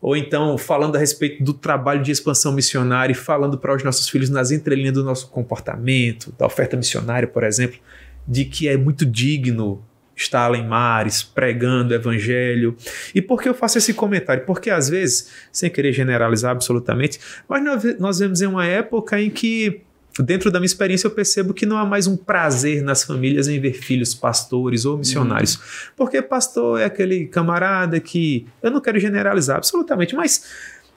[0.00, 4.08] Ou então falando a respeito do trabalho de expansão missionária e falando para os nossos
[4.08, 7.78] filhos nas entrelinhas do nosso comportamento, da oferta missionária, por exemplo,
[8.26, 9.84] de que é muito digno
[10.22, 12.76] está além mares, pregando o evangelho.
[13.14, 14.44] E por que eu faço esse comentário?
[14.44, 17.62] Porque às vezes, sem querer generalizar absolutamente, mas
[17.98, 19.82] nós vemos em uma época em que
[20.22, 23.60] dentro da minha experiência, eu percebo que não há mais um prazer nas famílias em
[23.60, 25.54] ver filhos pastores ou missionários.
[25.54, 25.62] Uhum.
[25.96, 28.46] Porque pastor é aquele camarada que.
[28.62, 30.42] Eu não quero generalizar absolutamente, mas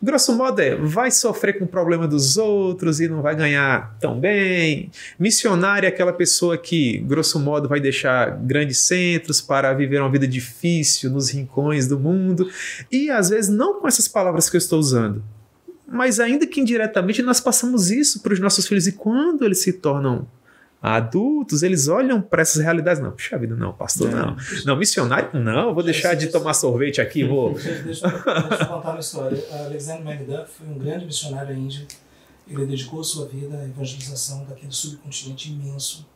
[0.03, 4.19] Grosso modo é, vai sofrer com o problema dos outros e não vai ganhar tão
[4.19, 4.89] bem.
[5.19, 10.27] Missionário é aquela pessoa que, grosso modo, vai deixar grandes centros para viver uma vida
[10.27, 12.49] difícil nos rincões do mundo.
[12.91, 15.23] E às vezes não com essas palavras que eu estou usando.
[15.91, 18.87] Mas ainda que indiretamente nós passamos isso para os nossos filhos.
[18.87, 20.27] E quando eles se tornam
[20.81, 23.01] adultos, eles olham para essas realidades.
[23.01, 24.27] Não, puxa vida, não, pastor, não.
[24.27, 27.53] Não, não missionário, não, vou deixar de tomar sorvete aqui, vou.
[27.53, 29.37] Deixa, deixa, deixa eu contar uma história.
[29.65, 31.85] Alexander Macduff foi um grande missionário à Índia.
[32.47, 36.07] Ele dedicou sua vida à evangelização daquele subcontinente imenso.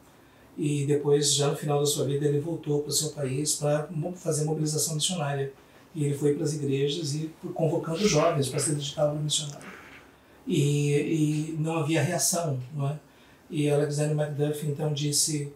[0.57, 3.87] E depois, já no final da sua vida, ele voltou para o seu país para
[4.15, 5.51] fazer mobilização missionária.
[5.95, 9.65] E ele foi para as igrejas e convocando jovens para se dedicar ao missionário.
[10.45, 12.99] E, e não havia reação, não é?
[13.49, 15.53] E Alexander Macduff então disse: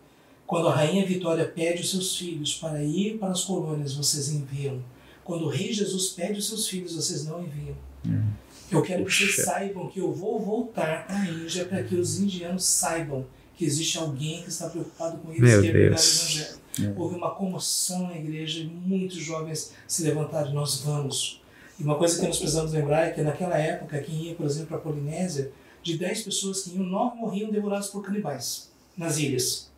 [0.48, 4.82] Quando a rainha Vitória pede os seus filhos para ir para as colônias, vocês enviam.
[5.24, 7.76] Quando o rei Jesus pede os seus filhos, vocês não enviam.
[8.07, 8.32] Hum.
[8.72, 12.20] Eu quero que vocês saibam que eu vou voltar para a Índia para que os
[12.20, 13.26] indianos saibam
[13.57, 16.60] que existe alguém que está preocupado com eles Meu e pregar o evangelho.
[16.86, 16.94] É.
[16.96, 20.54] Houve uma comoção na igreja e muitos jovens se levantaram.
[20.54, 21.42] Nós vamos.
[21.80, 24.68] E uma coisa que nós precisamos lembrar é que naquela época, quem ia, por exemplo,
[24.68, 25.52] para a Polinésia,
[25.82, 29.70] de 10 pessoas que iam, 9 morriam devorados por canibais nas ilhas.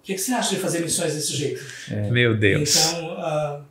[0.00, 1.64] O que, é que você acha de fazer missões desse jeito?
[1.90, 2.10] É.
[2.10, 2.76] Meu Deus.
[2.76, 3.64] Então, uh,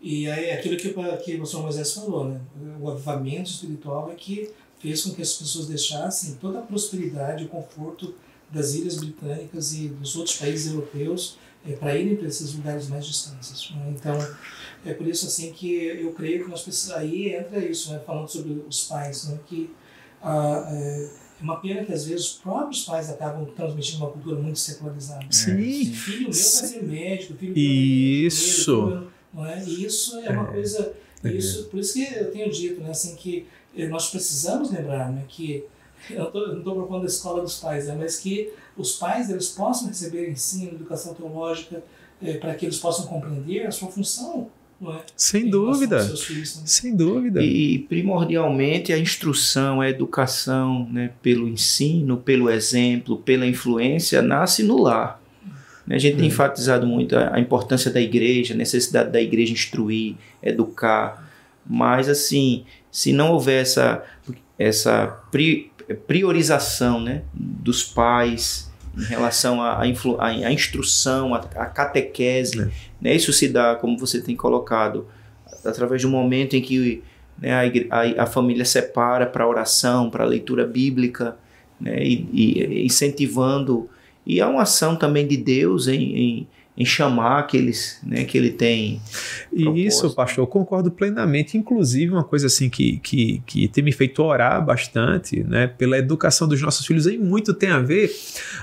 [0.00, 0.92] E aí aquilo que,
[1.24, 2.40] que o pastor Moisés falou, né?
[2.80, 4.50] o avivamento espiritual é que
[4.80, 8.14] fez com que as pessoas deixassem toda a prosperidade e o conforto
[8.50, 13.06] das ilhas britânicas e dos outros países europeus é, para irem para esses lugares mais
[13.06, 13.70] distantes.
[13.70, 13.94] Né?
[13.96, 14.18] Então,
[14.84, 17.02] é por isso assim que eu creio que nós precisamos.
[17.02, 18.00] Aí entra isso, né?
[18.04, 19.38] falando sobre os pais, né?
[19.46, 19.70] que
[20.22, 21.08] ah, é,
[21.40, 25.26] é uma pena que às vezes os próprios pais acabam transmitindo uma cultura muito secularizada.
[25.30, 25.56] Sim.
[25.92, 28.22] Filho meu vai ser médico, filho meu.
[28.22, 29.64] Vai ser não é?
[29.64, 30.94] E isso é uma coisa.
[31.24, 33.46] Isso, por isso que eu tenho dito né, assim, que
[33.88, 35.64] nós precisamos lembrar né, que
[36.10, 39.48] eu tô, não estou propondo a escola dos pais, né, mas que os pais eles
[39.48, 41.82] possam receber ensino, educação teológica,
[42.22, 44.48] é, para que eles possam compreender a sua função.
[44.80, 45.00] Não é?
[45.16, 46.00] Sem dúvida.
[46.00, 46.62] Filhos, né?
[46.66, 47.42] Sem dúvida.
[47.42, 54.80] E primordialmente a instrução, a educação, né, pelo ensino, pelo exemplo, pela influência, nasce no
[54.80, 55.22] lar.
[55.88, 56.28] A gente tem uhum.
[56.28, 61.30] enfatizado muito a, importância da igreja, a necessidade da igreja instruir, educar,
[61.66, 64.02] mas assim, se não houver essa,
[64.58, 65.71] essa pri,
[66.06, 72.70] priorização né, dos pais em relação à, à, instrução, à, catequese, é.
[73.00, 75.06] né, isso se dá, como você tem colocado,
[75.64, 77.02] através de um momento em que
[77.38, 77.52] né,
[77.90, 81.36] a, a, família separa para oração, para leitura bíblica,
[81.80, 83.88] né, e, e incentivando
[84.26, 88.50] e há uma ação também de Deus em, em, em chamar aqueles né, que ele
[88.50, 89.00] tem.
[89.52, 91.58] E isso, pastor, eu concordo plenamente.
[91.58, 96.48] Inclusive, uma coisa assim que, que, que tem me feito orar bastante né, pela educação
[96.48, 98.10] dos nossos filhos, aí muito tem a ver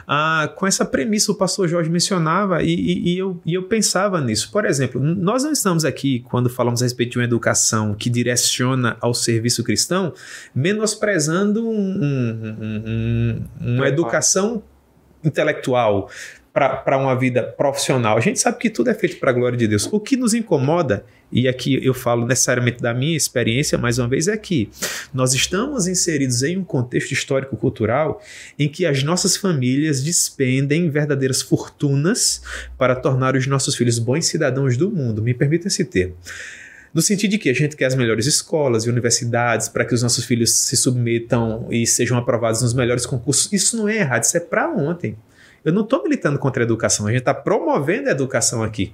[0.08, 4.20] ah, com essa premissa o pastor Jorge mencionava e, e, e, eu, e eu pensava
[4.20, 4.52] nisso.
[4.52, 8.98] Por exemplo, nós não estamos aqui, quando falamos a respeito de uma educação que direciona
[9.00, 10.14] ao serviço cristão,
[10.56, 14.64] menosprezando um, um, um, uma educação
[15.24, 16.10] intelectual
[16.54, 18.18] para uma vida profissional.
[18.18, 19.88] A gente sabe que tudo é feito para a glória de Deus.
[19.92, 24.28] O que nos incomoda, e aqui eu falo necessariamente da minha experiência, mais uma vez,
[24.28, 24.70] é que
[25.14, 28.22] nós estamos inseridos em um contexto histórico-cultural
[28.58, 32.42] em que as nossas famílias despendem verdadeiras fortunas
[32.78, 35.22] para tornar os nossos filhos bons cidadãos do mundo.
[35.22, 36.16] Me permita esse termo.
[36.92, 40.02] No sentido de que a gente quer as melhores escolas e universidades para que os
[40.02, 43.54] nossos filhos se submetam e sejam aprovados nos melhores concursos.
[43.54, 45.16] Isso não é errado, isso é para ontem.
[45.64, 48.94] Eu não estou militando contra a educação, a gente está promovendo a educação aqui.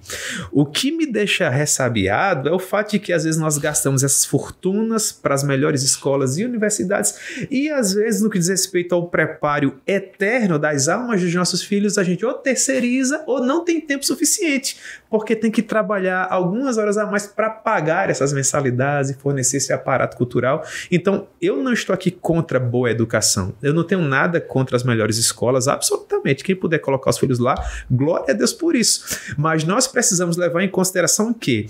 [0.52, 4.26] O que me deixa ressabiado é o fato de que às vezes nós gastamos essas
[4.26, 9.08] fortunas para as melhores escolas e universidades e às vezes no que diz respeito ao
[9.08, 14.06] preparo eterno das almas dos nossos filhos, a gente ou terceiriza ou não tem tempo
[14.06, 14.78] suficiente,
[15.10, 19.74] porque tem que trabalhar algumas horas a mais para pagar essas mensalidades e fornecer esse
[19.74, 20.64] aparato cultural.
[20.92, 23.54] Então, eu não estou aqui contra boa educação.
[23.62, 26.44] Eu não tenho nada contra as melhores escolas, absolutamente.
[26.44, 27.56] Quem puder colocar os filhos lá,
[27.90, 29.36] glória a Deus por isso.
[29.38, 31.68] Mas nós precisamos levar em consideração que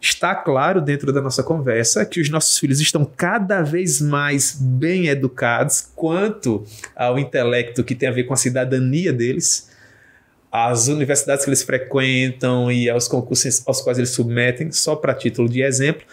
[0.00, 5.08] está claro dentro da nossa conversa que os nossos filhos estão cada vez mais bem
[5.08, 9.68] educados quanto ao intelecto que tem a ver com a cidadania deles
[10.50, 15.48] as universidades que eles frequentam e aos concursos aos quais eles submetem, só para título
[15.48, 16.06] de exemplo.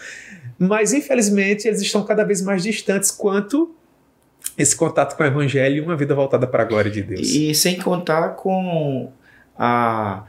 [0.58, 3.74] Mas, infelizmente, eles estão cada vez mais distantes quanto
[4.58, 7.30] esse contato com o evangelho e uma vida voltada para a glória de Deus.
[7.30, 9.12] E sem contar com
[9.58, 10.24] a,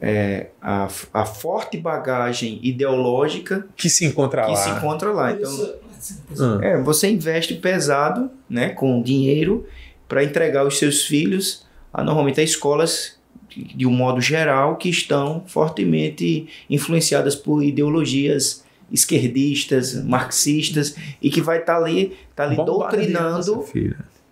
[0.00, 4.56] é, a, a forte bagagem ideológica que se encontra que lá.
[4.56, 5.32] se encontra lá.
[5.32, 9.66] Então, é, você investe pesado, né, com dinheiro
[10.08, 13.16] para entregar os seus filhos a normalmente a escolas
[13.48, 21.60] de um modo geral que estão fortemente influenciadas por ideologias esquerdistas, marxistas, e que vai
[21.60, 23.64] estar tá ali, tá ali doutrinando,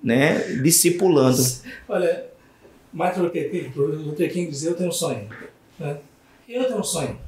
[0.02, 1.42] né, discipulando.
[1.88, 2.26] Olha,
[2.92, 5.28] Martin Luther King dizia, eu tenho um sonho.
[5.78, 5.98] Né?
[6.48, 7.18] Eu tenho um sonho.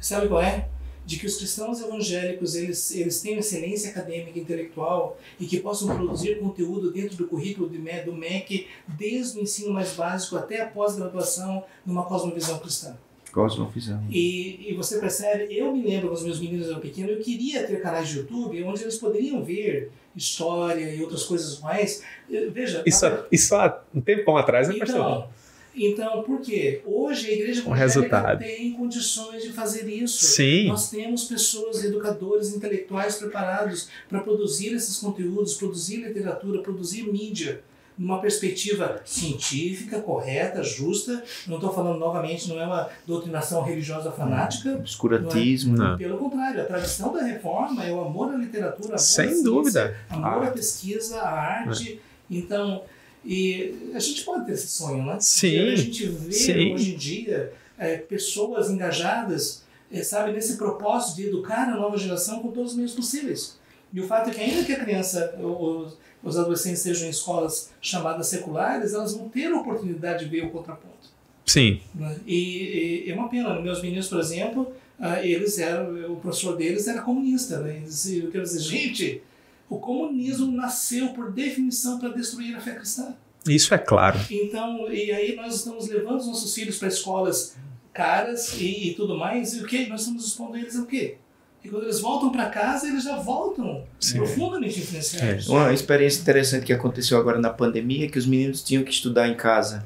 [0.00, 0.68] Sabe qual é?
[1.04, 5.88] De que os cristãos evangélicos eles, eles tenham excelência acadêmica e intelectual e que possam
[5.96, 11.64] produzir conteúdo dentro do currículo do MEC, desde o ensino mais básico até a pós-graduação
[11.84, 12.96] numa cosmovisão cristã.
[13.32, 14.02] Cosmofisão.
[14.10, 17.64] E, e você percebe, eu me lembro quando os meus meninos eram pequenos, eu queria
[17.66, 22.02] ter canais de YouTube onde eles poderiam ver história e outras coisas mais.
[22.28, 22.82] Veja.
[22.84, 25.28] Isso, a, isso há um tempão atrás, né, então, pastor?
[25.74, 26.82] Então, por quê?
[26.84, 28.40] Hoje a igreja um resultado.
[28.40, 30.24] tem condições de fazer isso.
[30.24, 30.66] Sim.
[30.66, 37.62] Nós temos pessoas, educadores, intelectuais preparados para produzir esses conteúdos, produzir literatura, produzir mídia
[38.00, 41.22] numa perspectiva científica, correta, justa.
[41.46, 44.72] Não estou falando novamente, não é uma doutrinação religiosa fanática.
[44.76, 45.90] Obscurantismo, não é?
[45.90, 45.98] não.
[45.98, 49.44] Pelo contrário, a tradição da reforma é o amor à literatura, amor Sem à ciência,
[49.44, 49.96] dúvida.
[50.08, 52.00] amor à pesquisa, à arte.
[52.02, 52.34] É.
[52.34, 52.82] Então,
[53.22, 55.18] e a gente pode ter esse sonho, né?
[55.20, 55.48] Sim.
[55.48, 56.74] E a gente vê Sim.
[56.74, 59.62] hoje em dia é, pessoas engajadas
[59.92, 63.58] é, sabe, nesse propósito de educar a nova geração com todos os meios possíveis.
[63.92, 65.34] E o fato é que ainda que a criança,
[66.22, 70.50] os adolescentes sejam em escolas chamadas seculares, elas vão ter a oportunidade de ver o
[70.50, 71.10] contraponto.
[71.46, 71.80] Sim.
[71.94, 72.16] Né?
[72.26, 73.60] E, e é uma pena.
[73.60, 77.58] Meus meninos, por exemplo, uh, eles eram, o professor deles era comunista.
[77.60, 77.78] Né?
[77.78, 79.22] Eles, eu quero dizer, gente,
[79.68, 83.14] o comunismo nasceu por definição para destruir a fé cristã.
[83.46, 84.18] Isso é claro.
[84.30, 87.56] Então, e aí nós estamos levando os nossos filhos para escolas
[87.92, 89.86] caras e, e, tudo mais, e o que?
[89.86, 91.16] Nós estamos expondo eles a quê?
[91.62, 94.18] E quando eles voltam para casa, eles já voltam Sim.
[94.18, 95.48] profundamente influenciados.
[95.48, 95.52] É.
[95.52, 99.28] Uma experiência interessante que aconteceu agora na pandemia é que os meninos tinham que estudar
[99.28, 99.84] em casa.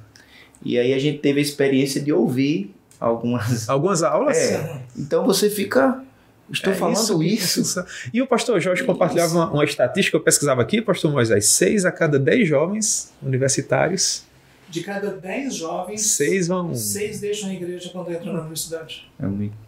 [0.65, 4.37] E aí a gente teve a experiência de ouvir algumas algumas aulas.
[4.37, 4.81] É.
[4.97, 6.03] Então você fica
[6.51, 7.85] Estou é falando isso, isso.
[8.13, 11.91] E o pastor Jorge compartilhava uma, uma, estatística, eu pesquisava aqui, pastor Moisés, seis a
[11.91, 14.25] cada dez jovens universitários.
[14.69, 16.75] De cada dez jovens, seis vão.
[16.75, 19.11] Seis deixam a igreja quando entram na universidade.
[19.19, 19.64] É muito.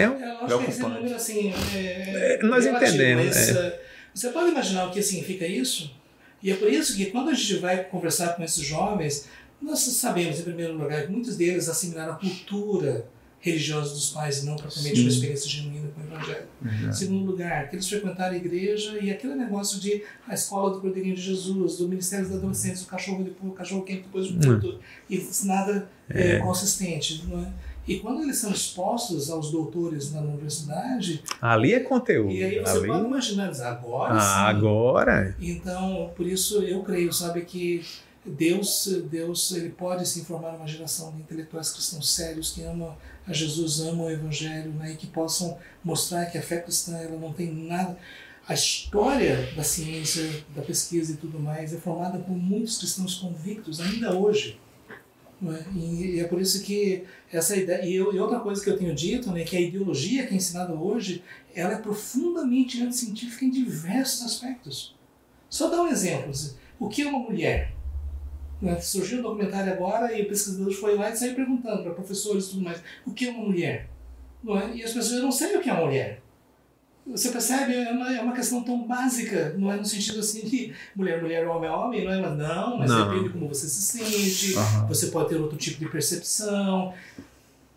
[0.00, 1.52] É, um é lógico que esse número assim.
[1.74, 3.36] É, é, nós entendemos.
[3.36, 3.80] É.
[4.14, 5.94] Você pode imaginar o que significa isso?
[6.42, 9.28] E é por isso que quando a gente vai conversar com esses jovens,
[9.60, 13.06] nós sabemos, em primeiro lugar, que muitos deles assimilaram a cultura
[13.44, 16.46] religiosa dos pais e não propriamente uma experiência genuína com o Evangelho.
[16.62, 16.92] Uhum.
[16.92, 21.14] Segundo lugar, que eles frequentaram a igreja e aquele negócio de a escola do Cordeirinho
[21.14, 24.80] de Jesus, do Ministério da Adolescência, o cachorro depois, o cachorro quente depois do culto,
[25.10, 26.36] e nada é.
[26.36, 27.52] É, consistente, não é?
[27.86, 31.22] E quando eles são expostos aos doutores na universidade.
[31.40, 32.30] Ali é conteúdo.
[32.30, 32.86] E aí você ali...
[32.86, 34.14] pode imaginar, agora.
[34.14, 34.56] Ah, sim.
[34.56, 35.36] agora.
[35.38, 37.84] Então, por isso eu creio, sabe, que
[38.24, 42.96] Deus, Deus ele pode se formar uma geração de intelectuais cristãos sérios que amam
[43.26, 47.18] a Jesus, amam o Evangelho né, e que possam mostrar que a fé cristã ela
[47.18, 47.98] não tem nada.
[48.46, 53.80] A história da ciência, da pesquisa e tudo mais é formada por muitos cristãos convictos
[53.80, 54.58] ainda hoje.
[55.42, 55.78] É?
[55.78, 57.84] E, é por isso que essa ideia.
[57.84, 60.36] E, eu, e, outra coisa que eu tenho dito, né, que a ideologia que é
[60.36, 61.22] ensinada hoje,
[61.54, 64.94] ela é profundamente anticientífica em diversos aspectos.
[65.50, 66.32] Só dar um exemplo.
[66.78, 67.72] O que é uma mulher?
[68.60, 68.80] Né?
[68.80, 72.50] Surgiu um documentário agora e o pesquisador foi lá e saiu perguntando para professores e
[72.50, 73.88] tudo mais: o que é uma mulher?
[74.42, 74.74] Não é?
[74.76, 76.22] E as pessoas não sabem o que é uma mulher.
[77.06, 77.74] Você percebe?
[77.74, 81.46] É uma, é uma questão tão básica, não é no sentido assim de mulher, mulher,
[81.46, 82.20] homem, homem, não é?
[82.20, 83.08] Mas não, mas não.
[83.08, 84.86] depende de como você se sente, uhum.
[84.86, 86.94] você pode ter outro tipo de percepção.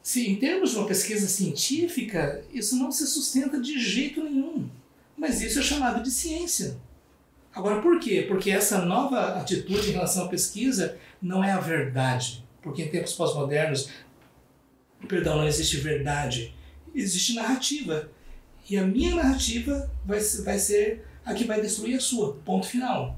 [0.02, 4.70] Se, em termos de uma pesquisa científica, isso não se sustenta de jeito nenhum.
[5.18, 6.78] Mas isso é chamado de ciência.
[7.54, 8.24] Agora, por quê?
[8.28, 12.46] Porque essa nova atitude em relação à pesquisa não é a verdade.
[12.62, 13.90] Porque em tempos pós-modernos,
[15.08, 16.56] perdão, não existe verdade,
[16.94, 18.10] existe narrativa.
[18.70, 22.34] E a minha narrativa vai, vai ser a que vai destruir a sua.
[22.46, 23.18] Ponto final.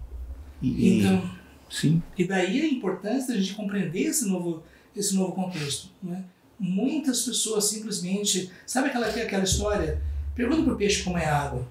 [0.62, 1.30] E, então,
[1.70, 2.02] sim.
[2.18, 4.64] E daí a importância da gente compreender esse novo,
[4.96, 5.90] esse novo contexto.
[6.02, 6.24] Né?
[6.60, 8.52] Muitas pessoas simplesmente.
[8.66, 10.02] Sabe aquela, aquela história?
[10.36, 11.68] Pergunta para o peixe como é a água.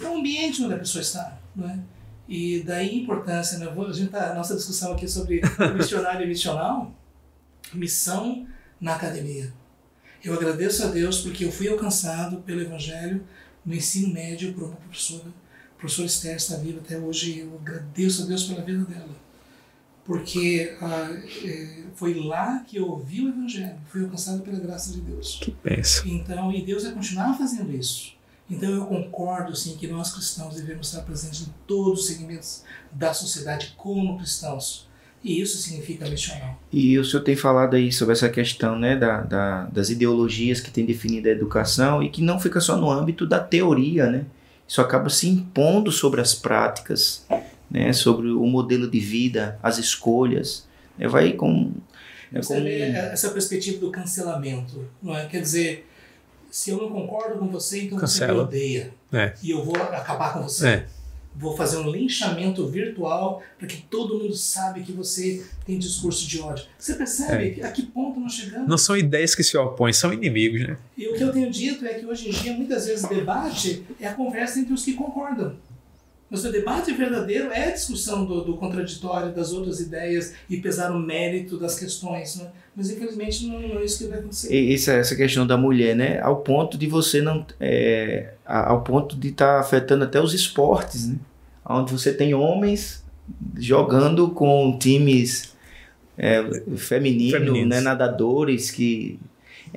[0.00, 1.38] É o ambiente onde a pessoa está.
[1.54, 1.80] Né?
[2.28, 3.66] E daí a importância, né?
[3.66, 5.42] a, gente tá, a nossa discussão aqui sobre
[5.76, 6.92] missionário e missional,
[7.72, 8.46] missão
[8.80, 9.52] na academia.
[10.24, 13.22] Eu agradeço a Deus porque eu fui alcançado pelo Evangelho
[13.64, 15.28] no ensino médio por uma professora.
[15.76, 19.14] A professora Esther está viva até hoje eu agradeço a Deus pela vida dela.
[20.04, 21.10] Porque ah,
[21.44, 25.38] é, foi lá que eu ouvi o Evangelho, fui alcançado pela graça de Deus.
[25.42, 26.02] Que pensa.
[26.06, 28.14] Então, e Deus vai continuar fazendo isso.
[28.48, 33.14] Então eu concordo sim que nós cristãos devemos estar presentes em todos os segmentos da
[33.14, 34.88] sociedade como cristãos.
[35.24, 36.60] E isso significa missional.
[36.70, 40.70] E o senhor tem falado aí sobre essa questão né, da, da, das ideologias que
[40.70, 44.26] têm definido a educação e que não fica só no âmbito da teoria, né?
[44.68, 47.26] Isso acaba se impondo sobre as práticas,
[47.70, 50.66] né, sobre o modelo de vida, as escolhas.
[50.98, 51.72] Né, vai com.
[52.46, 52.66] Com...
[52.66, 55.26] Essa perspectiva do cancelamento, não é?
[55.26, 55.88] Quer dizer,
[56.50, 58.32] se eu não concordo com você, então Cancela.
[58.32, 58.94] você me odeia.
[59.12, 59.34] É.
[59.42, 60.68] E eu vou acabar com você.
[60.68, 60.86] É.
[61.36, 66.40] Vou fazer um linchamento virtual para que todo mundo sabe que você tem discurso de
[66.40, 66.64] ódio.
[66.78, 67.66] Você percebe é.
[67.66, 68.68] a que ponto nós chegamos?
[68.68, 70.76] Não são ideias que se opõem, são inimigos, né?
[70.96, 74.06] E o que eu tenho dito é que hoje em dia, muitas vezes, debate é
[74.06, 75.56] a conversa entre os que concordam.
[76.34, 80.90] Mas o debate verdadeiro é a discussão do, do, contraditório das outras ideias e pesar
[80.90, 82.48] o mérito das questões, né?
[82.74, 84.52] Mas infelizmente não, não é isso que vai acontecer.
[84.52, 86.20] E essa, essa questão da mulher, né?
[86.20, 87.46] Ao ponto de você não.
[87.60, 91.18] É, ao ponto de estar tá afetando até os esportes, né?
[91.64, 93.04] Onde você tem homens
[93.56, 95.54] jogando com times
[96.18, 96.42] é,
[96.76, 97.68] femininos, Femininos.
[97.68, 97.80] né?
[97.80, 99.20] nadadores que.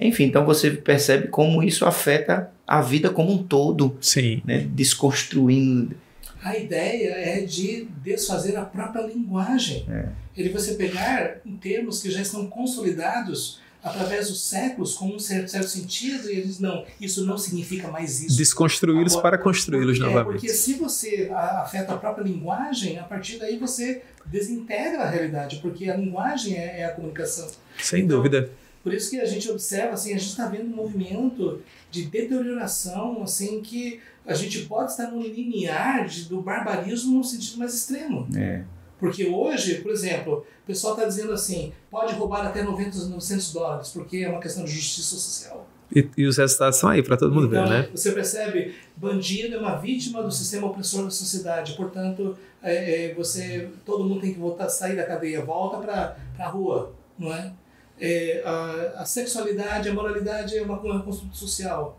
[0.02, 3.96] Enfim, então você percebe como isso afeta a vida como um todo.
[4.02, 4.42] Sim.
[4.44, 4.68] Né?
[4.74, 5.96] Desconstruindo
[6.44, 9.86] a ideia é de desfazer a própria linguagem.
[9.90, 10.10] É.
[10.36, 15.68] Ele você pegar termos que já estão consolidados através dos séculos com um certo, certo
[15.68, 18.38] sentido e eles não, isso não significa mais isso.
[18.38, 20.42] Desconstruí-los para construí-los é, novamente.
[20.42, 25.90] Porque se você afeta a própria linguagem, a partir daí você desintegra a realidade, porque
[25.90, 27.50] a linguagem é, é a comunicação.
[27.80, 28.50] Sem então, dúvida.
[28.84, 31.62] Por isso que a gente observa, assim, a gente está vendo um movimento
[31.92, 37.58] de deterioração, assim, que a gente pode estar no limiar de, do barbarismo no sentido
[37.58, 38.28] mais extremo.
[38.36, 38.64] É.
[39.00, 43.90] Porque hoje, por exemplo, o pessoal está dizendo assim, pode roubar até 90, 900 dólares,
[43.90, 45.68] porque é uma questão de justiça social.
[45.96, 47.90] E, e os resultados são aí para todo mundo então, ver, né?
[47.94, 51.74] Você percebe, bandido é uma vítima do sistema opressor da sociedade.
[51.74, 56.48] Portanto, é, é, você, todo mundo tem que voltar, sair da cadeia, volta para a
[56.50, 57.54] rua, não é?
[58.00, 61.98] é a, a, sexualidade, a moralidade é uma, uma construção social.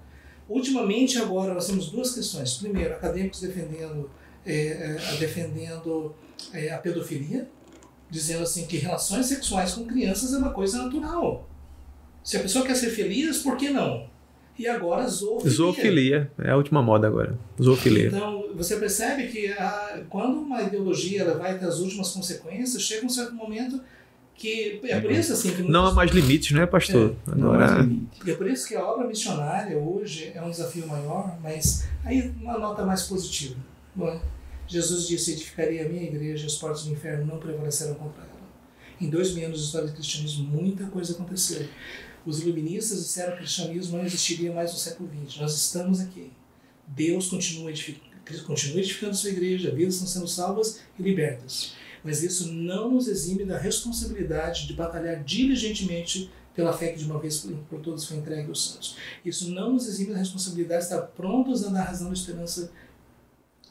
[0.48, 2.54] Ultimamente, agora, nós temos duas questões.
[2.54, 4.10] Primeiro, acadêmicos defendendo,
[4.46, 6.14] é, é defendendo
[6.52, 7.48] é, a pedofilia,
[8.10, 11.48] dizendo assim que relações sexuais com crianças é uma coisa natural.
[12.24, 14.08] Se a pessoa quer ser feliz, por que não?
[14.58, 15.50] E agora zoofilia.
[15.50, 17.38] Zoofilia, é a última moda agora.
[17.62, 18.08] Zoofilia.
[18.08, 23.06] Então, você percebe que a, quando uma ideologia ela vai ter as últimas consequências, chega
[23.06, 23.80] um certo momento
[24.38, 27.16] que é por isso assim não há mais limites, não é, pastor?
[27.26, 27.88] É, Agora
[28.24, 32.56] é por isso que a obra missionária hoje é um desafio maior, mas aí uma
[32.56, 33.56] nota mais positiva,
[33.96, 34.20] não é?
[34.68, 38.38] Jesus disse: Edificaria a minha igreja, as portas do inferno não prevalecerão contra ela.
[39.00, 41.66] Em dois mil anos de história do cristianismo, muita coisa aconteceu.
[42.24, 45.40] Os iluministas disseram que o cristianismo não existiria mais no século XX.
[45.40, 46.30] Nós estamos aqui.
[46.86, 48.00] Deus continua, edific...
[48.46, 51.74] continua edificando sua igreja, vidas estão sendo salvas e libertas.
[52.08, 57.18] Mas isso não nos exime da responsabilidade de batalhar diligentemente pela fé que de uma
[57.18, 58.96] vez por todas foi entregue aos santos.
[59.22, 62.72] Isso não nos exime da responsabilidade de estar prontos a dar razão da esperança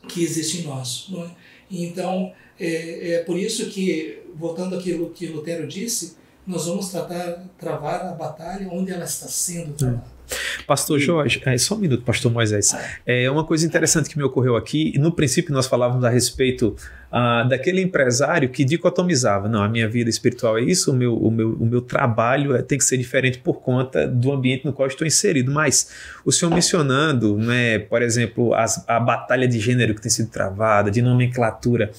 [0.07, 1.11] que existe em nós.
[1.15, 1.31] É?
[1.71, 6.15] Então, é, é por isso que, voltando àquilo que Lutero disse,
[6.45, 10.16] nós vamos tratar, travar a batalha onde ela está sendo travada.
[10.65, 12.75] Pastor Jorge, é, só um minuto, Pastor Moisés.
[13.05, 14.97] É uma coisa interessante que me ocorreu aqui.
[14.97, 16.75] No princípio, nós falávamos a respeito
[17.11, 21.31] ah, daquele empresário que dicotomizava: não, a minha vida espiritual é isso, o meu, o
[21.31, 24.87] meu, o meu trabalho é, tem que ser diferente por conta do ambiente no qual
[24.87, 25.51] estou inserido.
[25.51, 25.89] Mas
[26.25, 30.91] o senhor mencionando, né, por exemplo, as, a batalha de gênero que tem sido travada,
[30.91, 31.91] de nomenclatura,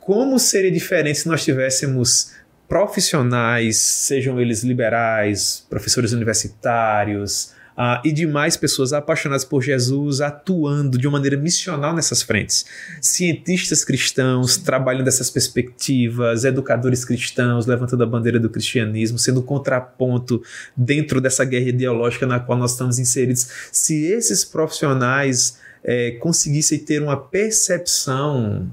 [0.00, 2.32] como seria diferente se nós tivéssemos
[2.72, 11.06] profissionais, sejam eles liberais, professores universitários uh, e demais pessoas apaixonadas por Jesus atuando de
[11.06, 12.64] uma maneira missional nessas frentes.
[12.98, 20.42] Cientistas cristãos trabalhando dessas perspectivas, educadores cristãos levantando a bandeira do cristianismo, sendo contraponto
[20.74, 23.48] dentro dessa guerra ideológica na qual nós estamos inseridos.
[23.70, 28.66] Se esses profissionais é, conseguissem ter uma percepção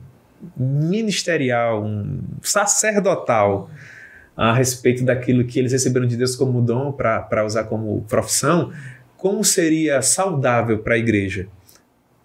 [0.56, 3.70] ministerial, um sacerdotal
[4.40, 8.72] a respeito daquilo que eles receberam de Deus como dom para usar como profissão,
[9.18, 11.48] como seria saudável para a igreja?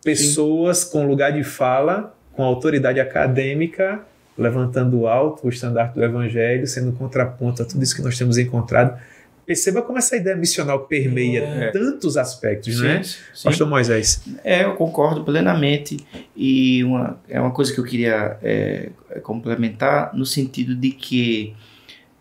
[0.01, 0.93] Pessoas Sim.
[0.93, 4.01] com lugar de fala, com autoridade acadêmica,
[4.39, 8.97] levantando alto o estandarte do evangelho, sendo contraponto a tudo isso que nós temos encontrado.
[9.45, 11.71] Perceba como essa ideia missional permeia é.
[11.73, 13.03] tantos aspectos, sim, né?
[13.03, 13.43] Sim.
[13.43, 14.23] Pastor Moisés.
[14.45, 15.97] É, eu concordo plenamente.
[16.37, 21.57] E uma, é uma coisa que eu queria é, complementar no sentido de que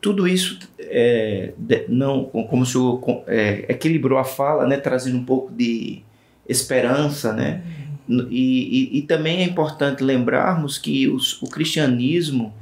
[0.04, 1.54] tudo isso é,
[1.88, 6.02] não como o senhor é, equilibrou a fala, né, trazendo um pouco de
[6.48, 7.64] esperança, né?
[8.08, 12.54] E, e, e também é importante lembrarmos que os, o cristianismo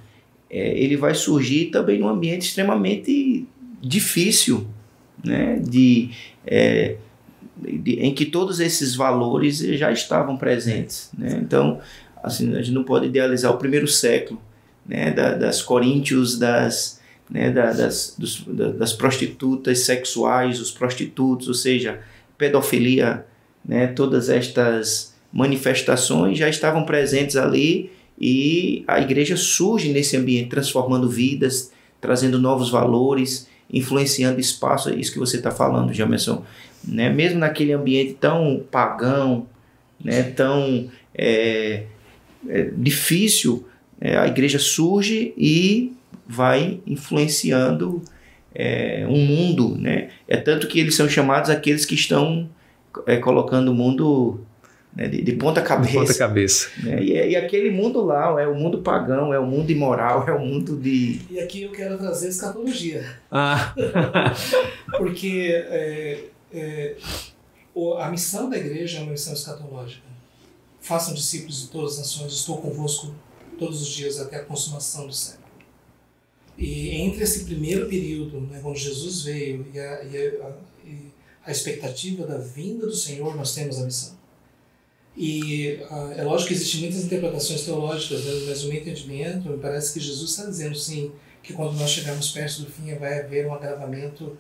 [0.48, 3.48] é, ele vai surgir também num ambiente extremamente
[3.82, 4.68] difícil,
[5.26, 5.58] né?
[5.58, 6.12] De,
[6.46, 6.98] é,
[7.58, 11.40] de, em que todos esses valores já estavam presentes, né?
[11.42, 11.80] Então,
[12.24, 14.40] assim, a gente não pode idealizar o primeiro século,
[14.86, 15.10] né?
[15.10, 17.01] Da, das coríntios, das
[17.32, 18.44] né, da, das, dos,
[18.78, 22.02] das prostitutas sexuais, os prostitutos, ou seja,
[22.38, 23.26] pedofilia,
[23.66, 27.90] né, todas estas manifestações já estavam presentes ali
[28.20, 31.72] e a igreja surge nesse ambiente, transformando vidas,
[32.02, 36.44] trazendo novos valores, influenciando espaço, é isso que você está falando, Jamerson.
[36.84, 37.10] Né?
[37.10, 39.48] Mesmo naquele ambiente tão pagão,
[40.04, 40.24] né?
[40.24, 41.84] tão é,
[42.50, 43.66] é, difícil,
[44.02, 45.94] é, a igreja surge e
[46.32, 48.02] vai influenciando
[48.56, 50.10] é, um mundo, né?
[50.28, 52.50] É tanto que eles são chamados aqueles que estão
[53.06, 54.46] é, colocando o mundo
[54.96, 55.92] né, de, de, ponta cabeça.
[55.92, 56.70] De ponta cabeça.
[56.84, 57.04] Né?
[57.04, 60.40] E, e, aquele mundo lá é o mundo pagão, é o mundo imoral, é o
[60.40, 61.22] mundo de.
[61.30, 63.06] E aqui eu quero trazer escatologia.
[63.30, 63.74] Ah.
[64.98, 66.96] Porque é, é,
[68.00, 70.10] a missão da igreja é uma missão escatológica.
[70.80, 73.14] Façam discípulos de todas as nações, estou convosco
[73.60, 75.41] todos os dias até a consumação do século.
[76.62, 81.12] E entre esse primeiro período, né, quando Jesus veio e a, e a, e
[81.44, 84.16] a expectativa da vinda do Senhor, nós temos a missão.
[85.18, 89.58] E uh, é lógico que existem muitas interpretações teológicas, né, mas o meu entendimento, me
[89.58, 91.12] parece que Jesus está dizendo sim
[91.42, 94.38] que quando nós chegarmos perto do fim vai haver um agravamento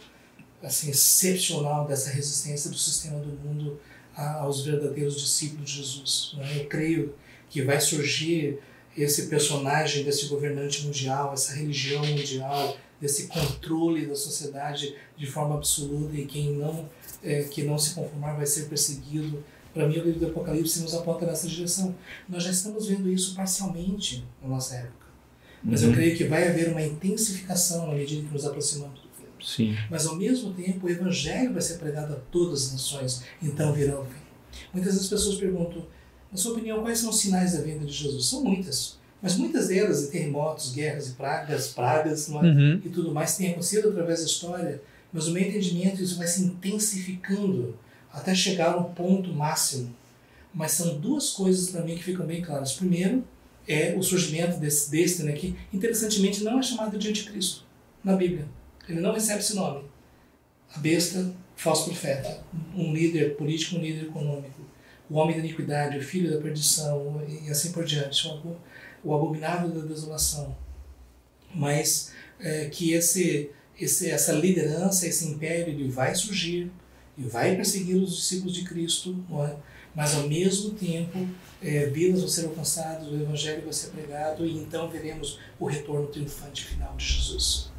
[0.61, 3.79] assim excepcional dessa resistência do sistema do mundo
[4.15, 6.35] aos verdadeiros discípulos de Jesus.
[6.37, 6.57] Né?
[6.57, 7.15] Eu creio
[7.49, 8.59] que vai surgir
[8.97, 16.15] esse personagem desse governante mundial, essa religião mundial, desse controle da sociedade de forma absoluta
[16.15, 16.87] e quem não
[17.23, 19.43] é, que não se conformar vai ser perseguido.
[19.73, 21.95] Para mim, o livro do Apocalipse nos aponta nessa direção.
[22.29, 25.07] Nós já estamos vendo isso parcialmente na nossa época,
[25.63, 25.89] mas uhum.
[25.89, 29.25] eu creio que vai haver uma intensificação na medida que nos aproximamos do fim.
[29.43, 29.77] Sim.
[29.89, 33.23] Mas ao mesmo tempo, o evangelho vai ser pregado a todas as nações.
[33.41, 34.21] Então virá o fim.
[34.73, 35.85] Muitas das pessoas perguntam
[36.31, 38.27] na sua opinião, quais são os sinais da vinda de Jesus?
[38.27, 38.97] São muitas.
[39.21, 42.33] Mas muitas delas, terremotos, guerras e pragas, pragas é?
[42.33, 42.81] uhum.
[42.83, 44.81] e tudo mais, têm acontecido através da história.
[45.11, 47.77] Mas o meu entendimento, isso vai se intensificando
[48.11, 49.93] até chegar ao ponto máximo.
[50.53, 52.73] Mas são duas coisas para mim que ficam bem claras.
[52.73, 53.23] Primeiro,
[53.67, 57.63] é o surgimento desse, desse né, que interessantemente não é chamado de anticristo
[58.03, 58.47] na Bíblia.
[58.87, 59.83] Ele não recebe esse nome.
[60.73, 62.43] A besta, falso profeta,
[62.75, 64.60] um líder político, um líder econômico
[65.11, 68.25] o homem da iniquidade, o filho da perdição, e assim por diante,
[69.03, 70.55] o abominável da desolação.
[71.53, 76.71] Mas é, que esse, esse, essa liderança, esse império, ele vai surgir
[77.17, 79.57] e vai perseguir os discípulos de Cristo, é?
[79.93, 81.27] mas ao mesmo tempo
[81.61, 86.07] é, vidas vão ser alcançadas, o evangelho vai ser pregado e então veremos o retorno
[86.07, 87.69] triunfante final de Jesus.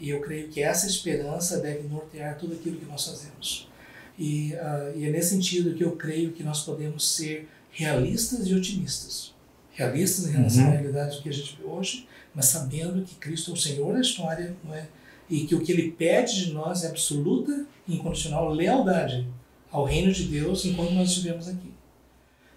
[0.00, 3.70] E eu creio que essa esperança deve nortear tudo aquilo que nós fazemos.
[4.18, 8.54] E, uh, e é nesse sentido que eu creio que nós podemos ser realistas e
[8.54, 9.32] otimistas.
[9.72, 10.68] Realistas em relação uhum.
[10.68, 13.92] à realidade do que a gente vê hoje, mas sabendo que Cristo é o Senhor
[13.94, 14.86] da história, não é?
[15.30, 19.26] e que o que Ele pede de nós é absoluta e incondicional lealdade
[19.70, 21.72] ao reino de Deus enquanto nós estivemos aqui.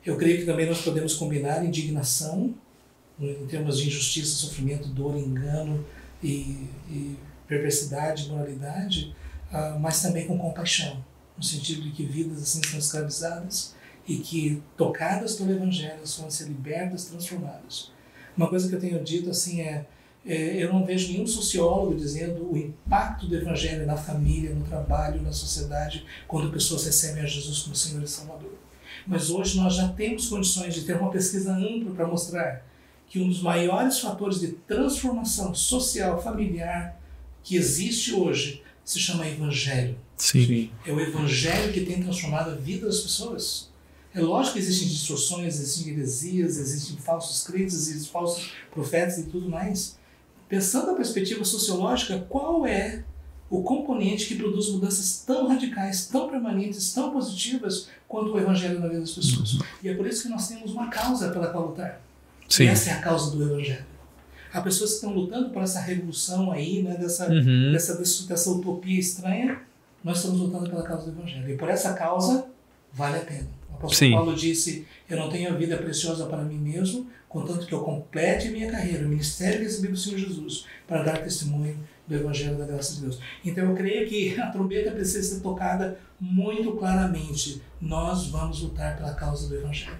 [0.05, 2.53] Eu creio que também nós podemos combinar indignação,
[3.17, 5.85] em termos de injustiça, sofrimento, dor, engano
[6.21, 7.15] e, e
[7.47, 9.15] perversidade, moralidade,
[9.51, 11.01] uh, mas também com compaixão
[11.37, 13.75] no sentido de que vidas assim são escravizadas
[14.07, 17.91] e que, tocadas pelo Evangelho, vão ser libertas, transformadas.
[18.37, 19.85] Uma coisa que eu tenho dito assim é,
[20.25, 25.21] é, eu não vejo nenhum sociólogo dizendo o impacto do Evangelho na família, no trabalho,
[25.21, 28.53] na sociedade, quando pessoas recebem a Jesus como Senhor e Salvador.
[29.05, 32.65] Mas hoje nós já temos condições de ter uma pesquisa ampla para mostrar
[33.07, 36.99] que um dos maiores fatores de transformação social, familiar
[37.43, 39.97] que existe hoje se chama Evangelho.
[40.17, 40.71] Sim.
[40.85, 43.69] É o evangelho que tem transformado a vida das pessoas.
[44.13, 49.49] É lógico que existem distorções, existem heresias, existem falsos crentes, existem falsos profetas e tudo
[49.49, 49.97] mais.
[50.47, 53.03] Pensando na perspectiva sociológica, qual é
[53.49, 58.87] o componente que produz mudanças tão radicais, tão permanentes, tão positivas quanto o evangelho na
[58.87, 59.55] vida das pessoas?
[59.55, 59.61] Uhum.
[59.83, 62.01] E é por isso que nós temos uma causa pela qual lutar.
[62.47, 62.63] Sim.
[62.63, 63.85] E essa é a causa do evangelho.
[64.53, 67.73] Há pessoas que estão lutando por essa revolução aí, né, dessa, uhum.
[67.73, 69.61] dessa, dessa, dessa utopia estranha,
[70.05, 71.49] nós estamos lutando pela causa do Evangelho.
[71.49, 72.47] E por essa causa,
[72.93, 73.47] vale a pena.
[73.71, 74.11] O apóstolo Sim.
[74.11, 78.49] Paulo disse: Eu não tenho a vida preciosa para mim mesmo, contanto que eu complete
[78.49, 81.75] minha carreira, o ministério que recebi do Senhor Jesus, para dar testemunho
[82.07, 83.19] do Evangelho da graça de Deus.
[83.43, 87.63] Então eu creio que a trombeta precisa ser tocada muito claramente.
[87.81, 89.97] Nós vamos lutar pela causa do Evangelho.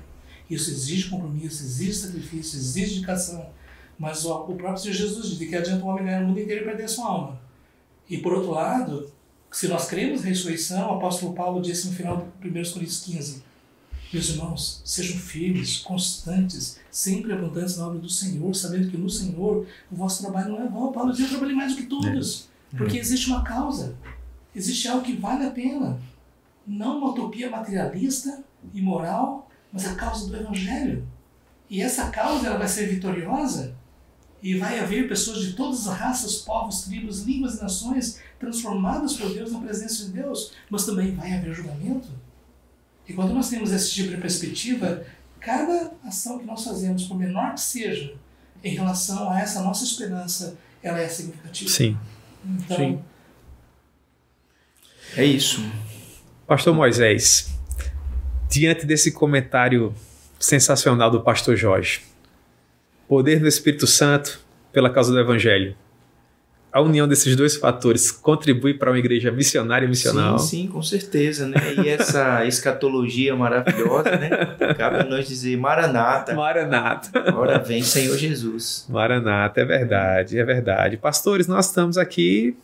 [0.48, 3.50] Isso exige compromisso, exige sacrifício, exige dedicação.
[3.98, 6.66] Mas o próprio Senhor Jesus disse que adianta um homem ganhar o mundo inteiro e
[6.66, 7.42] perder a sua alma.
[8.08, 9.12] E por outro lado,
[9.52, 13.44] se nós cremos na ressurreição, o apóstolo Paulo disse no final de 1 Coríntios 15:
[14.12, 19.66] Meus irmãos, sejam firmes, constantes, sempre abundantes na obra do Senhor, sabendo que no Senhor
[19.92, 20.92] o vosso trabalho não é vão.
[20.92, 22.78] Paulo dizia: Eu trabalhei mais do que todos, é.
[22.78, 23.96] porque existe uma causa,
[24.54, 26.00] existe algo que vale a pena.
[26.68, 28.44] Não uma utopia materialista
[28.74, 31.08] e moral, mas a causa do Evangelho.
[31.70, 33.76] E essa causa ela vai ser vitoriosa
[34.42, 39.34] e vai haver pessoas de todas as raças, povos, tribos, línguas e nações transformadas por
[39.34, 42.10] Deus na presença de Deus, mas também vai haver julgamento.
[43.08, 45.06] E quando nós temos esse tipo de perspectiva,
[45.40, 48.14] cada ação que nós fazemos, por menor que seja,
[48.64, 51.70] em relação a essa nossa esperança, ela é significativa.
[51.70, 51.98] Sim.
[52.44, 53.00] Então, Sim.
[55.16, 55.62] É isso.
[56.48, 57.56] Pastor Moisés,
[58.50, 59.94] diante desse comentário
[60.40, 62.02] sensacional do pastor Jorge,
[63.08, 64.40] poder do Espírito Santo
[64.72, 65.76] pela causa do Evangelho.
[66.76, 70.38] A união desses dois fatores contribui para uma igreja missionária e missional.
[70.38, 71.56] Sim, sim, com certeza, né?
[71.82, 74.30] E essa escatologia maravilhosa, né?
[74.78, 76.36] Cabe a nós dizer Maranata.
[76.36, 77.34] Maranata.
[77.34, 78.86] Ora vem, Senhor Jesus.
[78.90, 80.98] Maranata, é verdade, é verdade.
[80.98, 82.58] Pastores, nós estamos aqui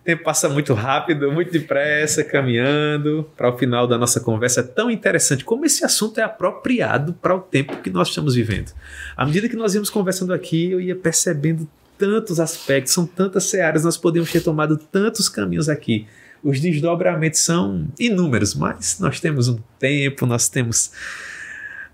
[0.00, 4.60] o tempo passa muito rápido, muito depressa, caminhando para o final da nossa conversa.
[4.60, 8.72] É tão interessante como esse assunto é apropriado para o tempo que nós estamos vivendo.
[9.14, 11.68] À medida que nós íamos conversando aqui, eu ia percebendo
[12.02, 16.04] tantos aspectos, são tantas searas, nós podemos ter tomado tantos caminhos aqui.
[16.42, 20.90] Os desdobramentos são inúmeros, mas nós temos um tempo, nós temos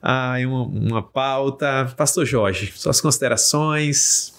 [0.03, 1.93] ah, uma, uma pauta.
[1.95, 4.33] Pastor Jorge, suas considerações,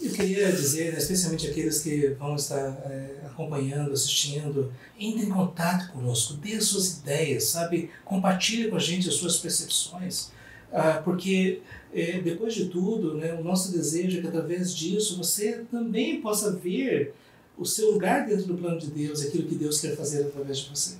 [0.00, 6.34] eu queria dizer, especialmente aqueles que vão estar é, acompanhando, assistindo, entre em contato conosco,
[6.34, 7.90] dê suas ideias, sabe?
[8.04, 10.32] Compartilhe com a gente as suas percepções,
[10.76, 11.62] ah, porque
[11.94, 16.52] é, depois de tudo, né, o nosso desejo é que através disso você também possa
[16.52, 17.14] ver
[17.56, 20.68] o seu lugar dentro do plano de Deus, aquilo que Deus quer fazer através de
[20.68, 20.96] você.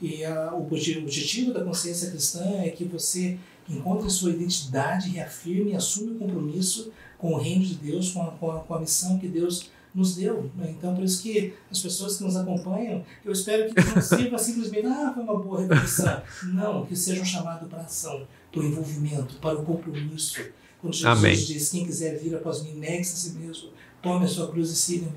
[0.00, 3.36] E a, o objetivo da consciência cristã é que você
[3.68, 8.30] encontre sua identidade, reafirme e assume o compromisso com o reino de Deus, com a,
[8.30, 10.48] com a, com a missão que Deus nos deu.
[10.56, 10.70] Né?
[10.70, 14.86] Então, por isso que as pessoas que nos acompanham, eu espero que não sirva simplesmente,
[14.86, 16.22] ah, foi uma boa reflexão.
[16.54, 20.42] Não, que seja um chamado para ação, para o envolvimento, para o compromisso.
[20.80, 21.36] Quando Jesus Amém.
[21.36, 23.70] diz, quem quiser vir após mim, negue-se a si mesmo,
[24.02, 25.12] tome a sua cruz e siga-me.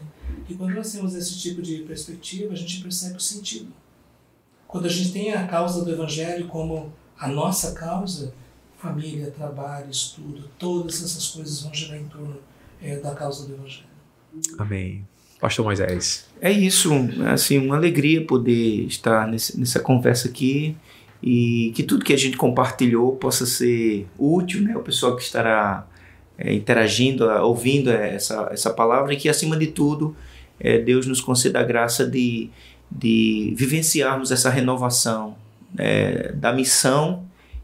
[0.50, 3.72] E quando nós temos esse tipo de perspectiva, a gente percebe o sentido.
[4.68, 8.34] Quando a gente tem a causa do Evangelho como a nossa causa,
[8.78, 12.38] família, trabalho, estudo, todas essas coisas vão girar em torno
[12.82, 13.88] é, da causa do Evangelho.
[14.58, 15.08] Amém.
[15.40, 16.26] Pastor Moisés.
[16.42, 16.90] É isso,
[17.32, 20.76] assim, uma alegria poder estar nesse, nessa conversa aqui
[21.24, 24.76] e que tudo que a gente compartilhou possa ser útil, né?
[24.76, 25.88] O pessoal que estará
[26.38, 30.14] é, interagindo, ouvindo essa, essa palavra e que, acima de tudo,
[30.60, 32.50] é, Deus nos conceda a graça de,
[32.92, 35.38] de vivenciarmos essa renovação
[35.78, 37.24] é, da missão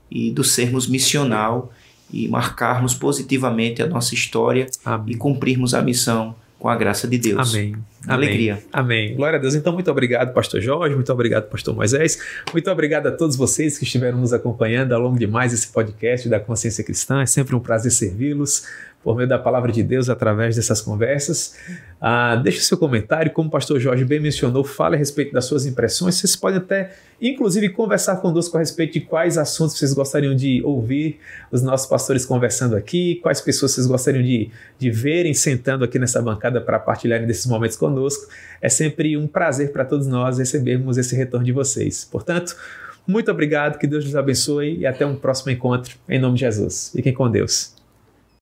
[0.10, 1.74] e do sermos missional
[2.14, 5.16] e marcarmos positivamente a nossa história Amém.
[5.16, 7.56] e cumprirmos a missão com a graça de Deus.
[7.56, 7.76] Amém.
[8.06, 8.62] Alegria.
[8.72, 9.16] Amém.
[9.16, 9.56] Glória a Deus.
[9.56, 12.22] Então, muito obrigado, Pastor Jorge, muito obrigado, Pastor Moisés,
[12.52, 16.28] muito obrigado a todos vocês que estiveram nos acompanhando ao longo de mais esse podcast
[16.28, 17.22] da Consciência Cristã.
[17.22, 18.66] É sempre um prazer servi-los
[19.04, 21.56] por meio da palavra de Deus através dessas conversas.
[22.02, 25.66] Ah, deixe seu comentário, como o pastor Jorge bem mencionou, fale a respeito das suas
[25.66, 26.16] impressões.
[26.16, 31.20] Vocês podem até, inclusive, conversar conosco a respeito de quais assuntos vocês gostariam de ouvir
[31.52, 36.22] os nossos pastores conversando aqui, quais pessoas vocês gostariam de, de verem sentando aqui nessa
[36.22, 38.28] bancada para partilharem desses momentos conosco.
[38.62, 42.08] É sempre um prazer para todos nós recebermos esse retorno de vocês.
[42.12, 42.56] Portanto,
[43.08, 46.92] muito obrigado, que Deus nos abençoe e até um próximo encontro, em nome de Jesus.
[46.94, 47.79] Fiquem com Deus.